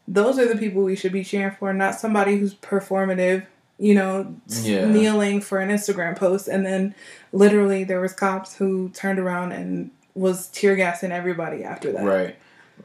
Those 0.08 0.40
are 0.40 0.48
the 0.48 0.58
people 0.58 0.84
we 0.84 0.96
should 0.96 1.12
be 1.12 1.24
cheering 1.24 1.56
for, 1.58 1.74
not 1.74 1.96
somebody 1.96 2.38
who's 2.38 2.54
performative, 2.56 3.46
you 3.78 3.94
know, 3.96 4.36
Yeah. 4.62 4.86
kneeling 4.86 5.42
for 5.42 5.60
an 5.60 5.70
Instagram 5.70 6.16
post. 6.16 6.48
And 6.48 6.66
then 6.66 6.96
literally 7.34 7.84
there 7.84 8.00
was 8.00 8.14
cops 8.14 8.56
who 8.58 8.90
turned 8.90 9.20
around 9.20 9.52
and 9.52 9.92
was 10.16 10.48
tear 10.48 10.76
gassing 10.76 11.12
everybody 11.12 11.64
after 11.64 11.92
that. 11.92 12.04
Right. 12.06 12.36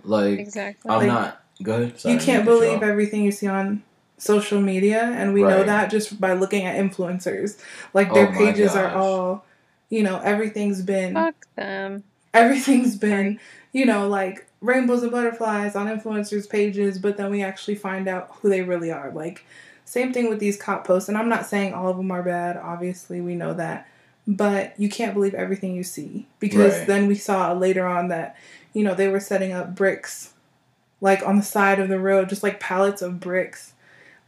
Like 0.04 0.38
Exactly. 0.38 0.90
I'm 0.90 0.98
Like, 0.98 1.06
not. 1.06 1.44
good. 1.62 1.98
Sorry, 2.00 2.14
you 2.14 2.20
can't 2.20 2.44
believe 2.44 2.78
off. 2.78 2.82
everything 2.82 3.22
you 3.22 3.32
see 3.32 3.46
on 3.46 3.82
social 4.18 4.60
media, 4.60 5.02
and 5.02 5.34
we 5.34 5.42
know 5.42 5.64
that 5.64 5.90
just 5.90 6.20
by 6.20 6.32
looking 6.32 6.64
at 6.64 6.76
influencers. 6.76 7.58
Like 7.92 8.10
Oh 8.10 8.14
their 8.14 8.30
my 8.30 8.36
pages 8.36 8.74
are 8.74 8.88
all, 8.94 9.44
you 9.90 10.02
know, 10.02 10.18
everything's 10.20 10.80
been 10.82 11.14
Fuck 11.14 11.46
them. 11.56 12.04
Everything's 12.34 12.96
been, 12.96 13.38
you 13.72 13.86
know, 13.86 14.08
like 14.08 14.46
rainbows 14.60 15.02
and 15.02 15.12
butterflies 15.12 15.74
on 15.76 15.86
influencers' 15.86 16.48
pages, 16.48 16.98
but 16.98 17.16
then 17.16 17.30
we 17.30 17.42
actually 17.42 17.74
find 17.74 18.08
out 18.08 18.30
who 18.40 18.48
they 18.48 18.62
really 18.62 18.90
are. 18.90 19.10
Like, 19.10 19.44
same 19.84 20.12
thing 20.12 20.28
with 20.28 20.38
these 20.38 20.56
cop 20.56 20.86
posts, 20.86 21.08
and 21.08 21.18
I'm 21.18 21.28
not 21.28 21.46
saying 21.46 21.74
all 21.74 21.88
of 21.88 21.96
them 21.96 22.10
are 22.10 22.22
bad, 22.22 22.56
obviously, 22.56 23.20
we 23.20 23.34
know 23.34 23.52
that, 23.54 23.88
but 24.26 24.78
you 24.78 24.88
can't 24.88 25.14
believe 25.14 25.34
everything 25.34 25.74
you 25.74 25.82
see 25.82 26.26
because 26.38 26.78
Right. 26.78 26.86
then 26.86 27.06
we 27.06 27.14
saw 27.16 27.52
later 27.52 27.86
on 27.86 28.08
that, 28.08 28.36
you 28.72 28.84
know, 28.84 28.94
they 28.94 29.08
were 29.08 29.20
setting 29.20 29.52
up 29.52 29.74
bricks, 29.74 30.32
like 31.00 31.26
on 31.26 31.36
the 31.36 31.42
side 31.42 31.80
of 31.80 31.88
the 31.88 31.98
road, 31.98 32.28
just 32.28 32.42
like 32.42 32.60
pallets 32.60 33.02
of 33.02 33.20
bricks 33.20 33.72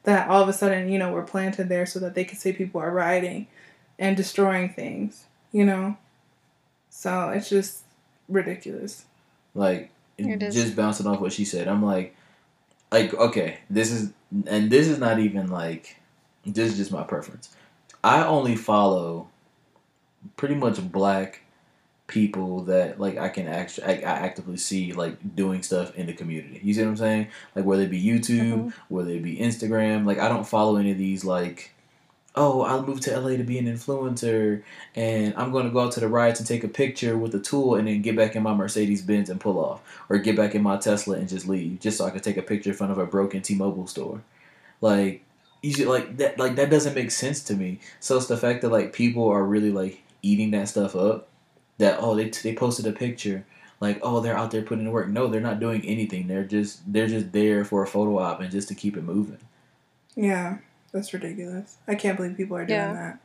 that 0.02 0.28
all 0.28 0.42
of 0.42 0.48
a 0.48 0.52
sudden, 0.52 0.90
you 0.90 0.98
know, 0.98 1.12
were 1.12 1.22
planted 1.22 1.68
there 1.68 1.86
so 1.86 1.98
that 2.00 2.14
they 2.14 2.24
could 2.24 2.38
say 2.38 2.52
people 2.52 2.80
are 2.80 2.90
rioting 2.90 3.46
and 3.98 4.16
destroying 4.16 4.68
things, 4.68 5.24
you 5.52 5.64
know? 5.64 5.96
So 6.90 7.30
it's 7.30 7.48
just 7.48 7.82
ridiculous. 8.28 9.04
Like 9.54 9.90
just 10.18 10.76
bouncing 10.76 11.06
off 11.06 11.20
what 11.20 11.32
she 11.32 11.44
said. 11.44 11.68
I'm 11.68 11.82
like, 11.82 12.16
like 12.92 13.14
okay, 13.14 13.58
this 13.70 13.90
is 13.90 14.12
and 14.46 14.70
this 14.70 14.88
is 14.88 14.98
not 14.98 15.18
even 15.18 15.48
like 15.48 15.96
this 16.44 16.72
is 16.72 16.76
just 16.76 16.92
my 16.92 17.02
preference. 17.02 17.54
I 18.02 18.24
only 18.24 18.56
follow 18.56 19.28
pretty 20.37 20.54
much 20.54 20.80
black 20.92 21.40
people 22.06 22.60
that 22.64 23.00
like 23.00 23.16
I 23.16 23.28
can 23.28 23.46
actually 23.46 23.87
I, 23.87 23.92
I 23.92 24.18
actively 24.26 24.56
see 24.56 24.92
like 24.92 25.34
doing 25.34 25.62
stuff 25.62 25.94
in 25.96 26.06
the 26.06 26.12
community. 26.12 26.60
You 26.62 26.74
see 26.74 26.82
what 26.82 26.90
I'm 26.90 26.96
saying? 26.96 27.28
Like 27.54 27.64
whether 27.64 27.82
it 27.82 27.90
be 27.90 28.02
YouTube, 28.02 28.68
uh-huh. 28.68 28.80
whether 28.88 29.10
it 29.10 29.22
be 29.22 29.37
Instagram. 29.37 30.06
Like 30.06 30.18
I 30.18 30.28
don't 30.28 30.46
follow 30.46 30.76
any 30.76 30.90
of 30.90 30.98
these 30.98 31.24
like. 31.24 31.70
Oh, 32.37 32.64
I 32.64 32.81
moved 32.81 33.05
to 33.05 33.18
LA 33.18 33.37
to 33.37 33.44
be 33.44 33.59
an 33.59 33.66
influencer, 33.66 34.62
and 34.97 35.35
I'm 35.37 35.53
going 35.53 35.66
to 35.66 35.70
go 35.70 35.81
out 35.81 35.92
to 35.92 36.01
the 36.01 36.09
riots 36.09 36.40
and 36.40 36.49
take 36.49 36.64
a 36.64 36.68
picture 36.68 37.16
with 37.16 37.35
a 37.35 37.38
tool, 37.38 37.77
and 37.77 37.87
then 37.87 38.03
get 38.03 38.16
back 38.16 38.35
in 38.35 38.42
my 38.42 38.55
Mercedes 38.55 39.03
Benz 39.03 39.31
and 39.31 39.40
pull 39.40 39.59
off, 39.59 39.81
or 40.09 40.18
get 40.18 40.37
back 40.37 40.55
in 40.55 40.62
my 40.62 40.77
Tesla 40.77 41.16
and 41.16 41.29
just 41.29 41.47
leave, 41.47 41.79
just 41.81 41.99
so 41.99 42.07
I 42.07 42.11
could 42.11 42.25
take 42.25 42.37
a 42.37 42.42
picture 42.42 42.70
in 42.70 42.77
front 42.77 42.92
of 42.92 42.99
a 42.99 43.07
broken 43.07 43.40
T-Mobile 43.40 43.87
store. 43.87 44.23
Like, 44.81 45.23
you 45.62 45.88
like 45.88 46.16
that. 46.18 46.38
Like 46.38 46.57
that 46.57 46.70
doesn't 46.70 46.94
make 46.94 47.11
sense 47.11 47.42
to 47.44 47.55
me. 47.55 47.81
So 48.01 48.16
it's 48.16 48.27
the 48.27 48.37
fact 48.37 48.62
that 48.62 48.68
like 48.70 48.92
people 48.92 49.29
are 49.29 49.42
really 49.42 49.70
like 49.70 50.03
eating 50.20 50.51
that 50.51 50.68
stuff 50.68 50.94
up. 50.94 51.29
That 51.79 51.99
oh 52.01 52.14
they 52.14 52.29
they 52.29 52.55
posted 52.55 52.87
a 52.87 52.92
picture 52.92 53.44
like 53.81 53.99
oh 54.03 54.20
they're 54.20 54.37
out 54.37 54.51
there 54.51 54.62
putting 54.62 54.87
in 54.87 54.92
work. 54.92 55.09
No, 55.09 55.27
they're 55.27 55.40
not 55.40 55.61
doing 55.61 55.85
anything. 55.85 56.27
They're 56.27 56.44
just 56.44 56.81
they're 56.90 57.07
just 57.07 57.33
there 57.33 57.64
for 57.64 57.83
a 57.83 57.87
photo 57.87 58.18
op 58.18 58.40
and 58.40 58.51
just 58.51 58.68
to 58.68 58.75
keep 58.75 58.97
it 58.97 59.03
moving. 59.03 59.38
Yeah, 60.14 60.59
that's 60.94 61.12
ridiculous. 61.12 61.76
I 61.87 61.94
can't 61.96 62.16
believe 62.16 62.37
people 62.38 62.57
are 62.57 62.64
doing 62.64 62.78
Yeah. 62.80 62.92
that. 62.94 63.18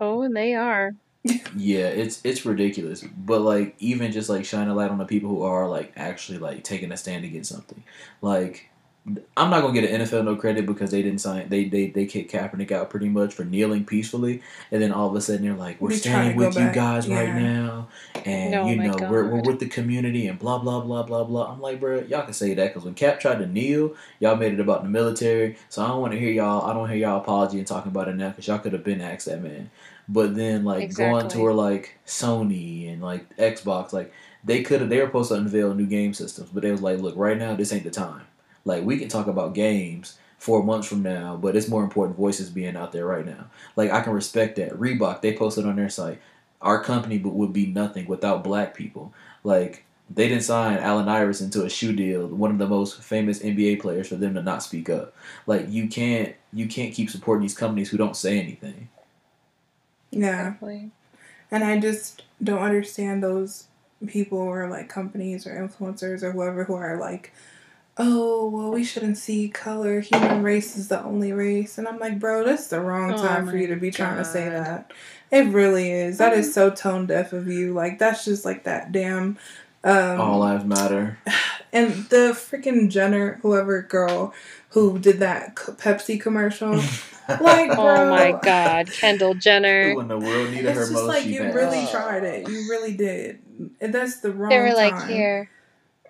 Oh, 0.00 0.22
and 0.22 0.34
they 0.34 0.54
are. 0.54 0.92
Yeah, 1.54 1.86
it's 1.86 2.20
it's 2.24 2.44
ridiculous. 2.44 3.04
But 3.16 3.42
like 3.42 3.76
even 3.78 4.10
just 4.10 4.28
like 4.28 4.44
shine 4.44 4.66
a 4.66 4.74
light 4.74 4.90
on 4.90 4.98
the 4.98 5.04
people 5.04 5.30
who 5.30 5.42
are 5.42 5.68
like 5.68 5.92
actually 5.94 6.38
like 6.38 6.64
taking 6.64 6.90
a 6.90 6.96
stand 6.96 7.24
against 7.24 7.52
something. 7.52 7.84
Like 8.20 8.68
I'm 9.36 9.50
not 9.50 9.62
gonna 9.62 9.72
get 9.80 9.90
an 9.90 10.00
NFL 10.02 10.24
no 10.24 10.36
credit 10.36 10.64
because 10.64 10.92
they 10.92 11.02
didn't 11.02 11.20
sign 11.20 11.48
they 11.48 11.64
they 11.64 11.88
they 11.88 12.06
kicked 12.06 12.30
Kaepernick 12.32 12.70
out 12.70 12.88
pretty 12.88 13.08
much 13.08 13.34
for 13.34 13.44
kneeling 13.44 13.84
peacefully 13.84 14.40
and 14.70 14.80
then 14.80 14.92
all 14.92 15.08
of 15.08 15.16
a 15.16 15.20
sudden 15.20 15.42
they're 15.42 15.54
like, 15.54 15.80
We're 15.80 15.88
We 15.88 15.94
standing 15.96 16.36
with 16.36 16.54
you 16.54 16.66
back. 16.66 16.74
guys 16.74 17.08
right 17.08 17.34
now 17.34 17.88
and 18.24 18.54
Oh 18.54 18.66
you 18.68 18.76
know 18.76 18.92
we're, 19.10 19.28
we're 19.28 19.40
with 19.42 19.58
the 19.58 19.66
community 19.68 20.28
and 20.28 20.38
blah 20.38 20.58
blah 20.58 20.80
blah 20.80 21.02
blah 21.02 21.24
blah. 21.24 21.52
I'm 21.52 21.60
like, 21.60 21.80
bro, 21.80 22.00
y'all 22.02 22.22
can 22.22 22.32
say 22.32 22.54
that 22.54 22.68
because 22.68 22.84
when 22.84 22.94
Cap 22.94 23.18
tried 23.18 23.38
to 23.40 23.46
kneel, 23.46 23.96
y'all 24.20 24.36
made 24.36 24.52
it 24.52 24.60
about 24.60 24.84
the 24.84 24.88
military. 24.88 25.56
So 25.68 25.82
I 25.84 25.88
don't 25.88 26.00
want 26.00 26.12
to 26.12 26.18
hear 26.20 26.30
y'all. 26.30 26.70
I 26.70 26.72
don't 26.72 26.88
hear 26.88 26.98
y'all 26.98 27.20
apology 27.20 27.58
and 27.58 27.66
talking 27.66 27.90
about 27.90 28.06
it 28.08 28.14
now 28.14 28.28
because 28.28 28.46
y'all 28.46 28.58
could 28.60 28.72
have 28.72 28.84
been 28.84 29.00
asked 29.00 29.26
that 29.26 29.42
man. 29.42 29.70
But 30.08 30.36
then 30.36 30.64
like 30.64 30.94
going 30.94 31.28
to 31.28 31.38
Exactly. 31.38 31.42
where 31.42 31.54
like 31.54 31.98
Sony 32.06 32.92
and 32.92 33.02
like 33.02 33.34
Xbox, 33.36 33.92
like 33.92 34.12
they 34.44 34.62
could 34.62 34.80
have 34.80 34.90
they 34.90 35.00
were 35.00 35.06
supposed 35.06 35.30
to 35.30 35.36
unveil 35.36 35.74
new 35.74 35.86
game 35.86 36.14
systems, 36.14 36.50
but 36.52 36.62
they 36.62 36.70
was 36.70 36.82
like, 36.82 36.98
look, 37.00 37.16
right 37.16 37.38
now 37.38 37.54
this 37.56 37.72
ain't 37.72 37.84
the 37.84 37.90
time. 37.90 38.22
Like 38.64 38.84
we 38.84 38.98
can 38.98 39.08
talk 39.08 39.26
about 39.26 39.54
games 39.54 40.18
four 40.38 40.62
months 40.62 40.88
from 40.88 41.02
now, 41.02 41.36
but 41.36 41.54
it's 41.54 41.68
more 41.68 41.84
important 41.84 42.16
voices 42.16 42.50
being 42.50 42.76
out 42.76 42.92
there 42.92 43.06
right 43.06 43.24
now. 43.24 43.46
Like 43.76 43.92
I 43.92 44.00
can 44.00 44.12
respect 44.12 44.56
that. 44.56 44.72
Reebok, 44.72 45.20
they 45.20 45.36
posted 45.36 45.66
on 45.66 45.76
their 45.76 45.88
site, 45.88 46.20
our 46.60 46.82
company 46.82 47.18
would 47.18 47.52
be 47.52 47.66
nothing 47.66 48.06
without 48.06 48.44
black 48.44 48.74
people. 48.74 49.12
Like 49.44 49.84
they 50.10 50.28
didn't 50.28 50.44
sign 50.44 50.78
Allen 50.78 51.08
Iverson 51.08 51.50
to 51.50 51.64
a 51.64 51.70
shoe 51.70 51.94
deal, 51.94 52.26
one 52.26 52.50
of 52.50 52.58
the 52.58 52.66
most 52.66 53.02
famous 53.02 53.40
NBA 53.40 53.80
players, 53.80 54.08
for 54.08 54.16
them 54.16 54.34
to 54.34 54.42
not 54.42 54.62
speak 54.62 54.90
up. 54.90 55.14
Like 55.46 55.68
you 55.68 55.88
can't 55.88 56.34
you 56.52 56.66
can't 56.66 56.94
keep 56.94 57.10
supporting 57.10 57.42
these 57.42 57.56
companies 57.56 57.90
who 57.90 57.96
don't 57.96 58.16
say 58.16 58.38
anything. 58.38 58.88
Yeah. 60.10 60.48
Exactly. 60.48 60.90
And 61.50 61.64
I 61.64 61.78
just 61.78 62.22
don't 62.42 62.62
understand 62.62 63.22
those 63.22 63.66
people 64.06 64.38
or 64.38 64.68
like 64.68 64.88
companies 64.88 65.46
or 65.46 65.50
influencers 65.50 66.22
or 66.22 66.32
whoever 66.32 66.64
who 66.64 66.74
are 66.74 66.98
like, 66.98 67.32
oh, 67.98 68.48
well, 68.48 68.70
we 68.70 68.84
shouldn't 68.84 69.18
see 69.18 69.48
color. 69.48 70.00
Human 70.00 70.42
race 70.42 70.76
is 70.76 70.88
the 70.88 71.02
only 71.02 71.32
race. 71.32 71.78
And 71.78 71.86
I'm 71.86 71.98
like, 71.98 72.18
bro, 72.18 72.44
that's 72.44 72.68
the 72.68 72.80
wrong 72.80 73.14
Oh 73.14 73.18
time 73.18 73.48
for 73.48 73.56
you 73.56 73.66
to 73.68 73.76
be 73.76 73.90
trying 73.90 74.16
to 74.16 74.24
say 74.24 74.48
that. 74.48 74.92
It 75.30 75.46
really 75.48 75.90
is. 75.90 76.18
That 76.18 76.32
is 76.34 76.52
so 76.52 76.70
tone 76.70 77.06
deaf 77.06 77.32
of 77.32 77.48
you. 77.48 77.72
Like, 77.72 77.98
that's 77.98 78.24
just 78.24 78.44
like 78.44 78.64
that 78.64 78.92
damn. 78.92 79.38
Um, 79.84 80.20
All 80.20 80.38
lives 80.38 80.64
matter. 80.64 81.18
and 81.72 81.92
the 82.06 82.32
freaking 82.34 82.90
Jenner, 82.90 83.38
whoever 83.42 83.82
girl 83.82 84.32
who 84.70 84.98
did 84.98 85.18
that 85.18 85.56
Pepsi 85.56 86.20
commercial, 86.20 86.72
like, 87.40 87.70
Oh 87.76 88.08
my 88.10 88.38
God, 88.42 88.90
Kendall 88.90 89.34
Jenner. 89.34 89.92
Who 89.92 90.00
in 90.00 90.08
the 90.08 90.18
world 90.18 90.50
needed 90.50 90.66
It's 90.66 90.74
her 90.76 90.82
just 90.84 90.92
most? 90.92 91.08
like 91.08 91.24
you 91.26 91.40
passed. 91.42 91.56
really 91.56 91.86
tried 91.90 92.24
it. 92.24 92.48
You 92.48 92.56
really 92.70 92.94
did. 92.96 93.40
And 93.80 93.92
that's 93.94 94.20
the 94.20 94.30
wrong 94.32 94.50
They 94.50 94.58
were 94.60 94.72
like, 94.74 94.94
time. 94.94 95.08
here, 95.08 95.50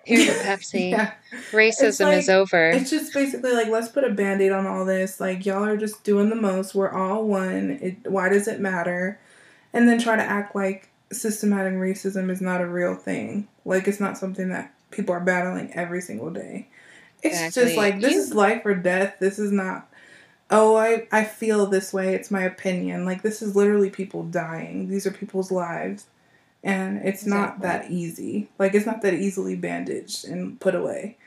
here's 0.05 0.25
your 0.25 0.35
Pepsi. 0.43 0.91
Yeah. 0.91 1.13
Racism 1.51 2.05
like- 2.05 2.17
is 2.19 2.29
over. 2.29 2.69
It's 2.71 2.89
just 2.89 3.13
basically 3.13 3.53
like 3.53 3.67
let's 3.67 3.87
put 3.89 4.03
a 4.03 4.09
band-aid 4.09 4.51
on 4.51 4.65
all 4.67 4.85
this. 4.85 5.19
Like 5.19 5.45
y'all 5.45 5.63
are 5.63 5.77
just 5.77 6.03
doing 6.03 6.29
the 6.29 6.35
most. 6.35 6.75
We're 6.75 6.91
all 6.91 7.27
one. 7.27 7.79
It, 7.81 8.09
why 8.09 8.29
does 8.29 8.47
it 8.47 8.59
matter? 8.59 9.19
And 9.73 9.87
then 9.89 9.99
try 9.99 10.15
to 10.15 10.23
act 10.23 10.55
like 10.55 10.89
systematic 11.11 11.73
racism 11.73 12.29
is 12.29 12.41
not 12.41 12.61
a 12.61 12.67
real 12.67 12.95
thing. 12.95 13.47
Like 13.65 13.87
it's 13.87 13.99
not 13.99 14.17
something 14.17 14.49
that 14.49 14.73
people 14.91 15.13
are 15.15 15.19
battling 15.19 15.71
every 15.73 16.01
single 16.01 16.29
day. 16.29 16.67
It's 17.23 17.35
Exactly. 17.35 17.63
just 17.63 17.77
like 17.77 18.01
this 18.01 18.13
You- 18.13 18.19
is 18.19 18.33
life 18.33 18.65
or 18.65 18.75
death. 18.75 19.15
This 19.19 19.39
is 19.39 19.51
not 19.51 19.89
oh 20.51 20.75
I, 20.75 21.07
I 21.09 21.23
feel 21.23 21.65
this 21.67 21.93
way 21.93 22.13
it's 22.13 22.29
my 22.29 22.41
opinion 22.43 23.05
like 23.05 23.21
this 23.21 23.41
is 23.41 23.55
literally 23.55 23.89
people 23.89 24.23
dying 24.23 24.89
these 24.89 25.07
are 25.07 25.11
people's 25.11 25.51
lives 25.51 26.05
and 26.63 26.97
it's 27.03 27.25
not 27.25 27.61
that 27.61 27.89
easy 27.91 28.49
like 28.57 28.73
it's 28.73 28.85
not 28.85 29.01
that 29.01 29.13
easily 29.13 29.55
bandaged 29.55 30.25
and 30.25 30.59
put 30.59 30.75
away 30.75 31.17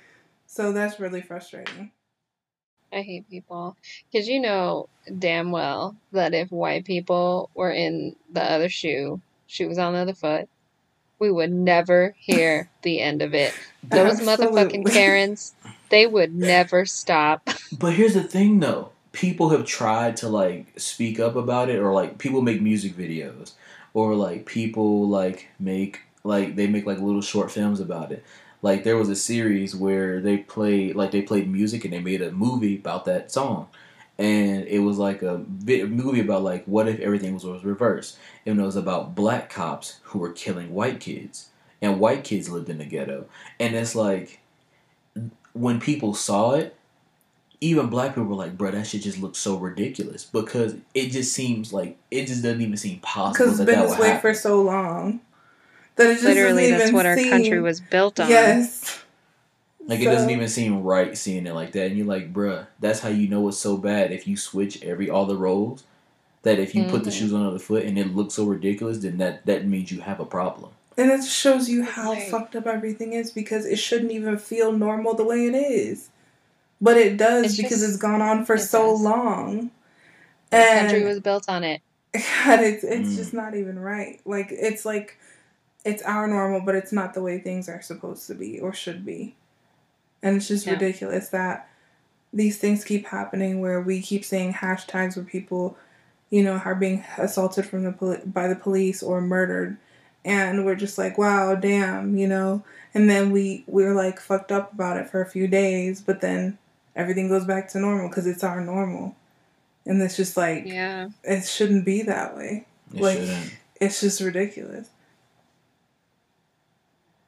so 0.46 0.72
that's 0.72 0.98
really 0.98 1.20
frustrating 1.20 1.90
I 2.92 3.02
hate 3.02 3.28
people. 3.28 3.76
Because 4.10 4.28
you 4.28 4.40
know 4.40 4.88
damn 5.18 5.50
well 5.50 5.96
that 6.12 6.34
if 6.34 6.50
white 6.50 6.84
people 6.84 7.50
were 7.54 7.70
in 7.70 8.16
the 8.32 8.42
other 8.42 8.68
shoe, 8.68 9.20
shoe 9.46 9.68
was 9.68 9.78
on 9.78 9.92
the 9.92 10.00
other 10.00 10.14
foot, 10.14 10.48
we 11.18 11.30
would 11.30 11.52
never 11.52 12.14
hear 12.18 12.68
the 12.82 13.00
end 13.00 13.22
of 13.22 13.34
it. 13.34 13.54
Those 13.82 14.20
motherfucking 14.20 14.58
Absolutely. 14.58 14.92
Karens, 14.92 15.54
they 15.90 16.06
would 16.06 16.34
never 16.34 16.86
stop. 16.86 17.48
But 17.78 17.94
here's 17.94 18.14
the 18.14 18.22
thing, 18.22 18.60
though. 18.60 18.90
People 19.12 19.48
have 19.50 19.64
tried 19.64 20.16
to 20.18 20.28
like 20.28 20.78
speak 20.78 21.18
up 21.20 21.36
about 21.36 21.70
it, 21.70 21.78
or 21.78 21.92
like 21.92 22.18
people 22.18 22.42
make 22.42 22.60
music 22.60 22.94
videos, 22.94 23.52
or 23.96 24.14
like 24.14 24.44
people 24.44 25.08
like 25.08 25.48
make 25.58 26.02
like 26.22 26.54
they 26.54 26.66
make 26.66 26.84
like 26.84 26.98
little 26.98 27.22
short 27.22 27.50
films 27.50 27.80
about 27.80 28.12
it. 28.12 28.22
Like 28.60 28.84
there 28.84 28.98
was 28.98 29.08
a 29.08 29.16
series 29.16 29.74
where 29.74 30.20
they 30.20 30.36
played 30.36 30.96
like 30.96 31.12
they 31.12 31.22
played 31.22 31.50
music 31.50 31.82
and 31.86 31.94
they 31.94 32.00
made 32.00 32.20
a 32.20 32.30
movie 32.30 32.76
about 32.76 33.06
that 33.06 33.32
song, 33.32 33.68
and 34.18 34.66
it 34.66 34.80
was 34.80 34.98
like 34.98 35.22
a 35.22 35.38
vi- 35.38 35.84
movie 35.84 36.20
about 36.20 36.42
like 36.42 36.66
what 36.66 36.88
if 36.88 37.00
everything 37.00 37.32
was, 37.32 37.44
was 37.44 37.64
reversed, 37.64 38.18
and 38.44 38.60
it 38.60 38.62
was 38.62 38.76
about 38.76 39.14
black 39.14 39.48
cops 39.48 39.98
who 40.02 40.18
were 40.18 40.32
killing 40.32 40.74
white 40.74 41.00
kids, 41.00 41.48
and 41.80 41.98
white 41.98 42.22
kids 42.22 42.50
lived 42.50 42.68
in 42.68 42.76
the 42.76 42.84
ghetto, 42.84 43.24
and 43.58 43.74
it's 43.74 43.94
like 43.94 44.40
when 45.54 45.80
people 45.80 46.12
saw 46.12 46.52
it 46.52 46.75
even 47.60 47.88
black 47.88 48.10
people 48.10 48.24
were 48.24 48.34
like, 48.34 48.56
bro, 48.58 48.70
that 48.70 48.86
shit 48.86 49.02
just 49.02 49.18
looks 49.20 49.38
so 49.38 49.56
ridiculous 49.56 50.24
because 50.24 50.74
it 50.94 51.08
just 51.10 51.32
seems 51.32 51.72
like 51.72 51.96
it 52.10 52.26
just 52.26 52.42
doesn't 52.42 52.60
even 52.60 52.76
seem 52.76 52.98
possible 53.00 53.46
because 53.46 53.60
it's 53.60 53.70
been 53.70 53.80
this 53.86 53.98
way 53.98 54.08
happen. 54.08 54.20
for 54.20 54.34
so 54.34 54.60
long 54.62 55.20
that 55.96 56.08
it 56.10 56.14
just 56.14 56.24
Literally, 56.24 56.64
doesn't 56.64 56.78
that's 56.78 56.82
even 56.88 56.94
what 56.96 57.06
our 57.06 57.16
seem- 57.16 57.30
country 57.30 57.60
was 57.60 57.80
built 57.80 58.20
on. 58.20 58.28
yes 58.28 59.02
Like 59.86 60.00
it 60.00 60.04
doesn't 60.04 60.30
even 60.30 60.48
seem 60.48 60.82
right 60.82 61.16
seeing 61.16 61.46
it 61.46 61.54
like 61.54 61.72
that, 61.72 61.86
and 61.86 61.96
you're 61.96 62.06
like, 62.06 62.32
bruh, 62.32 62.66
that's 62.80 63.00
how 63.00 63.08
you 63.08 63.28
know 63.28 63.46
it's 63.48 63.58
so 63.58 63.76
bad 63.76 64.10
if 64.12 64.26
you 64.26 64.36
switch 64.36 64.82
every 64.82 65.08
all 65.08 65.26
the 65.26 65.36
roles. 65.36 65.84
That 66.42 66.58
if 66.60 66.74
you 66.76 66.84
put 66.84 67.02
the 67.02 67.10
Mhm. 67.10 67.18
shoes 67.18 67.32
on 67.32 67.42
the 67.42 67.48
other 67.48 67.58
foot 67.58 67.84
and 67.84 67.98
it 67.98 68.14
looks 68.14 68.34
so 68.34 68.44
ridiculous, 68.44 68.98
then 68.98 69.18
that 69.18 69.46
that 69.46 69.66
means 69.66 69.90
you 69.90 70.00
have 70.02 70.20
a 70.20 70.24
problem. 70.24 70.70
And 70.98 71.10
it 71.10 71.24
shows 71.24 71.68
you 71.68 71.82
how 71.82 72.10
Like- 72.10 72.28
fucked 72.28 72.54
up 72.56 72.66
everything 72.66 73.12
is 73.14 73.30
because 73.32 73.64
it 73.66 73.76
shouldn't 73.80 74.12
even 74.12 74.38
feel 74.38 74.70
normal 74.72 75.14
the 75.14 75.24
way 75.24 75.46
it 75.46 75.54
is. 75.54 76.08
But 76.80 76.96
it 76.96 77.16
does 77.16 77.46
It's 77.46 77.56
because 77.56 77.80
just- 77.80 77.88
it's 77.94 77.96
gone 77.96 78.20
on 78.22 78.44
for 78.44 78.56
it 78.56 78.60
so 78.60 78.92
does. 78.92 79.00
long. 79.00 79.70
The 80.50 80.56
country 80.80 81.04
was 81.04 81.20
built 81.20 81.48
on 81.48 81.64
it. 81.64 81.80
God, 82.12 82.60
it's 82.60 82.84
it's 82.84 83.10
Mm. 83.10 83.16
just 83.16 83.34
not 83.34 83.54
even 83.54 83.78
right. 83.78 84.20
Like 84.24 84.48
it's 84.50 84.84
like 84.84 85.18
it's 85.84 86.02
our 86.02 86.26
normal, 86.26 86.60
but 86.60 86.74
it's 86.74 86.92
not 86.92 87.14
the 87.14 87.22
way 87.22 87.38
things 87.38 87.68
are 87.68 87.80
supposed 87.82 88.26
to 88.26 88.34
be 88.34 88.58
or 88.60 88.72
should 88.72 89.04
be. 89.04 89.34
And 90.22 90.36
it's 90.36 90.48
just 90.48 90.66
Yeah. 90.66 90.72
ridiculous 90.72 91.28
that 91.30 91.68
these 92.32 92.58
things 92.58 92.84
keep 92.84 93.06
happening 93.06 93.60
where 93.60 93.80
we 93.80 94.00
keep 94.02 94.24
seeing 94.24 94.52
hashtags 94.52 95.16
where 95.16 95.24
people, 95.24 95.76
you 96.30 96.42
know, 96.42 96.60
are 96.64 96.74
being 96.74 97.04
assaulted 97.18 97.66
from 97.66 97.84
the 97.84 97.92
poli- 97.92 98.20
by 98.26 98.48
the 98.48 98.56
police 98.56 99.02
or 99.02 99.20
murdered, 99.20 99.76
and 100.24 100.64
we're 100.64 100.74
just 100.74 100.98
like, 100.98 101.16
wow, 101.18 101.54
damn, 101.54 102.16
you 102.16 102.26
know. 102.26 102.62
And 102.94 103.08
then 103.10 103.30
we 103.30 103.64
we're 103.66 103.94
like 103.94 104.20
fucked 104.20 104.50
up 104.52 104.72
about 104.72 104.96
it 104.96 105.08
for 105.08 105.20
a 105.20 105.26
few 105.28 105.46
days, 105.46 106.00
but 106.00 106.20
then 106.20 106.58
everything 106.96 107.28
goes 107.28 107.44
back 107.44 107.68
to 107.68 107.78
normal 107.78 108.08
because 108.08 108.26
it's 108.26 108.42
our 108.42 108.60
normal. 108.60 109.14
And 109.84 110.02
it's 110.02 110.16
just 110.16 110.36
like 110.36 110.66
Yeah. 110.66 111.10
it 111.22 111.44
shouldn't 111.44 111.84
be 111.84 112.02
that 112.02 112.36
way. 112.36 112.66
It 112.92 113.00
Like- 113.00 113.18
shouldn't. 113.18 113.52
It's 113.80 114.00
just 114.00 114.20
ridiculous. 114.20 114.88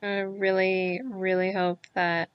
I 0.03 0.19
really, 0.21 1.01
really 1.05 1.53
hope 1.53 1.87
that 1.95 2.29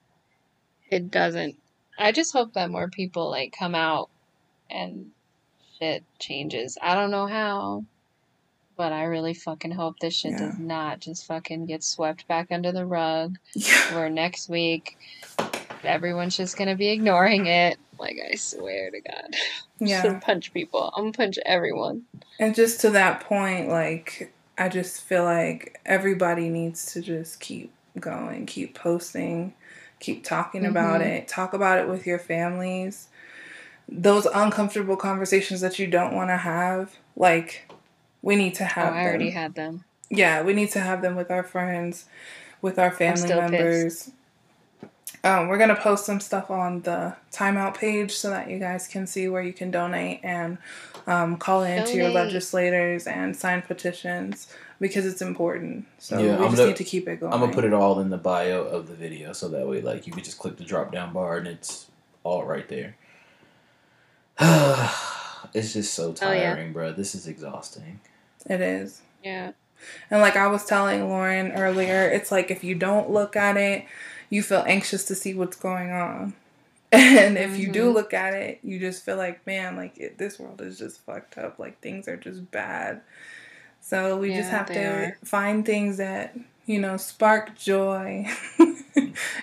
it 0.90 1.10
doesn't. 1.10 1.56
I 1.98 2.12
just 2.12 2.32
hope 2.32 2.52
that 2.54 2.70
more 2.70 2.88
people 2.88 3.30
like 3.30 3.54
come 3.58 3.74
out 3.74 4.10
and 4.70 5.10
shit 5.78 6.04
changes. 6.18 6.76
I 6.82 6.94
don't 6.94 7.10
know 7.10 7.26
how, 7.26 7.84
but 8.76 8.92
I 8.92 9.04
really 9.04 9.34
fucking 9.34 9.70
hope 9.72 9.98
this 9.98 10.14
shit 10.14 10.36
does 10.36 10.58
not 10.58 11.00
just 11.00 11.26
fucking 11.26 11.66
get 11.66 11.82
swept 11.82 12.28
back 12.28 12.52
under 12.52 12.70
the 12.72 12.84
rug 12.86 13.38
Yeah. 13.54 13.94
where 13.94 14.10
next 14.10 14.48
week 14.48 14.96
everyone's 15.86 16.36
just 16.36 16.56
gonna 16.56 16.76
be 16.76 16.88
ignoring 16.88 17.46
it. 17.46 17.78
Like 17.98 18.16
I 18.30 18.34
swear 18.36 18.90
to 18.90 19.00
God. 19.00 19.24
I'm 19.80 19.86
just 19.86 20.04
Yeah. 20.04 20.18
punch 20.20 20.52
people. 20.52 20.92
I'm 20.96 21.04
gonna 21.04 21.12
punch 21.12 21.38
everyone. 21.44 22.04
And 22.38 22.54
just 22.54 22.80
to 22.80 22.90
that 22.90 23.20
point, 23.20 23.68
like, 23.68 24.32
I 24.58 24.68
just 24.68 25.00
feel 25.02 25.24
like 25.24 25.80
everybody 25.86 26.48
needs 26.48 26.92
to 26.92 27.00
just 27.00 27.40
keep 27.40 27.72
going, 27.98 28.46
keep 28.46 28.74
posting, 28.74 29.54
keep 30.00 30.24
talking 30.24 30.64
about 30.66 31.00
Mhm. 31.00 31.06
it, 31.06 31.28
talk 31.28 31.52
about 31.54 31.78
it 31.78 31.88
with 31.88 32.06
your 32.06 32.18
families. 32.18 33.08
Those 33.88 34.26
uncomfortable 34.26 34.96
conversations 34.96 35.60
that 35.60 35.78
you 35.78 35.86
don't 35.86 36.14
want 36.14 36.30
to 36.30 36.36
have, 36.38 36.96
like, 37.16 37.70
we 38.22 38.34
need 38.36 38.54
to 38.56 38.64
Oh, 38.64 38.68
have 38.68 38.94
I 38.94 39.04
already 39.04 39.26
them. 39.26 39.34
had 39.34 39.54
them. 39.54 39.84
Yeah, 40.10 40.42
we 40.42 40.54
need 40.54 40.70
to 40.72 40.80
have 40.80 41.02
them 41.02 41.14
with 41.16 41.30
our 41.30 41.42
friends, 41.42 42.06
with 42.62 42.78
our 42.78 42.90
family 42.90 43.28
still 43.28 43.48
pissed. 43.50 44.10
Members. 45.22 45.40
Um, 45.42 45.48
we're 45.48 45.58
gonna 45.58 45.76
post 45.80 46.04
some 46.06 46.20
stuff 46.20 46.50
on 46.50 46.82
the 46.82 47.14
timeout 47.32 47.74
page 47.76 48.12
so 48.12 48.30
that 48.30 48.48
you 48.50 48.58
guys 48.58 48.86
can 48.88 49.06
see 49.06 49.28
where 49.28 49.42
you 49.42 49.52
can 49.52 49.70
donate 49.70 50.20
and 50.22 50.58
um, 51.06 51.36
call 51.36 51.62
in 51.62 51.84
to 51.86 51.96
your 51.96 52.08
legislators 52.10 53.06
and 53.06 53.36
sign 53.36 53.62
petitions 53.62 54.48
because 54.80 55.06
it's 55.06 55.22
important. 55.22 55.86
So 55.98 56.18
Yeah, 56.18 56.24
we 56.24 56.30
I'm 56.32 56.42
just 56.50 56.56
gonna- 56.56 56.66
need 56.68 56.76
to 56.76 56.84
keep 56.84 57.08
it 57.08 57.20
going. 57.20 57.32
I'm 57.32 57.40
gonna 57.40 57.52
put 57.52 57.64
it 57.64 57.72
all 57.72 58.00
in 58.00 58.10
the 58.10 58.18
bio 58.18 58.62
of 58.62 58.88
the 58.88 58.94
video, 58.94 59.32
so 59.32 59.48
that 59.48 59.66
way, 59.68 59.80
like, 59.80 60.06
you 60.06 60.12
can 60.12 60.22
just 60.24 60.38
click 60.38 60.56
the 60.56 60.64
drop 60.64 60.92
down 60.92 61.12
bar 61.12 61.36
and 61.38 61.46
it's 61.46 61.86
all 62.24 62.44
right 62.44 62.68
there. 62.68 62.96
it's 65.54 65.72
just 65.74 65.94
so 65.94 66.14
Oh, 66.22 66.32
yeah. 66.32 66.54
tiring, 66.54 66.72
bro. 66.72 66.92
This 66.92 67.14
is 67.14 67.26
exhausting. 67.28 68.00
It 68.46 68.60
is. 68.60 69.00
Yeah. 69.22 69.52
And 70.10 70.20
like 70.20 70.36
I 70.36 70.46
was 70.48 70.64
telling 70.64 71.08
Lauren 71.08 71.52
earlier, 71.52 72.08
it's 72.08 72.32
like 72.32 72.50
if 72.50 72.64
you 72.64 72.74
don't 72.74 73.10
look 73.10 73.36
at 73.36 73.56
it, 73.56 73.84
you 74.34 74.42
feel 74.42 74.64
anxious 74.66 75.04
to 75.06 75.14
see 75.14 75.34
what's 75.34 75.56
going 75.56 75.90
on. 75.90 76.34
And 76.92 77.36
if 77.38 77.58
you 77.58 77.72
do 77.72 77.90
Mhm. 77.90 77.94
look 77.94 78.14
at 78.14 78.34
it, 78.34 78.60
you 78.62 78.78
just 78.78 79.04
feel 79.04 79.16
like, 79.16 79.44
man, 79.46 79.76
like 79.76 79.98
it, 79.98 80.16
this 80.18 80.38
world 80.38 80.60
is 80.60 80.78
just 80.78 81.00
fucked 81.00 81.36
up. 81.38 81.58
Like 81.58 81.80
things 81.80 82.06
are 82.08 82.16
just 82.16 82.50
bad. 82.50 83.00
So 83.80 84.16
we 84.16 84.28
just 84.34 84.50
have 84.50 84.66
to 84.66 84.84
are. 84.84 85.16
find 85.24 85.64
things 85.66 85.96
that, 85.98 86.36
you 86.66 86.78
know, 86.80 86.96
spark 86.96 87.56
joy. 87.56 88.26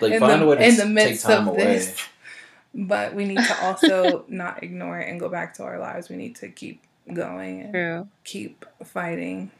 Like, 0.00 0.12
in 0.14 0.20
find 0.20 0.40
the, 0.42 0.46
a 0.46 0.48
way 0.48 0.56
to 0.56 0.62
in 0.64 0.70
s- 0.72 0.76
the 0.78 0.82
take 0.84 0.92
midst 0.92 1.22
time 1.26 1.46
of 1.48 1.54
away. 1.54 1.64
this. 1.78 1.96
But 2.74 3.14
we 3.14 3.24
need 3.26 3.36
to 3.38 3.56
also 3.62 4.24
not 4.28 4.62
ignore 4.62 4.98
it 4.98 5.08
and 5.08 5.20
go 5.20 5.28
back 5.28 5.54
to 5.54 5.62
our 5.64 5.78
lives. 5.78 6.08
We 6.08 6.16
need 6.16 6.36
to 6.36 6.48
keep 6.48 6.82
going 7.12 7.60
and 7.62 7.72
True. 7.72 8.08
keep 8.24 8.64
fighting. 8.84 9.50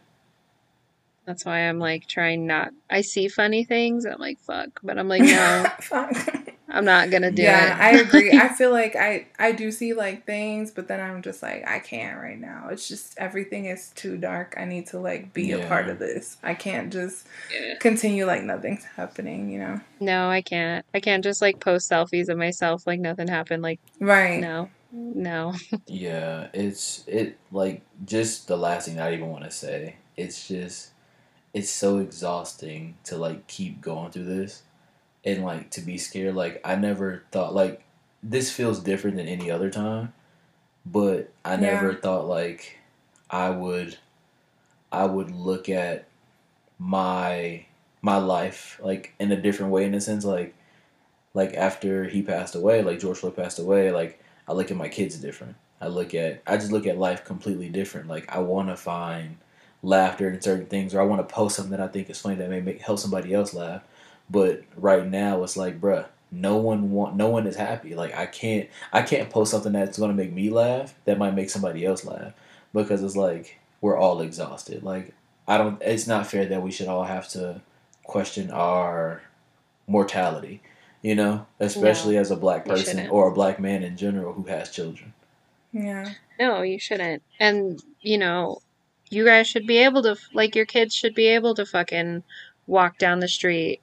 That's 1.24 1.44
why 1.44 1.60
I'm 1.60 1.78
like 1.78 2.06
trying 2.06 2.46
not. 2.46 2.70
I 2.90 3.02
see 3.02 3.28
funny 3.28 3.64
things. 3.64 4.04
I'm 4.06 4.18
like 4.18 4.38
fuck, 4.40 4.80
but 4.82 4.98
I'm 4.98 5.08
like 5.08 5.22
no, 5.22 5.66
I'm 6.68 6.84
not 6.84 7.10
gonna 7.10 7.30
do 7.30 7.42
yeah, 7.42 7.76
it. 7.76 7.80
I 7.80 8.00
agree. 8.00 8.32
I 8.32 8.48
feel 8.54 8.70
like 8.70 8.96
I 8.96 9.26
I 9.38 9.52
do 9.52 9.70
see 9.70 9.92
like 9.94 10.24
things, 10.26 10.70
but 10.70 10.88
then 10.88 11.00
I'm 11.00 11.22
just 11.22 11.42
like 11.42 11.66
I 11.68 11.78
can't 11.78 12.18
right 12.20 12.38
now. 12.40 12.68
It's 12.70 12.88
just 12.88 13.16
everything 13.18 13.66
is 13.66 13.90
too 13.90 14.16
dark. 14.16 14.54
I 14.58 14.64
need 14.64 14.86
to 14.88 14.98
like 14.98 15.32
be 15.32 15.52
a 15.52 15.66
part 15.68 15.88
of 15.88 15.98
this. 15.98 16.38
I 16.42 16.54
can't 16.54 16.92
just 16.92 17.26
Yeah. 17.52 17.74
continue 17.78 18.24
like 18.26 18.42
nothing's 18.42 18.84
happening. 18.84 19.50
You 19.50 19.58
know? 19.60 19.80
No, 20.00 20.28
I 20.28 20.40
can't. 20.42 20.84
I 20.94 21.00
can't 21.00 21.22
just 21.22 21.42
like 21.42 21.60
post 21.60 21.90
selfies 21.90 22.28
of 22.30 22.38
myself 22.38 22.86
like 22.86 23.00
nothing 23.00 23.28
happened. 23.28 23.62
Like 23.62 23.80
Right. 24.00 24.40
no, 24.40 24.70
no. 24.92 25.54
Yeah, 25.86 26.48
it's 26.54 27.04
it 27.06 27.38
like 27.50 27.82
just 28.06 28.48
the 28.48 28.56
last 28.56 28.88
thing 28.88 28.98
I 28.98 29.12
even 29.12 29.28
want 29.28 29.44
to 29.44 29.50
say. 29.50 29.96
It's 30.16 30.48
just 30.48 30.91
it's 31.54 31.70
so 31.70 31.98
exhausting 31.98 32.96
to 33.04 33.16
like 33.16 33.46
keep 33.46 33.80
going 33.80 34.10
through 34.10 34.24
this 34.24 34.62
and 35.24 35.44
like 35.44 35.70
to 35.70 35.80
be 35.80 35.98
scared. 35.98 36.34
Like 36.34 36.60
I 36.64 36.76
never 36.76 37.24
thought 37.30 37.54
like 37.54 37.84
this 38.22 38.50
feels 38.50 38.80
different 38.80 39.16
than 39.16 39.28
any 39.28 39.50
other 39.50 39.70
time, 39.70 40.12
but 40.86 41.30
I 41.44 41.56
never 41.56 41.94
thought 41.94 42.26
like 42.26 42.78
I 43.30 43.50
would 43.50 43.98
I 44.90 45.04
would 45.04 45.30
look 45.30 45.68
at 45.68 46.06
my 46.78 47.66
my 48.00 48.16
life 48.16 48.80
like 48.82 49.14
in 49.18 49.30
a 49.30 49.40
different 49.40 49.72
way 49.72 49.84
in 49.84 49.94
a 49.94 50.00
sense 50.00 50.24
like 50.24 50.54
like 51.34 51.54
after 51.54 52.04
he 52.04 52.22
passed 52.22 52.54
away 52.54 52.82
like 52.82 52.98
George 52.98 53.18
Floyd 53.18 53.36
passed 53.36 53.58
away 53.58 53.92
like 53.92 54.20
I 54.48 54.52
look 54.52 54.70
at 54.70 54.76
my 54.76 54.88
kids 54.88 55.16
different. 55.16 55.56
I 55.80 55.88
look 55.88 56.14
at 56.14 56.42
I 56.46 56.56
just 56.56 56.72
look 56.72 56.86
at 56.86 56.98
life 56.98 57.24
completely 57.24 57.68
different. 57.68 58.08
Like 58.08 58.34
I 58.34 58.38
want 58.38 58.68
to 58.68 58.76
find 58.76 59.36
laughter 59.82 60.28
and 60.28 60.42
certain 60.42 60.66
things, 60.66 60.94
or 60.94 61.00
I 61.00 61.04
want 61.04 61.26
to 61.26 61.34
post 61.34 61.56
something 61.56 61.72
that 61.72 61.80
I 61.80 61.88
think 61.88 62.08
is 62.08 62.20
funny 62.20 62.36
that 62.36 62.50
may 62.50 62.60
make 62.60 62.80
help 62.80 62.98
somebody 62.98 63.34
else 63.34 63.52
laugh. 63.52 63.82
But 64.30 64.62
right 64.76 65.06
now, 65.06 65.42
it's 65.42 65.56
like, 65.56 65.80
bruh, 65.80 66.06
no 66.30 66.56
one 66.56 66.92
want, 66.92 67.16
no 67.16 67.28
one 67.28 67.46
is 67.46 67.56
happy. 67.56 67.94
Like 67.94 68.14
I 68.14 68.26
can't, 68.26 68.68
I 68.92 69.02
can't 69.02 69.30
post 69.30 69.50
something 69.50 69.72
that's 69.72 69.98
gonna 69.98 70.14
make 70.14 70.32
me 70.32 70.50
laugh 70.50 70.94
that 71.04 71.18
might 71.18 71.34
make 71.34 71.50
somebody 71.50 71.84
else 71.84 72.04
laugh 72.04 72.32
because 72.72 73.02
it's 73.02 73.16
like 73.16 73.58
we're 73.80 73.98
all 73.98 74.20
exhausted. 74.20 74.82
Like 74.82 75.14
I 75.46 75.58
don't, 75.58 75.82
it's 75.82 76.06
not 76.06 76.26
fair 76.26 76.46
that 76.46 76.62
we 76.62 76.70
should 76.70 76.88
all 76.88 77.04
have 77.04 77.28
to 77.30 77.60
question 78.04 78.50
our 78.50 79.22
mortality. 79.86 80.62
You 81.02 81.16
know, 81.16 81.46
especially 81.58 82.16
as 82.16 82.30
a 82.30 82.36
black 82.36 82.64
person 82.64 83.08
or 83.08 83.26
a 83.26 83.34
black 83.34 83.58
man 83.58 83.82
in 83.82 83.96
general 83.96 84.34
who 84.34 84.44
has 84.44 84.70
children. 84.70 85.12
Yeah. 85.72 86.12
No, 86.38 86.62
you 86.62 86.78
shouldn't. 86.78 87.24
And, 87.40 87.82
you 88.00 88.18
know, 88.18 88.60
you 89.12 89.24
guys 89.24 89.46
should 89.46 89.66
be 89.66 89.78
able 89.78 90.02
to, 90.02 90.16
like, 90.32 90.56
your 90.56 90.66
kids 90.66 90.94
should 90.94 91.14
be 91.14 91.26
able 91.28 91.54
to 91.54 91.66
fucking 91.66 92.22
walk 92.66 92.98
down 92.98 93.20
the 93.20 93.28
street, 93.28 93.80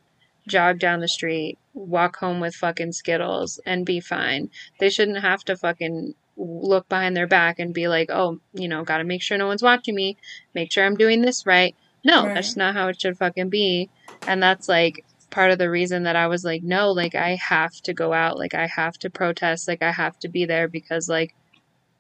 jog 0.48 0.80
down 0.80 1.00
the 1.00 1.08
street, 1.08 1.58
walk 1.74 2.18
home 2.18 2.40
with 2.40 2.56
fucking 2.56 2.92
Skittles 2.92 3.60
and 3.66 3.86
be 3.86 4.00
fine. 4.00 4.50
They 4.80 4.90
shouldn't 4.90 5.20
have 5.20 5.44
to 5.46 5.56
fucking 5.56 6.16
look 6.36 6.88
behind 6.90 7.16
their 7.16 7.28
back 7.28 7.60
and 7.60 7.74
be 7.74 7.88
like, 7.88 8.10
oh, 8.10 8.40
you 8.54 8.68
know, 8.68 8.84
gotta 8.84 9.04
make 9.04 9.22
sure 9.22 9.38
no 9.38 9.48
one's 9.48 9.64
watching 9.64 9.96
me, 9.96 10.18
make 10.56 10.72
sure 10.72 10.86
I'm 10.86 10.96
doing 10.96 11.22
this 11.22 11.46
right. 11.46 11.76
No, 12.04 12.26
Right. 12.26 12.36
that's 12.36 12.56
not 12.56 12.76
how 12.76 12.88
it 12.88 13.00
should 13.00 13.18
fucking 13.18 13.50
be. 13.50 13.90
And 14.26 14.42
that's 14.42 14.70
like 14.70 15.04
part 15.30 15.52
of 15.52 15.60
the 15.60 15.70
reason 15.70 16.04
that 16.04 16.16
I 16.16 16.28
was 16.28 16.44
like, 16.44 16.64
no, 16.64 16.92
like, 16.92 17.14
I 17.14 17.36
have 17.36 17.74
to 17.84 17.94
go 17.94 18.14
out, 18.14 18.38
like, 18.40 18.56
I 18.56 18.68
have 18.68 18.98
to 19.00 19.10
protest, 19.10 19.68
like, 19.68 19.84
I 19.84 19.92
have 19.92 20.18
to 20.20 20.30
be 20.30 20.46
there 20.46 20.68
because, 20.68 21.08
like, 21.10 21.36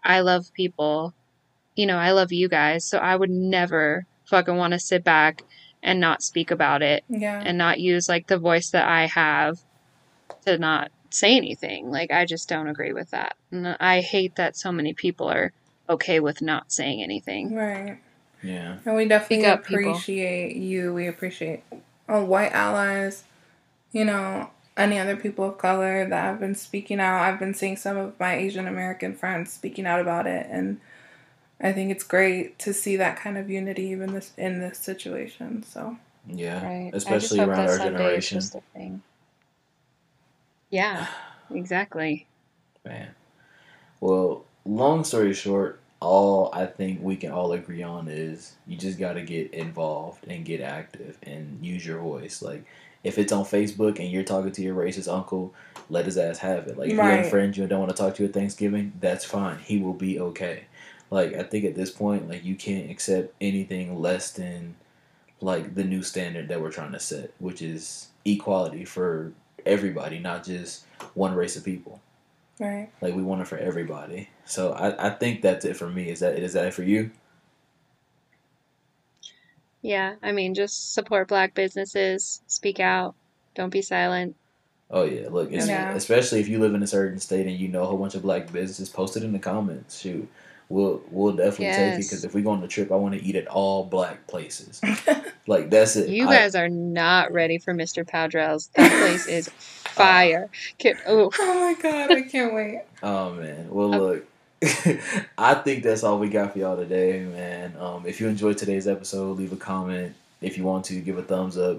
I 0.03 0.21
love 0.21 0.53
people. 0.53 1.13
You 1.79 1.85
know, 1.85 1.97
I 1.97 2.11
love 2.11 2.33
you 2.33 2.49
guys. 2.49 2.83
So 2.83 2.97
I 2.97 3.15
would 3.15 3.29
never 3.29 4.05
fucking 4.25 4.57
want 4.57 4.73
to 4.73 4.79
sit 4.79 5.01
back 5.01 5.43
and 5.81 6.01
not 6.01 6.21
speak 6.21 6.51
about 6.51 6.81
it 6.81 7.05
Yeah. 7.07 7.41
and 7.45 7.57
not 7.57 7.79
use 7.79 8.09
like 8.09 8.27
the 8.27 8.37
voice 8.37 8.71
that 8.71 8.85
I 8.85 9.05
have 9.05 9.59
to 10.45 10.57
not 10.57 10.91
say 11.09 11.37
anything. 11.37 11.89
Like, 11.89 12.11
I 12.11 12.25
just 12.25 12.49
don't 12.49 12.67
agree 12.67 12.91
with 12.91 13.11
that. 13.11 13.37
And 13.51 13.77
I 13.79 14.01
hate 14.01 14.35
that 14.35 14.57
so 14.57 14.73
many 14.73 14.93
people 14.93 15.29
are 15.31 15.53
okay 15.89 16.19
with 16.19 16.41
not 16.41 16.69
saying 16.73 17.01
anything. 17.01 17.55
Right. 17.55 17.97
Yeah. 18.43 18.79
And 18.85 18.95
we 18.97 19.07
definitely 19.07 19.37
Speak 19.43 19.47
up, 19.47 19.63
people. 19.65 19.91
appreciate 19.91 20.57
you. 20.57 20.93
We 20.93 21.07
appreciate 21.07 21.63
all 22.09 22.25
white 22.25 22.51
allies, 22.51 23.23
you 23.93 24.03
know, 24.03 24.49
any 24.75 24.99
other 24.99 25.15
people 25.15 25.45
of 25.45 25.57
color 25.57 26.05
that 26.09 26.23
have 26.23 26.41
been 26.41 26.55
speaking 26.55 26.99
out. 26.99 27.21
I've 27.21 27.39
been 27.39 27.53
seeing 27.53 27.77
some 27.77 27.95
of 27.95 28.19
my 28.19 28.35
Asian 28.35 28.67
American 28.67 29.15
friends 29.15 29.53
speaking 29.53 29.85
out 29.85 30.01
about 30.01 30.27
it 30.27 30.45
and 30.51 30.81
I 31.61 31.73
think 31.73 31.91
it's 31.91 32.03
great 32.03 32.59
to 32.59 32.73
see 32.73 32.97
that 32.97 33.19
kind 33.19 33.37
of 33.37 33.49
unity 33.49 33.83
even 33.87 34.13
this 34.13 34.33
in 34.37 34.59
this 34.59 34.79
situation. 34.79 35.63
So 35.63 35.97
Yeah, 36.27 36.61
Right. 36.63 36.91
especially 36.93 37.15
I 37.15 37.19
just 37.19 37.35
hope 37.37 37.49
around 37.49 37.69
our 37.69 37.77
generation. 37.79 38.37
It's 38.37 38.51
just 38.51 38.55
a 38.55 38.61
thing. 38.73 39.03
Yeah, 40.71 41.07
exactly. 41.51 42.27
Man. 42.85 43.09
Well, 44.01 44.45
long 44.65 45.03
story 45.03 45.33
short, 45.33 45.79
all 46.01 46.49
I 46.53 46.65
think 46.67 47.01
we 47.03 47.17
can 47.17 47.31
all 47.31 47.51
agree 47.53 47.83
on 47.83 48.07
is 48.07 48.55
you 48.67 48.77
just 48.77 48.99
got 48.99 49.13
to 49.13 49.21
get 49.21 49.53
involved 49.53 50.25
and 50.27 50.45
get 50.45 50.61
active 50.61 51.17
and 51.23 51.65
use 51.65 51.85
your 51.85 51.99
voice. 51.99 52.41
Like, 52.41 52.65
if 53.03 53.17
it's 53.17 53.33
on 53.33 53.45
Facebook 53.45 53.99
and 53.99 54.09
you're 54.09 54.23
talking 54.23 54.51
to 54.53 54.61
your 54.61 54.75
racist 54.75 55.11
uncle, 55.13 55.53
let 55.89 56.05
his 56.05 56.17
ass 56.17 56.39
have 56.39 56.67
it. 56.67 56.77
Like, 56.77 56.91
if 56.91 57.01
you 57.01 57.11
have 57.11 57.21
a 57.21 57.23
Right. 57.23 57.31
friend 57.31 57.55
you 57.57 57.67
don't 57.67 57.79
want 57.81 57.91
to 57.91 57.97
talk 57.97 58.15
to 58.15 58.25
at 58.25 58.33
Thanksgiving, 58.33 58.93
that's 59.01 59.25
fine. 59.25 59.59
He 59.59 59.79
will 59.79 59.93
be 59.93 60.19
okay. 60.19 60.65
Like, 61.11 61.33
I 61.33 61.43
think 61.43 61.65
at 61.65 61.75
this 61.75 61.91
point, 61.91 62.29
like, 62.29 62.43
you 62.43 62.55
can't 62.55 62.91
accept 62.91 63.33
anything 63.41 63.99
less 63.99 64.31
than, 64.31 64.75
like, 65.41 65.75
the 65.75 65.83
new 65.83 66.03
standard 66.03 66.47
that 66.49 66.61
we're 66.61 66.71
trying 66.71 66.91
to 66.91 66.99
set, 66.99 67.31
which 67.39 67.61
is 67.61 68.09
equality 68.25 68.85
for 68.85 69.33
everybody, 69.65 70.19
not 70.19 70.43
just 70.43 70.85
one 71.13 71.33
race 71.33 71.55
of 71.55 71.63
people. 71.65 72.01
Right. 72.59 72.89
Like 73.01 73.15
we 73.15 73.23
want 73.23 73.41
it 73.41 73.47
for 73.47 73.57
everybody. 73.57 74.27
So 74.45 74.73
I, 74.73 75.07
I 75.07 75.09
think 75.11 75.41
that's 75.41 75.63
it 75.63 75.77
for 75.77 75.89
me. 75.89 76.09
Is 76.09 76.19
that 76.19 76.37
is 76.37 76.53
that 76.53 76.65
it 76.65 76.73
for 76.73 76.83
you? 76.83 77.09
Yeah, 79.81 80.15
I 80.21 80.33
mean, 80.33 80.53
just 80.53 80.93
support 80.93 81.29
black 81.29 81.53
businesses, 81.53 82.41
speak 82.47 82.81
out, 82.81 83.15
don't 83.55 83.69
be 83.69 83.81
silent. 83.81 84.35
Oh 84.91 85.03
yeah. 85.03 85.29
Look, 85.29 85.53
it's, 85.53 85.67
Yeah. 85.67 85.93
especially 85.93 86.41
if 86.41 86.49
you 86.49 86.59
live 86.59 86.73
in 86.73 86.83
a 86.83 86.87
certain 86.87 87.19
state 87.19 87.47
and 87.47 87.57
you 87.57 87.69
know 87.69 87.83
a 87.83 87.85
whole 87.85 87.97
bunch 87.97 88.15
of 88.15 88.23
black 88.23 88.51
businesses, 88.51 88.89
post 88.89 89.15
it 89.15 89.23
in 89.23 89.31
the 89.31 89.39
comments. 89.39 89.99
Shoot, 89.99 90.27
we'll 90.69 91.01
we'll 91.11 91.33
definitely 91.33 91.65
take 91.75 91.93
it 91.95 91.97
because 91.97 92.23
if 92.23 92.33
we 92.33 92.41
go 92.41 92.51
on 92.51 92.61
the 92.61 92.67
trip, 92.67 92.91
I 92.91 92.95
want 92.95 93.15
to 93.15 93.23
eat 93.23 93.35
at 93.35 93.47
all 93.47 93.83
black 93.85 94.25
places. 94.27 94.79
like 95.47 95.69
that's 95.69 95.95
it. 95.95 96.09
You 96.09 96.27
I- 96.29 96.35
guys 96.37 96.55
are 96.55 96.69
not 96.69 97.31
ready 97.33 97.57
for 97.57 97.73
Mr. 97.73 98.07
Powdrell's. 98.07 98.67
That 98.75 98.91
place 99.01 99.27
is 99.27 99.49
fire. 99.89 100.49
Kid, 100.77 100.97
oh, 101.07 101.29
Oh 101.39 101.59
my 101.59 101.81
god, 101.81 102.11
I 102.11 102.21
can't 102.21 102.53
wait. 102.53 102.81
Oh 103.03 103.33
man. 103.33 103.69
Well, 103.69 103.93
Um, 103.93 103.99
look. 104.01 104.25
I 105.37 105.53
think 105.55 105.83
that's 105.83 106.03
all 106.03 106.19
we 106.19 106.27
got 106.29 106.51
for 106.53 106.59
y'all 106.59 106.75
today, 106.75 107.21
man. 107.21 107.75
Um, 107.79 108.05
if 108.05 108.19
you 108.19 108.27
enjoyed 108.27 108.57
today's 108.57 108.87
episode, 108.87 109.37
leave 109.37 109.53
a 109.53 109.55
comment. 109.55 110.15
If 110.41 110.57
you 110.57 110.63
want 110.65 110.85
to, 110.85 110.99
give 110.99 111.17
a 111.17 111.23
thumbs 111.23 111.57
up. 111.57 111.77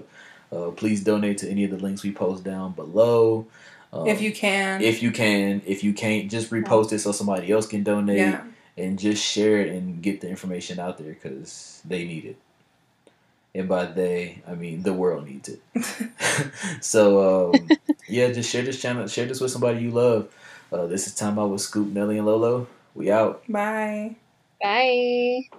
Uh, 0.51 0.71
please 0.71 1.03
donate 1.03 1.37
to 1.39 1.49
any 1.49 1.63
of 1.63 1.71
the 1.71 1.77
links 1.77 2.03
we 2.03 2.11
post 2.11 2.43
down 2.43 2.71
below. 2.73 3.45
Um, 3.93 4.07
if 4.07 4.21
you 4.21 4.31
can. 4.31 4.81
if 4.81 5.01
you 5.03 5.11
can, 5.11 5.61
if 5.65 5.83
you 5.83 5.93
can't, 5.93 6.29
just 6.31 6.49
repost 6.49 6.91
it 6.91 6.99
so 6.99 7.11
somebody 7.11 7.51
else 7.51 7.67
can 7.67 7.83
donate 7.83 8.17
yeah. 8.17 8.41
And 8.77 8.99
just 8.99 9.23
share 9.23 9.61
it 9.61 9.69
and 9.69 10.01
get 10.01 10.21
the 10.21 10.29
information 10.29 10.79
out 10.79 10.97
there 10.97 11.13
because 11.13 11.81
they 11.85 12.05
need 12.05 12.25
it. 12.25 12.37
And 13.53 13.67
by 13.67 13.85
they, 13.85 14.41
I 14.47 14.55
mean 14.55 14.83
the 14.83 14.93
world 14.93 15.27
needs 15.27 15.49
it. 15.49 15.61
so 16.81 17.53
um, 17.53 17.73
yeah, 18.07 18.31
just 18.31 18.49
share 18.49 18.63
this 18.63 18.81
channel, 18.81 19.07
share 19.07 19.25
this 19.25 19.41
with 19.41 19.51
somebody 19.51 19.81
you 19.81 19.91
love. 19.91 20.33
Uh, 20.71 20.87
this 20.87 21.07
is 21.07 21.15
time 21.15 21.37
out 21.37 21.49
with 21.49 21.61
Scoop, 21.61 21.89
Nelly, 21.89 22.17
and 22.17 22.25
Lolo. 22.27 22.67
We 22.95 23.11
out. 23.11 23.43
Bye. 23.49 24.15
bye. 24.61 25.49